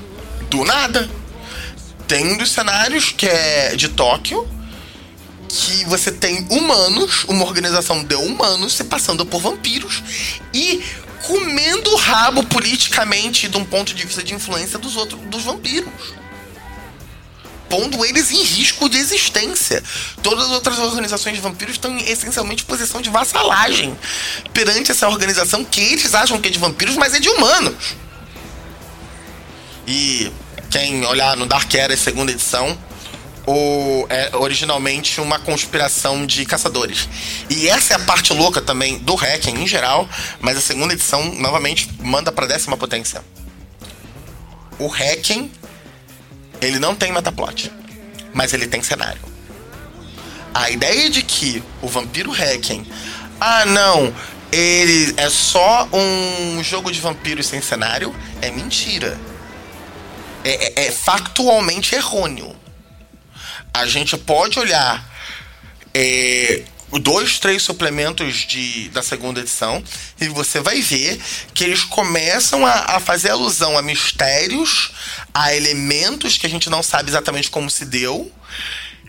Do 0.51 0.65
nada 0.65 1.09
tem 2.07 2.33
um 2.33 2.37
dos 2.37 2.51
cenários 2.53 3.13
que 3.13 3.27
é 3.27 3.75
de 3.77 3.89
Tóquio, 3.89 4.47
que 5.55 5.85
você 5.85 6.11
tem 6.11 6.45
humanos, 6.51 7.25
uma 7.29 7.45
organização 7.45 8.03
de 8.03 8.17
humanos 8.17 8.73
se 8.73 8.83
passando 8.83 9.25
por 9.25 9.41
vampiros 9.41 10.03
e 10.53 10.83
comendo 11.23 11.93
o 11.93 11.97
rabo 11.97 12.43
politicamente 12.45 13.49
de 13.49 13.57
um 13.57 13.65
ponto 13.65 13.95
de 13.95 14.05
vista 14.05 14.23
de 14.23 14.35
influência 14.35 14.79
dos 14.79 14.97
outros 14.97 15.21
dos 15.23 15.45
vampiros. 15.45 15.89
Pondo 17.71 18.05
eles 18.05 18.31
em 18.31 18.43
risco 18.43 18.89
de 18.89 18.99
existência. 18.99 19.83
Todas 20.23 20.47
as 20.47 20.51
outras 20.51 20.79
organizações 20.79 21.37
de 21.37 21.41
vampiros 21.41 21.77
estão 21.77 21.97
essencialmente 21.99 22.63
em 22.65 22.67
posição 22.67 23.01
de 23.01 23.09
vassalagem 23.09 23.97
perante 24.53 24.91
essa 24.91 25.09
organização 25.09 25.65
que 25.65 25.81
eles 25.81 26.15
acham 26.15 26.41
que 26.41 26.49
é 26.49 26.51
de 26.51 26.59
vampiros, 26.59 26.97
mas 26.97 27.15
é 27.15 27.21
de 27.21 27.29
humanos. 27.29 27.97
E 29.87 30.31
quem 30.71 31.05
olhar 31.07 31.37
no 31.37 31.47
Dark 31.47 31.73
Era, 31.75 31.97
segunda 31.97 32.33
edição, 32.33 32.77
o, 33.47 34.07
é 34.09 34.37
originalmente 34.37 35.21
uma 35.21 35.39
conspiração 35.39 36.27
de 36.27 36.45
caçadores. 36.45 37.09
E 37.51 37.69
essa 37.69 37.95
é 37.95 37.97
a 37.97 38.01
parte 38.01 38.33
louca 38.33 38.61
também 38.61 38.99
do 38.99 39.15
Hacking 39.15 39.63
em 39.63 39.67
geral, 39.67 40.09
mas 40.41 40.57
a 40.57 40.61
segunda 40.61 40.95
edição, 40.95 41.35
novamente, 41.35 41.89
manda 42.01 42.33
pra 42.33 42.47
décima 42.47 42.77
potência. 42.77 43.23
O 44.79 44.89
Hacking, 44.89 45.51
ele 46.61 46.79
não 46.79 46.95
tem 46.95 47.13
metaplot, 47.13 47.71
mas 48.33 48.53
ele 48.53 48.67
tem 48.67 48.83
cenário. 48.83 49.21
A 50.55 50.71
ideia 50.71 51.11
de 51.11 51.23
que 51.23 51.63
o 51.83 51.89
vampiro 51.89 52.31
Requiem. 52.31 52.87
Ah, 53.41 53.67
não, 53.67 54.15
ele 54.53 55.13
é 55.17 55.29
só 55.29 55.89
um 55.93 56.63
jogo 56.63 56.93
de 56.93 57.01
vampiros 57.01 57.47
sem 57.47 57.61
cenário 57.61 58.15
é 58.41 58.51
mentira. 58.53 59.19
É, 60.45 60.83
é, 60.83 60.87
é 60.87 60.93
factualmente 60.93 61.95
errôneo. 61.95 62.55
A 63.75 63.87
gente 63.87 64.17
pode 64.17 64.59
olhar 64.59 65.05
é, 65.93 66.63
dois, 67.01 67.41
três 67.41 67.63
suplementos 67.63 68.47
de, 68.47 68.89
da 68.91 69.03
segunda 69.03 69.41
edição 69.41 69.83
e 70.21 70.29
você 70.29 70.61
vai 70.61 70.81
ver 70.81 71.21
que 71.53 71.65
eles 71.65 71.83
começam 71.83 72.65
a, 72.65 72.97
a, 72.97 73.01
fazer 73.01 73.31
alusão 73.31 73.77
a 73.77 73.83
mistérios, 73.83 74.93
a 75.35 75.55
elementos 75.55 76.39
que 76.39 76.47
a 76.47 76.51
gente 76.51 76.71
não 76.71 76.83
sabe 76.83 77.11
exatamente 77.11 77.51
como 77.51 77.69
se 77.69 77.85
deu, 77.85 78.31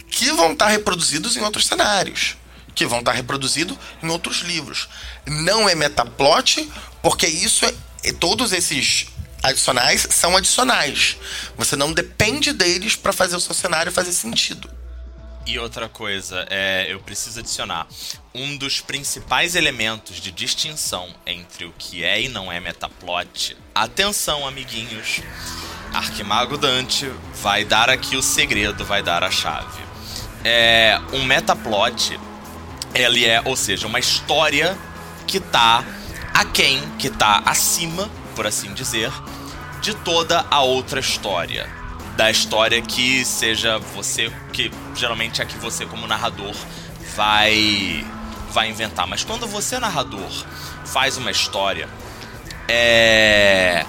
que 0.10 0.32
vão 0.32 0.54
estar 0.54 0.68
reproduzidos 0.68 1.38
em 1.38 1.42
outros 1.42 1.68
cenários 1.68 2.36
que 2.76 2.86
vão 2.86 3.00
estar 3.00 3.14
reproduzidos 3.14 3.78
em 4.04 4.10
outros 4.10 4.40
livros. 4.40 4.90
Não 5.26 5.68
é 5.70 5.74
metaplot, 5.74 6.70
porque 7.02 7.26
isso 7.26 7.66
é, 7.66 8.12
todos 8.12 8.52
esses 8.52 9.08
adicionais 9.50 10.08
são 10.10 10.36
adicionais. 10.36 11.18
Você 11.58 11.76
não 11.76 11.94
depende 11.94 12.52
deles 12.54 12.96
para 12.96 13.14
fazer 13.14 13.36
o 13.36 13.40
seu 13.40 13.54
cenário 13.54 13.92
fazer 13.92 14.12
sentido. 14.12 14.70
E 15.46 15.60
outra 15.60 15.88
coisa, 15.88 16.46
é, 16.50 16.88
eu 16.90 17.00
preciso 17.00 17.40
adicionar. 17.40 17.88
Um 18.34 18.58
dos 18.58 18.82
principais 18.82 19.56
elementos 19.56 20.18
de 20.18 20.32
distinção 20.32 21.08
entre 21.26 21.66
o 21.66 21.74
que 21.78 22.04
é 22.04 22.22
e 22.22 22.28
não 22.28 22.52
é 22.52 22.60
metaplot. 22.60 23.56
Atenção, 23.74 24.48
amiguinhos. 24.48 25.22
Arquimago 25.94 26.58
Dante 26.58 27.10
vai 27.36 27.64
dar 27.64 27.90
aqui 27.90 28.18
o 28.18 28.24
segredo, 28.24 28.84
vai 28.84 29.04
dar 29.04 29.24
a 29.24 29.30
chave. 29.30 29.84
É, 30.44 31.00
um 31.14 31.24
metaplot 31.24 32.20
ele 32.96 33.26
é, 33.26 33.42
ou 33.46 33.56
seja, 33.56 33.86
uma 33.86 34.00
história 34.00 34.76
que 35.28 35.40
tá 35.40 35.84
aquém, 36.34 36.82
que 36.98 37.10
tá 37.10 37.44
acima, 37.46 38.10
por 38.36 38.46
assim 38.46 38.74
dizer, 38.74 39.12
de 39.82 39.94
toda 39.96 40.46
a 40.52 40.62
outra 40.62 41.00
história. 41.00 41.70
Da 42.16 42.32
história 42.32 42.82
que 42.82 43.26
seja 43.26 43.78
você, 43.78 44.32
que 44.54 44.72
geralmente 44.96 45.42
é 45.42 45.46
que 45.46 45.58
você 45.58 45.86
como 45.86 46.08
narrador 46.08 46.56
vai 47.16 48.06
vai 48.52 48.70
inventar. 48.70 49.06
Mas 49.06 49.24
quando 49.24 49.46
você 49.46 49.80
narrador 49.80 50.32
faz 50.86 51.18
uma 51.18 51.30
história, 51.30 51.90
é 52.70 53.86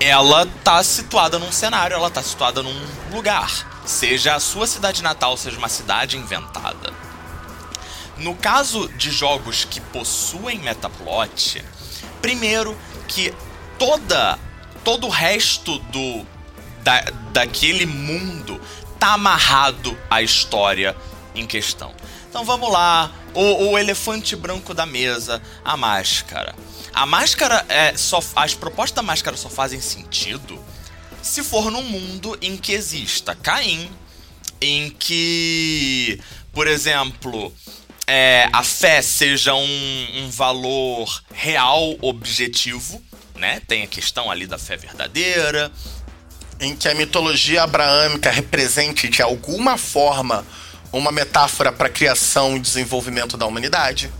ela 0.00 0.46
tá 0.62 0.82
situada 0.82 1.38
num 1.38 1.52
cenário, 1.52 1.94
ela 1.94 2.10
tá 2.10 2.22
situada 2.22 2.62
num 2.62 2.86
lugar, 3.12 3.50
seja 3.86 4.34
a 4.34 4.40
sua 4.40 4.66
cidade 4.66 5.02
natal, 5.02 5.36
seja 5.36 5.56
uma 5.56 5.68
cidade 5.68 6.16
inventada. 6.16 6.92
No 8.18 8.34
caso 8.34 8.88
de 8.90 9.10
jogos 9.10 9.64
que 9.64 9.80
possuem 9.80 10.58
metaplot, 10.58 11.64
primeiro 12.20 12.76
que 13.08 13.32
toda 13.78 14.38
todo 14.84 15.06
o 15.06 15.10
resto 15.10 15.78
do 15.78 16.26
da, 16.82 17.00
daquele 17.32 17.86
mundo 17.86 18.60
tá 18.98 19.14
amarrado 19.14 19.96
à 20.10 20.22
história 20.22 20.94
em 21.34 21.46
questão. 21.46 21.94
Então 22.28 22.44
vamos 22.44 22.70
lá, 22.70 23.10
o, 23.32 23.70
o 23.70 23.78
elefante 23.78 24.36
branco 24.36 24.74
da 24.74 24.84
mesa, 24.84 25.40
a 25.64 25.76
máscara. 25.76 26.54
A 26.92 27.06
máscara 27.06 27.64
é 27.68 27.96
só 27.96 28.20
as 28.36 28.54
propostas 28.54 28.96
da 28.96 29.02
máscara 29.02 29.36
só 29.36 29.48
fazem 29.48 29.80
sentido 29.80 30.62
se 31.24 31.42
for 31.42 31.70
num 31.70 31.82
mundo 31.82 32.36
em 32.42 32.56
que 32.56 32.72
exista 32.72 33.34
Caim, 33.34 33.88
em 34.60 34.90
que, 34.90 36.20
por 36.52 36.66
exemplo, 36.66 37.52
é, 38.06 38.48
a 38.52 38.62
fé 38.62 39.00
seja 39.00 39.54
um, 39.54 40.08
um 40.16 40.30
valor 40.30 41.22
real, 41.32 41.96
objetivo, 42.02 43.02
né? 43.34 43.60
Tem 43.66 43.82
a 43.82 43.86
questão 43.86 44.30
ali 44.30 44.46
da 44.46 44.58
fé 44.58 44.76
verdadeira. 44.76 45.70
Em 46.60 46.76
que 46.76 46.88
a 46.88 46.94
mitologia 46.94 47.64
abraâmica 47.64 48.30
represente 48.30 49.08
de 49.08 49.20
alguma 49.20 49.76
forma 49.76 50.46
uma 50.92 51.10
metáfora 51.10 51.72
para 51.72 51.88
a 51.88 51.90
criação 51.90 52.56
e 52.56 52.60
desenvolvimento 52.60 53.36
da 53.36 53.44
humanidade. 53.44 54.10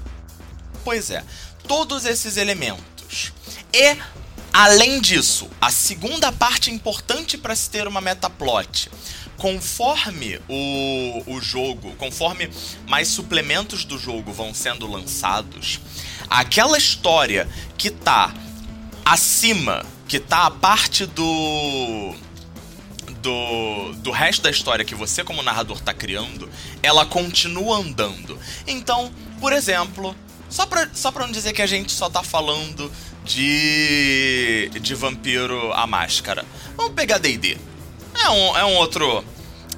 Pois 0.83 1.11
é, 1.11 1.25
todos 1.69 2.05
esses 2.05 2.37
elementos. 2.37 3.33
E, 3.73 3.97
além 4.53 5.01
disso, 5.01 5.49
a 5.61 5.71
segunda 5.71 6.33
parte 6.33 6.71
importante 6.71 7.39
para 7.39 7.55
se 7.55 7.71
ter 7.71 7.87
uma 7.87 8.01
metaplot 8.01 8.91
conforme 9.37 10.41
o, 10.49 11.23
o 11.27 11.41
jogo, 11.41 11.93
conforme 11.97 12.49
mais 12.89 13.09
suplementos 13.09 13.85
do 13.85 13.99
jogo 13.99 14.33
vão 14.33 14.55
sendo 14.55 14.87
lançados, 14.87 15.81
aquela 16.31 16.79
história 16.79 17.49
que 17.77 17.91
tá 17.91 18.33
acima, 19.05 19.85
que 20.09 20.19
tá 20.19 20.47
a 20.47 20.51
parte 20.51 21.07
do 21.07 22.15
do, 23.21 23.93
do 23.95 24.11
resto 24.11 24.43
da 24.43 24.51
história 24.51 24.85
que 24.85 24.95
você 24.95 25.25
como 25.25 25.43
narrador 25.43 25.81
tá 25.81 25.95
criando, 25.95 26.49
ela 26.83 27.07
continua 27.07 27.79
andando. 27.79 28.39
Então, 28.67 29.11
por 29.41 29.53
exemplo, 29.53 30.15
só 30.51 30.67
pra, 30.67 30.89
só 30.93 31.11
pra 31.11 31.27
não 31.27 31.33
dizer 31.33 31.55
que 31.55 31.63
a 31.63 31.67
gente 31.67 31.91
só 31.91 32.11
tá 32.11 32.23
falando 32.23 32.93
de 33.25 34.71
de 34.81 34.95
Vampiro 34.95 35.73
a 35.73 35.87
Máscara. 35.87 36.45
Vamos 36.77 36.93
pegar 36.93 37.19
D&D. 37.19 37.57
É 38.15 38.31
um, 38.31 38.57
é 38.57 38.65
um 38.65 38.77
outro. 38.77 39.25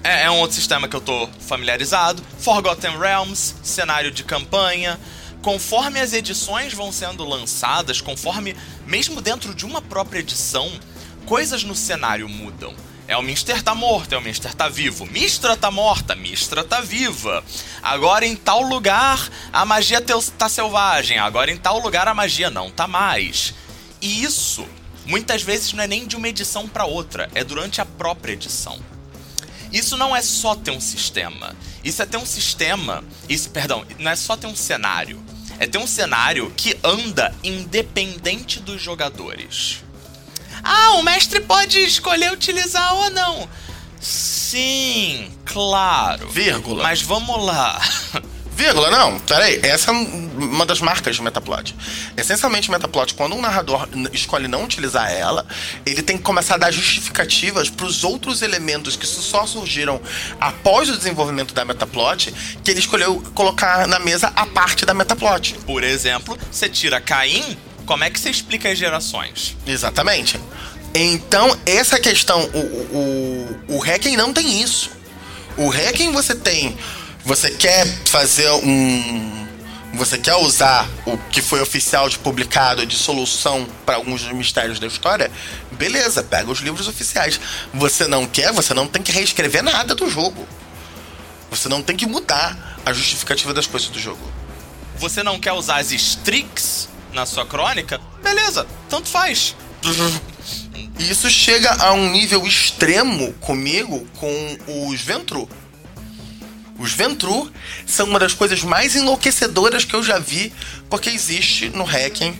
É, 0.03 0.25
é 0.25 0.31
um 0.31 0.41
outro 0.41 0.57
sistema 0.57 0.89
que 0.89 0.97
eu 0.97 1.01
tô 1.01 1.29
familiarizado. 1.41 2.23
Forgotten 2.39 2.99
Realms, 2.99 3.55
cenário 3.63 4.11
de 4.11 4.25
campanha. 4.25 4.99
Conforme 5.47 6.01
as 6.01 6.13
edições 6.13 6.75
vão 6.75 6.91
sendo 6.91 7.25
lançadas, 7.25 8.01
conforme, 8.01 8.57
mesmo 8.85 9.21
dentro 9.21 9.55
de 9.55 9.65
uma 9.65 9.81
própria 9.81 10.19
edição, 10.19 10.69
coisas 11.25 11.63
no 11.63 11.73
cenário 11.73 12.29
mudam. 12.29 12.75
É 13.07 13.17
o 13.17 13.23
Minster 13.23 13.63
tá 13.63 13.73
morto, 13.73 14.13
é 14.13 14.19
o 14.19 14.21
Minster 14.21 14.53
tá 14.53 14.69
vivo. 14.69 15.07
Mistra 15.07 15.57
tá 15.57 15.71
morta, 15.71 16.17
Mistra 16.17 16.65
tá 16.65 16.81
viva. 16.81 17.45
Agora 17.81 18.27
em 18.27 18.35
tal 18.35 18.61
lugar 18.61 19.31
a 19.53 19.65
magia 19.65 20.03
tá 20.37 20.49
selvagem, 20.49 21.21
agora 21.21 21.53
em 21.53 21.57
tal 21.57 21.79
lugar 21.79 22.09
a 22.09 22.15
magia 22.15 22.51
não 22.51 22.69
tá 22.69 22.89
mais. 22.89 23.55
E 24.03 24.25
isso 24.25 24.67
muitas 25.05 25.43
vezes 25.43 25.73
não 25.73 25.85
é 25.85 25.87
nem 25.87 26.09
de 26.09 26.17
uma 26.17 26.29
edição 26.29 26.67
para 26.67 26.87
outra, 26.87 27.31
é 27.37 27.45
durante 27.45 27.81
a 27.81 27.87
própria 27.87 28.33
edição. 28.33 28.81
Isso 29.73 29.97
não 29.97 30.17
é 30.17 30.23
só 30.23 30.57
ter 30.57 30.73
um 30.73 30.81
sistema. 30.81 31.55
Isso 31.85 32.03
é 32.03 32.07
ter 32.07 32.17
um 32.17 32.27
sistema. 32.27 33.05
Isso, 33.29 33.49
perdão, 33.51 33.87
não 34.01 34.11
é 34.11 34.17
só 34.17 34.37
ter 34.37 34.49
um 34.49 34.57
cenário. 34.57 35.23
É 35.59 35.67
ter 35.67 35.79
um 35.79 35.87
cenário 35.87 36.53
que 36.57 36.77
anda 36.85 37.35
independente 37.43 38.61
dos 38.61 38.81
jogadores. 38.81 39.83
Ah, 40.63 40.93
o 40.93 41.03
mestre 41.03 41.41
pode 41.41 41.79
escolher 41.79 42.33
utilizar 42.33 42.95
ou 42.95 43.11
não. 43.11 43.49
Sim, 44.01 45.33
claro. 45.45 46.29
Vírgula. 46.29 46.83
Mas 46.83 47.03
vamos 47.03 47.45
lá. 47.45 47.81
Vírgula, 48.57 48.91
não, 48.91 49.19
peraí. 49.21 49.61
Essa 49.63 49.91
é 49.91 49.95
uma 49.95 50.65
das 50.65 50.81
marcas 50.81 51.17
de 51.17 51.23
Metaplot. 51.23 51.77
Essencialmente, 52.17 52.71
Metaplot, 52.71 53.13
quando 53.13 53.37
um 53.37 53.41
narrador 53.43 53.87
escolhe 54.15 54.49
não 54.49 54.65
utilizar 54.65 55.13
ela, 55.13 55.47
ele 55.85 56.03
tem 56.03 56.17
que 56.17 56.23
começar 56.23 56.55
a 56.55 56.59
dar 56.59 56.71
justificativas 56.71 57.69
para 57.69 57.85
os 57.85 58.03
outros 58.03 58.41
elementos 58.41 58.97
que 58.97 59.07
só 59.07 59.47
surgiram 59.47 60.01
após 60.41 60.89
o 60.89 60.97
desenvolvimento 60.97 61.53
da 61.53 61.67
Metaplot, 61.67 62.33
que 62.65 62.71
ele 62.71 62.81
escolheu 62.81 63.23
colocar 63.35 63.87
na 63.87 63.99
mesa 63.99 64.33
a 64.35 64.47
parte 64.47 64.87
da 64.87 64.95
Metaplot. 64.95 65.55
Por 65.67 65.85
exemplo, 65.85 66.39
você 66.51 66.67
tira 66.67 66.99
Caim, 66.99 67.59
como 67.85 68.05
é 68.05 68.11
que 68.11 68.19
você 68.19 68.31
explica 68.31 68.71
as 68.71 68.79
gerações? 68.79 69.55
Exatamente. 69.67 70.41
Então, 70.95 71.55
essa 71.67 72.01
questão, 72.01 72.41
o, 72.55 73.67
o, 73.69 73.77
o 73.77 73.83
Hacking 73.83 74.17
não 74.17 74.33
tem 74.33 74.63
isso. 74.63 74.91
O 75.59 75.69
Hacking 75.69 76.13
você 76.13 76.35
tem 76.35 76.77
você 77.27 77.51
quer 77.51 77.85
fazer 78.07 78.49
um. 78.53 79.47
Você 79.95 80.17
quer 80.17 80.37
usar 80.37 80.89
o 81.05 81.19
que 81.19 81.43
foi 81.43 81.61
oficial 81.61 82.09
de 82.09 82.19
publicado 82.19 82.87
de 82.87 82.97
solução 82.97 83.67
para 83.85 83.97
alguns 83.97 84.23
dos 84.23 84.33
mistérios 84.33 84.79
da 84.79 84.87
história? 84.87 85.31
Beleza, 85.73 86.23
pega 86.23 86.51
os 86.51 86.61
livros 86.61 86.87
oficiais. 86.87 87.41
Você 87.75 88.07
não 88.07 88.27
quer, 88.27 88.53
você 88.53 88.73
não 88.75 88.87
tem 88.87 89.03
que 89.03 89.11
reescrever 89.11 89.63
nada 89.63 89.95
do 89.95 90.09
jogo. 90.09 90.47
Você 91.51 91.69
não 91.69 91.83
tem 91.83 91.97
que 91.97 92.07
mudar 92.07 92.79
a 92.85 92.93
justificativa 92.93 93.53
das 93.53 93.67
coisas 93.67 93.89
do 93.89 93.99
jogo. 93.99 94.21
Você 94.99 95.23
não 95.23 95.41
quer 95.41 95.53
usar 95.53 95.79
as 95.79 95.91
Strix 95.91 96.89
na 97.13 97.27
sua 97.27 97.45
crônica? 97.45 98.01
Beleza, 98.23 98.67
tanto 98.89 99.09
faz. 99.09 99.57
Isso 100.99 101.29
chega 101.31 101.73
a 101.75 101.93
um 101.93 102.11
nível 102.11 102.47
extremo 102.47 103.33
comigo 103.35 104.07
com 104.17 104.59
os 104.89 105.01
Ventru. 105.01 105.49
Os 106.79 106.93
Ventru 106.93 107.51
são 107.87 108.07
uma 108.07 108.19
das 108.19 108.35
coisas 108.35 108.63
mais 108.63 108.95
enlouquecedoras 108.95 109.85
que 109.85 109.95
eu 109.95 110.03
já 110.03 110.19
vi, 110.19 110.53
porque 110.91 111.09
existe 111.11 111.69
no 111.71 111.85
Hacking 111.85 112.39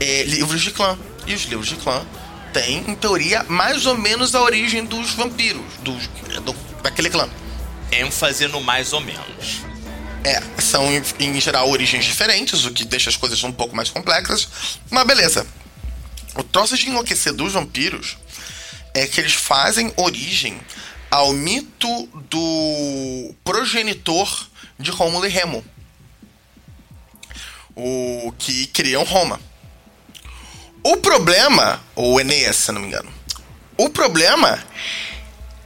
é, 0.00 0.22
livros 0.24 0.62
de 0.62 0.70
clã. 0.70 0.98
E 1.26 1.34
os 1.34 1.42
livros 1.42 1.68
de 1.68 1.76
clã 1.76 2.04
têm, 2.52 2.84
em 2.88 2.94
teoria, 2.94 3.44
mais 3.44 3.86
ou 3.86 3.96
menos 3.96 4.34
a 4.34 4.40
origem 4.40 4.84
dos 4.84 5.10
vampiros, 5.12 5.62
do, 5.80 5.96
daquele 6.82 7.10
clã. 7.10 7.28
ênfase 7.90 8.46
no 8.48 8.60
mais 8.60 8.92
ou 8.92 9.00
menos. 9.00 9.62
É, 10.22 10.42
são 10.58 10.90
em, 10.90 11.02
em 11.20 11.40
geral 11.40 11.68
origens 11.68 12.04
diferentes, 12.04 12.64
o 12.64 12.72
que 12.72 12.84
deixa 12.84 13.10
as 13.10 13.16
coisas 13.16 13.42
um 13.44 13.52
pouco 13.52 13.76
mais 13.76 13.90
complexas. 13.90 14.48
Mas 14.90 15.06
beleza. 15.06 15.46
O 16.34 16.42
troço 16.42 16.76
de 16.76 16.88
enlouquecer 16.88 17.32
dos 17.32 17.52
vampiros 17.52 18.16
é 18.94 19.06
que 19.06 19.20
eles 19.20 19.34
fazem 19.34 19.92
origem 19.96 20.58
ao 21.14 21.32
mito 21.32 22.08
do 22.28 23.32
progenitor 23.44 24.48
de 24.76 24.90
Rômulo 24.90 25.24
e 25.24 25.28
Remo. 25.28 25.64
O 27.76 28.34
que 28.36 28.66
criam 28.66 29.04
Roma. 29.04 29.40
O 30.82 30.96
problema, 30.96 31.80
ou 31.94 32.20
Enéas, 32.20 32.56
se 32.56 32.72
não 32.72 32.80
me 32.80 32.88
engano. 32.88 33.14
O 33.78 33.88
problema 33.90 34.60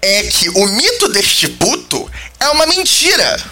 é 0.03 0.25
que 0.25 0.51
o 0.51 0.67
mito 0.67 1.09
deste 1.09 1.49
puto 1.49 2.11
é 2.39 2.49
uma 2.51 2.67
mentira. 2.67 3.43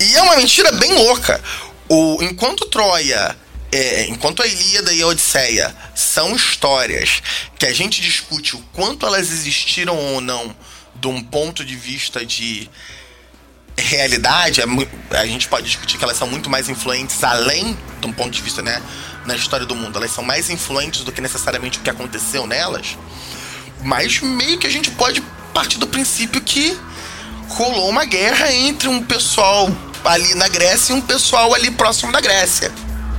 E 0.00 0.16
é 0.16 0.22
uma 0.22 0.34
mentira 0.34 0.72
bem 0.72 0.92
louca. 0.94 1.40
O, 1.88 2.20
enquanto 2.24 2.66
Troia, 2.66 3.38
é, 3.70 4.06
enquanto 4.08 4.42
a 4.42 4.46
Ilíada 4.48 4.92
e 4.92 5.00
a 5.00 5.06
Odisseia 5.06 5.76
são 5.94 6.34
histórias 6.34 7.22
que 7.56 7.66
a 7.66 7.72
gente 7.72 8.02
discute 8.02 8.56
o 8.56 8.64
quanto 8.72 9.06
elas 9.06 9.30
existiram 9.30 9.96
ou 9.96 10.20
não 10.20 10.56
de 11.00 11.08
um 11.08 11.22
ponto 11.22 11.64
de 11.64 11.76
vista 11.76 12.24
de 12.24 12.68
realidade, 13.76 14.60
é 14.60 15.16
a 15.16 15.26
gente 15.26 15.48
pode 15.48 15.66
discutir 15.66 15.98
que 15.98 16.04
elas 16.04 16.16
são 16.16 16.26
muito 16.26 16.50
mais 16.50 16.68
influentes 16.68 17.22
além 17.22 17.76
de 18.00 18.06
um 18.06 18.12
ponto 18.12 18.30
de 18.30 18.42
vista, 18.42 18.60
né, 18.60 18.82
na 19.24 19.36
história 19.36 19.64
do 19.64 19.74
mundo. 19.74 19.96
Elas 19.96 20.10
são 20.10 20.24
mais 20.24 20.50
influentes 20.50 21.04
do 21.04 21.12
que 21.12 21.20
necessariamente 21.20 21.78
o 21.78 21.82
que 21.82 21.90
aconteceu 21.90 22.46
nelas. 22.46 22.98
Mas 23.82 24.20
meio 24.20 24.58
que 24.58 24.66
a 24.66 24.70
gente 24.70 24.90
pode 24.90 25.22
partir 25.54 25.78
do 25.78 25.86
princípio 25.86 26.40
que 26.40 26.76
rolou 27.48 27.88
uma 27.88 28.04
guerra 28.04 28.52
entre 28.52 28.88
um 28.88 29.02
pessoal 29.02 29.70
ali 30.04 30.34
na 30.34 30.48
Grécia 30.48 30.92
e 30.92 30.96
um 30.96 31.00
pessoal 31.00 31.54
ali 31.54 31.70
próximo 31.70 32.12
da 32.12 32.20
Grécia. 32.20 32.72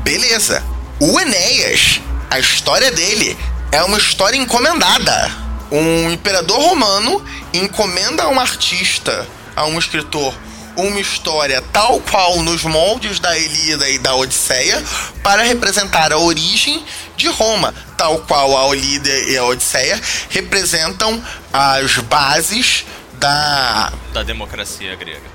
Beleza. 0.04 0.64
O 1.00 1.20
Enéas, 1.20 2.02
a 2.30 2.40
história 2.40 2.92
dele 2.92 3.38
é 3.72 3.82
uma 3.84 3.98
história 3.98 4.38
encomendada. 4.38 5.49
Um 5.72 6.12
imperador 6.12 6.60
romano 6.60 7.24
encomenda 7.54 8.24
a 8.24 8.30
um 8.30 8.40
artista, 8.40 9.28
a 9.56 9.66
um 9.66 9.78
escritor, 9.78 10.34
uma 10.76 11.00
história 11.00 11.62
tal 11.74 12.00
qual 12.00 12.42
nos 12.42 12.64
moldes 12.64 13.20
da 13.20 13.38
Ilíada 13.38 13.90
e 13.90 14.00
da 14.00 14.16
Odisseia 14.16 14.82
para 15.22 15.44
representar 15.44 16.12
a 16.12 16.18
origem 16.18 16.84
de 17.16 17.28
Roma, 17.28 17.74
tal 17.98 18.20
qual 18.20 18.72
a 18.72 18.76
Ilíada 18.76 19.10
e 19.10 19.38
a 19.38 19.44
Odisseia 19.44 20.02
representam 20.30 21.24
as 21.52 21.98
bases 21.98 22.86
da 23.14 23.92
da 24.14 24.24
democracia 24.24 24.96
grega. 24.96 25.30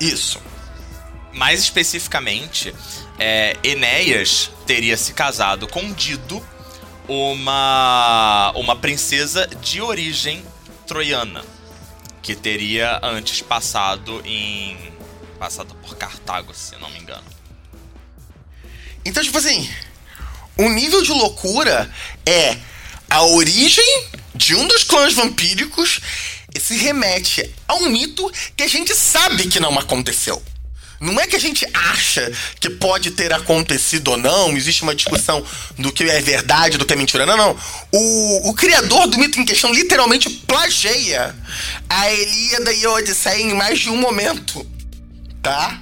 Isso. 0.00 0.40
Mais 1.32 1.60
especificamente, 1.60 2.74
é, 3.18 3.56
Enéas 3.62 4.50
teria 4.66 4.96
se 4.96 5.12
casado 5.12 5.66
com 5.66 5.92
Dido, 5.92 6.42
uma 7.08 8.52
uma 8.56 8.76
princesa 8.76 9.46
de 9.60 9.80
origem 9.80 10.44
troiana 10.86 11.44
que 12.22 12.34
teria 12.34 12.98
antes 13.02 13.42
passado 13.42 14.22
em. 14.24 14.92
passado 15.38 15.74
por 15.76 15.96
Cartago, 15.96 16.54
se 16.54 16.76
não 16.76 16.90
me 16.90 16.98
engano. 16.98 17.24
Então, 19.04 19.22
tipo 19.22 19.36
assim, 19.36 19.68
o 20.56 20.68
nível 20.70 21.02
de 21.02 21.12
loucura 21.12 21.92
é 22.24 22.56
a 23.10 23.22
origem 23.22 24.08
de 24.34 24.54
um 24.54 24.66
dos 24.66 24.82
clãs 24.84 25.12
vampíricos 25.12 26.00
se 26.58 26.76
remete 26.76 27.54
a 27.66 27.74
um 27.74 27.88
mito 27.88 28.30
que 28.56 28.62
a 28.62 28.68
gente 28.68 28.94
sabe 28.94 29.48
que 29.48 29.60
não 29.60 29.78
aconteceu. 29.78 30.42
Não 31.00 31.18
é 31.20 31.26
que 31.26 31.36
a 31.36 31.40
gente 31.40 31.66
acha 31.72 32.32
que 32.60 32.70
pode 32.70 33.10
ter 33.10 33.32
acontecido 33.32 34.12
ou 34.12 34.16
não, 34.16 34.56
existe 34.56 34.82
uma 34.82 34.94
discussão 34.94 35.44
do 35.78 35.92
que 35.92 36.04
é 36.04 36.20
verdade, 36.20 36.78
do 36.78 36.84
que 36.84 36.92
é 36.92 36.96
mentira. 36.96 37.26
Não, 37.26 37.36
não. 37.36 37.56
O, 37.92 38.50
o 38.50 38.54
criador 38.54 39.06
do 39.06 39.18
mito 39.18 39.40
em 39.40 39.44
questão 39.44 39.72
literalmente 39.72 40.30
plageia 40.30 41.34
a 41.88 42.12
Elíada 42.12 42.72
e 42.72 42.84
a 42.84 42.90
Odisseia 42.92 43.40
em 43.40 43.54
mais 43.54 43.80
de 43.80 43.90
um 43.90 43.96
momento. 43.96 44.66
Tá? 45.42 45.80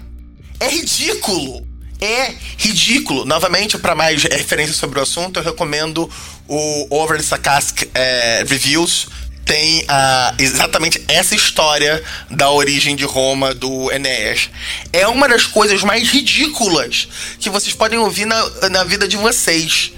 É 0.58 0.68
ridículo. 0.68 1.66
É 2.00 2.34
ridículo. 2.58 3.24
Novamente, 3.24 3.78
para 3.78 3.94
mais 3.94 4.24
referências 4.24 4.76
sobre 4.76 4.98
o 4.98 5.02
assunto, 5.02 5.38
eu 5.38 5.44
recomendo 5.44 6.10
o 6.48 6.86
Over 6.90 7.16
the 7.16 7.22
Sarcastic 7.22 7.88
é, 7.94 8.44
Reviews 8.48 9.06
tem 9.44 9.84
ah, 9.88 10.34
exatamente 10.38 11.02
essa 11.08 11.34
história 11.34 12.02
da 12.30 12.50
origem 12.50 12.96
de 12.96 13.04
Roma 13.04 13.54
do 13.54 13.90
Enéas. 13.90 14.50
É 14.92 15.06
uma 15.06 15.28
das 15.28 15.46
coisas 15.46 15.82
mais 15.82 16.08
ridículas 16.08 17.08
que 17.38 17.50
vocês 17.50 17.74
podem 17.74 17.98
ouvir 17.98 18.24
na, 18.24 18.68
na 18.70 18.84
vida 18.84 19.06
de 19.08 19.16
vocês. 19.16 19.92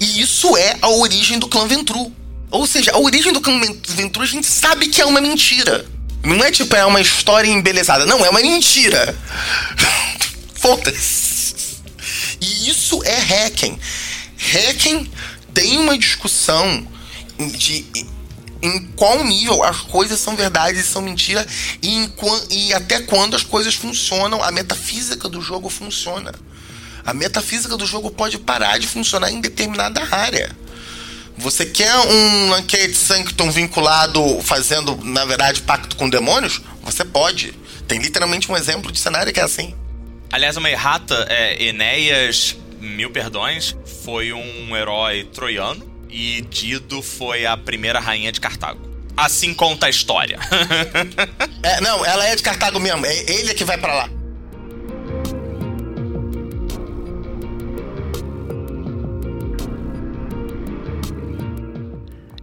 E 0.00 0.20
isso 0.20 0.56
é 0.56 0.76
a 0.80 0.88
origem 0.88 1.38
do 1.38 1.48
clã 1.48 1.66
Ventru. 1.66 2.12
Ou 2.50 2.66
seja, 2.66 2.92
a 2.92 2.98
origem 2.98 3.32
do 3.32 3.40
clã 3.40 3.60
Ventru 3.88 4.22
a 4.22 4.26
gente 4.26 4.46
sabe 4.46 4.88
que 4.88 5.00
é 5.00 5.04
uma 5.04 5.20
mentira. 5.20 5.84
Não 6.22 6.42
é 6.42 6.50
tipo, 6.50 6.74
é 6.74 6.84
uma 6.86 7.00
história 7.00 7.50
embelezada. 7.50 8.06
Não, 8.06 8.24
é 8.24 8.30
uma 8.30 8.40
mentira. 8.40 9.14
Foda-se. 10.54 11.54
E 12.40 12.70
isso 12.70 13.02
é 13.04 13.18
hacking. 13.18 13.78
Hacking 14.38 15.10
tem 15.52 15.78
uma 15.78 15.98
discussão 15.98 16.86
de 17.38 17.84
em 18.64 18.80
qual 18.96 19.22
nível 19.22 19.62
as 19.62 19.82
coisas 19.82 20.18
são 20.18 20.34
verdade 20.34 20.78
e 20.78 20.82
são 20.82 21.02
mentira 21.02 21.46
e, 21.82 21.88
em, 21.88 22.12
e 22.50 22.72
até 22.72 23.00
quando 23.00 23.36
as 23.36 23.42
coisas 23.42 23.74
funcionam, 23.74 24.42
a 24.42 24.50
metafísica 24.50 25.28
do 25.28 25.42
jogo 25.42 25.68
funciona. 25.68 26.32
A 27.04 27.12
metafísica 27.12 27.76
do 27.76 27.86
jogo 27.86 28.10
pode 28.10 28.38
parar 28.38 28.78
de 28.78 28.86
funcionar 28.86 29.30
em 29.30 29.38
determinada 29.38 30.02
área. 30.10 30.50
Você 31.36 31.66
quer 31.66 31.94
um 31.94 32.50
Lancet 32.50 32.94
Sanctum 32.94 33.50
vinculado, 33.50 34.40
fazendo, 34.42 34.96
na 35.04 35.26
verdade, 35.26 35.60
pacto 35.60 35.96
com 35.96 36.08
demônios? 36.08 36.62
Você 36.84 37.04
pode. 37.04 37.52
Tem 37.86 37.98
literalmente 37.98 38.50
um 38.50 38.56
exemplo 38.56 38.90
de 38.90 38.98
cenário 38.98 39.32
que 39.32 39.40
é 39.40 39.42
assim. 39.42 39.74
Aliás, 40.32 40.56
uma 40.56 40.70
errata, 40.70 41.26
é, 41.28 41.62
Enéas, 41.62 42.56
mil 42.80 43.10
perdões, 43.10 43.76
foi 44.04 44.32
um 44.32 44.74
herói 44.74 45.24
troiano 45.24 45.93
e 46.14 46.42
Dido 46.42 47.02
foi 47.02 47.44
a 47.44 47.56
primeira 47.56 47.98
rainha 47.98 48.30
de 48.30 48.40
Cartago. 48.40 48.80
Assim 49.16 49.52
conta 49.52 49.86
a 49.86 49.90
história. 49.90 50.38
é, 51.60 51.80
não, 51.80 52.06
ela 52.06 52.24
é 52.28 52.36
de 52.36 52.42
Cartago 52.42 52.78
mesmo. 52.78 53.04
É 53.04 53.30
ele 53.32 53.50
é 53.50 53.54
que 53.54 53.64
vai 53.64 53.76
para 53.76 53.94
lá. 53.94 54.10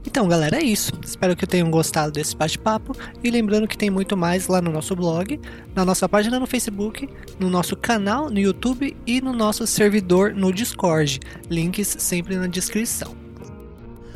Então, 0.05 0.27
galera, 0.27 0.57
é 0.57 0.63
isso. 0.63 0.91
Espero 1.01 1.33
que 1.37 1.47
tenham 1.47 1.71
gostado 1.71 2.11
desse 2.11 2.35
bate-papo. 2.35 2.93
E 3.23 3.31
lembrando 3.31 3.69
que 3.69 3.77
tem 3.77 3.89
muito 3.89 4.17
mais 4.17 4.47
lá 4.47 4.61
no 4.61 4.69
nosso 4.69 4.93
blog, 4.97 5.39
na 5.73 5.85
nossa 5.85 6.09
página 6.09 6.37
no 6.37 6.45
Facebook, 6.45 7.07
no 7.39 7.49
nosso 7.49 7.77
canal 7.77 8.29
no 8.29 8.37
YouTube 8.37 8.97
e 9.07 9.21
no 9.21 9.31
nosso 9.31 9.65
servidor 9.65 10.33
no 10.33 10.51
Discord. 10.51 11.21
Links 11.49 11.95
sempre 11.97 12.35
na 12.35 12.47
descrição. 12.47 13.20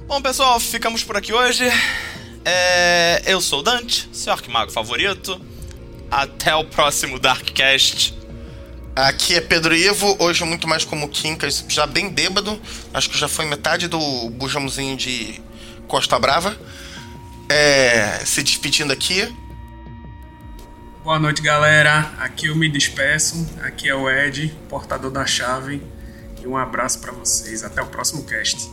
Bom, 0.08 0.22
pessoal, 0.22 0.60
ficamos 0.60 1.04
por 1.04 1.18
aqui 1.18 1.34
hoje. 1.34 1.64
É... 2.46 3.24
Eu 3.26 3.42
sou 3.42 3.62
o 3.62 3.64
Dante, 3.64 4.08
seu 4.14 4.32
Arquimago 4.32 4.72
favorito. 4.72 5.42
Até 6.12 6.54
o 6.54 6.64
próximo 6.64 7.20
Darkcast. 7.20 8.16
Aqui 8.96 9.34
é 9.34 9.42
Pedro 9.42 9.76
Ivo, 9.76 10.16
hoje 10.20 10.44
muito 10.46 10.68
mais 10.68 10.86
como 10.86 11.10
Quincas, 11.10 11.66
já 11.68 11.88
bem 11.88 12.08
bêbado. 12.08 12.62
Acho 12.94 13.10
que 13.10 13.18
já 13.18 13.28
foi 13.28 13.46
metade 13.46 13.88
do 13.88 14.30
bujãozinho 14.30 14.96
de 14.96 15.42
Costa 15.88 16.20
Brava. 16.20 16.56
É... 17.50 18.20
Se 18.26 18.44
despedindo 18.44 18.94
aqui. 18.94 19.36
Boa 21.04 21.18
noite, 21.18 21.42
galera. 21.42 22.12
Aqui 22.20 22.46
eu 22.46 22.56
me 22.56 22.70
despeço. 22.70 23.48
Aqui 23.64 23.90
é 23.90 23.96
o 23.96 24.08
Ed, 24.08 24.56
portador 24.70 25.10
da 25.10 25.26
chave. 25.26 25.82
E 26.40 26.46
um 26.46 26.56
abraço 26.56 27.00
para 27.00 27.12
vocês. 27.12 27.64
Até 27.64 27.82
o 27.82 27.88
próximo 27.88 28.24
cast. 28.24 28.70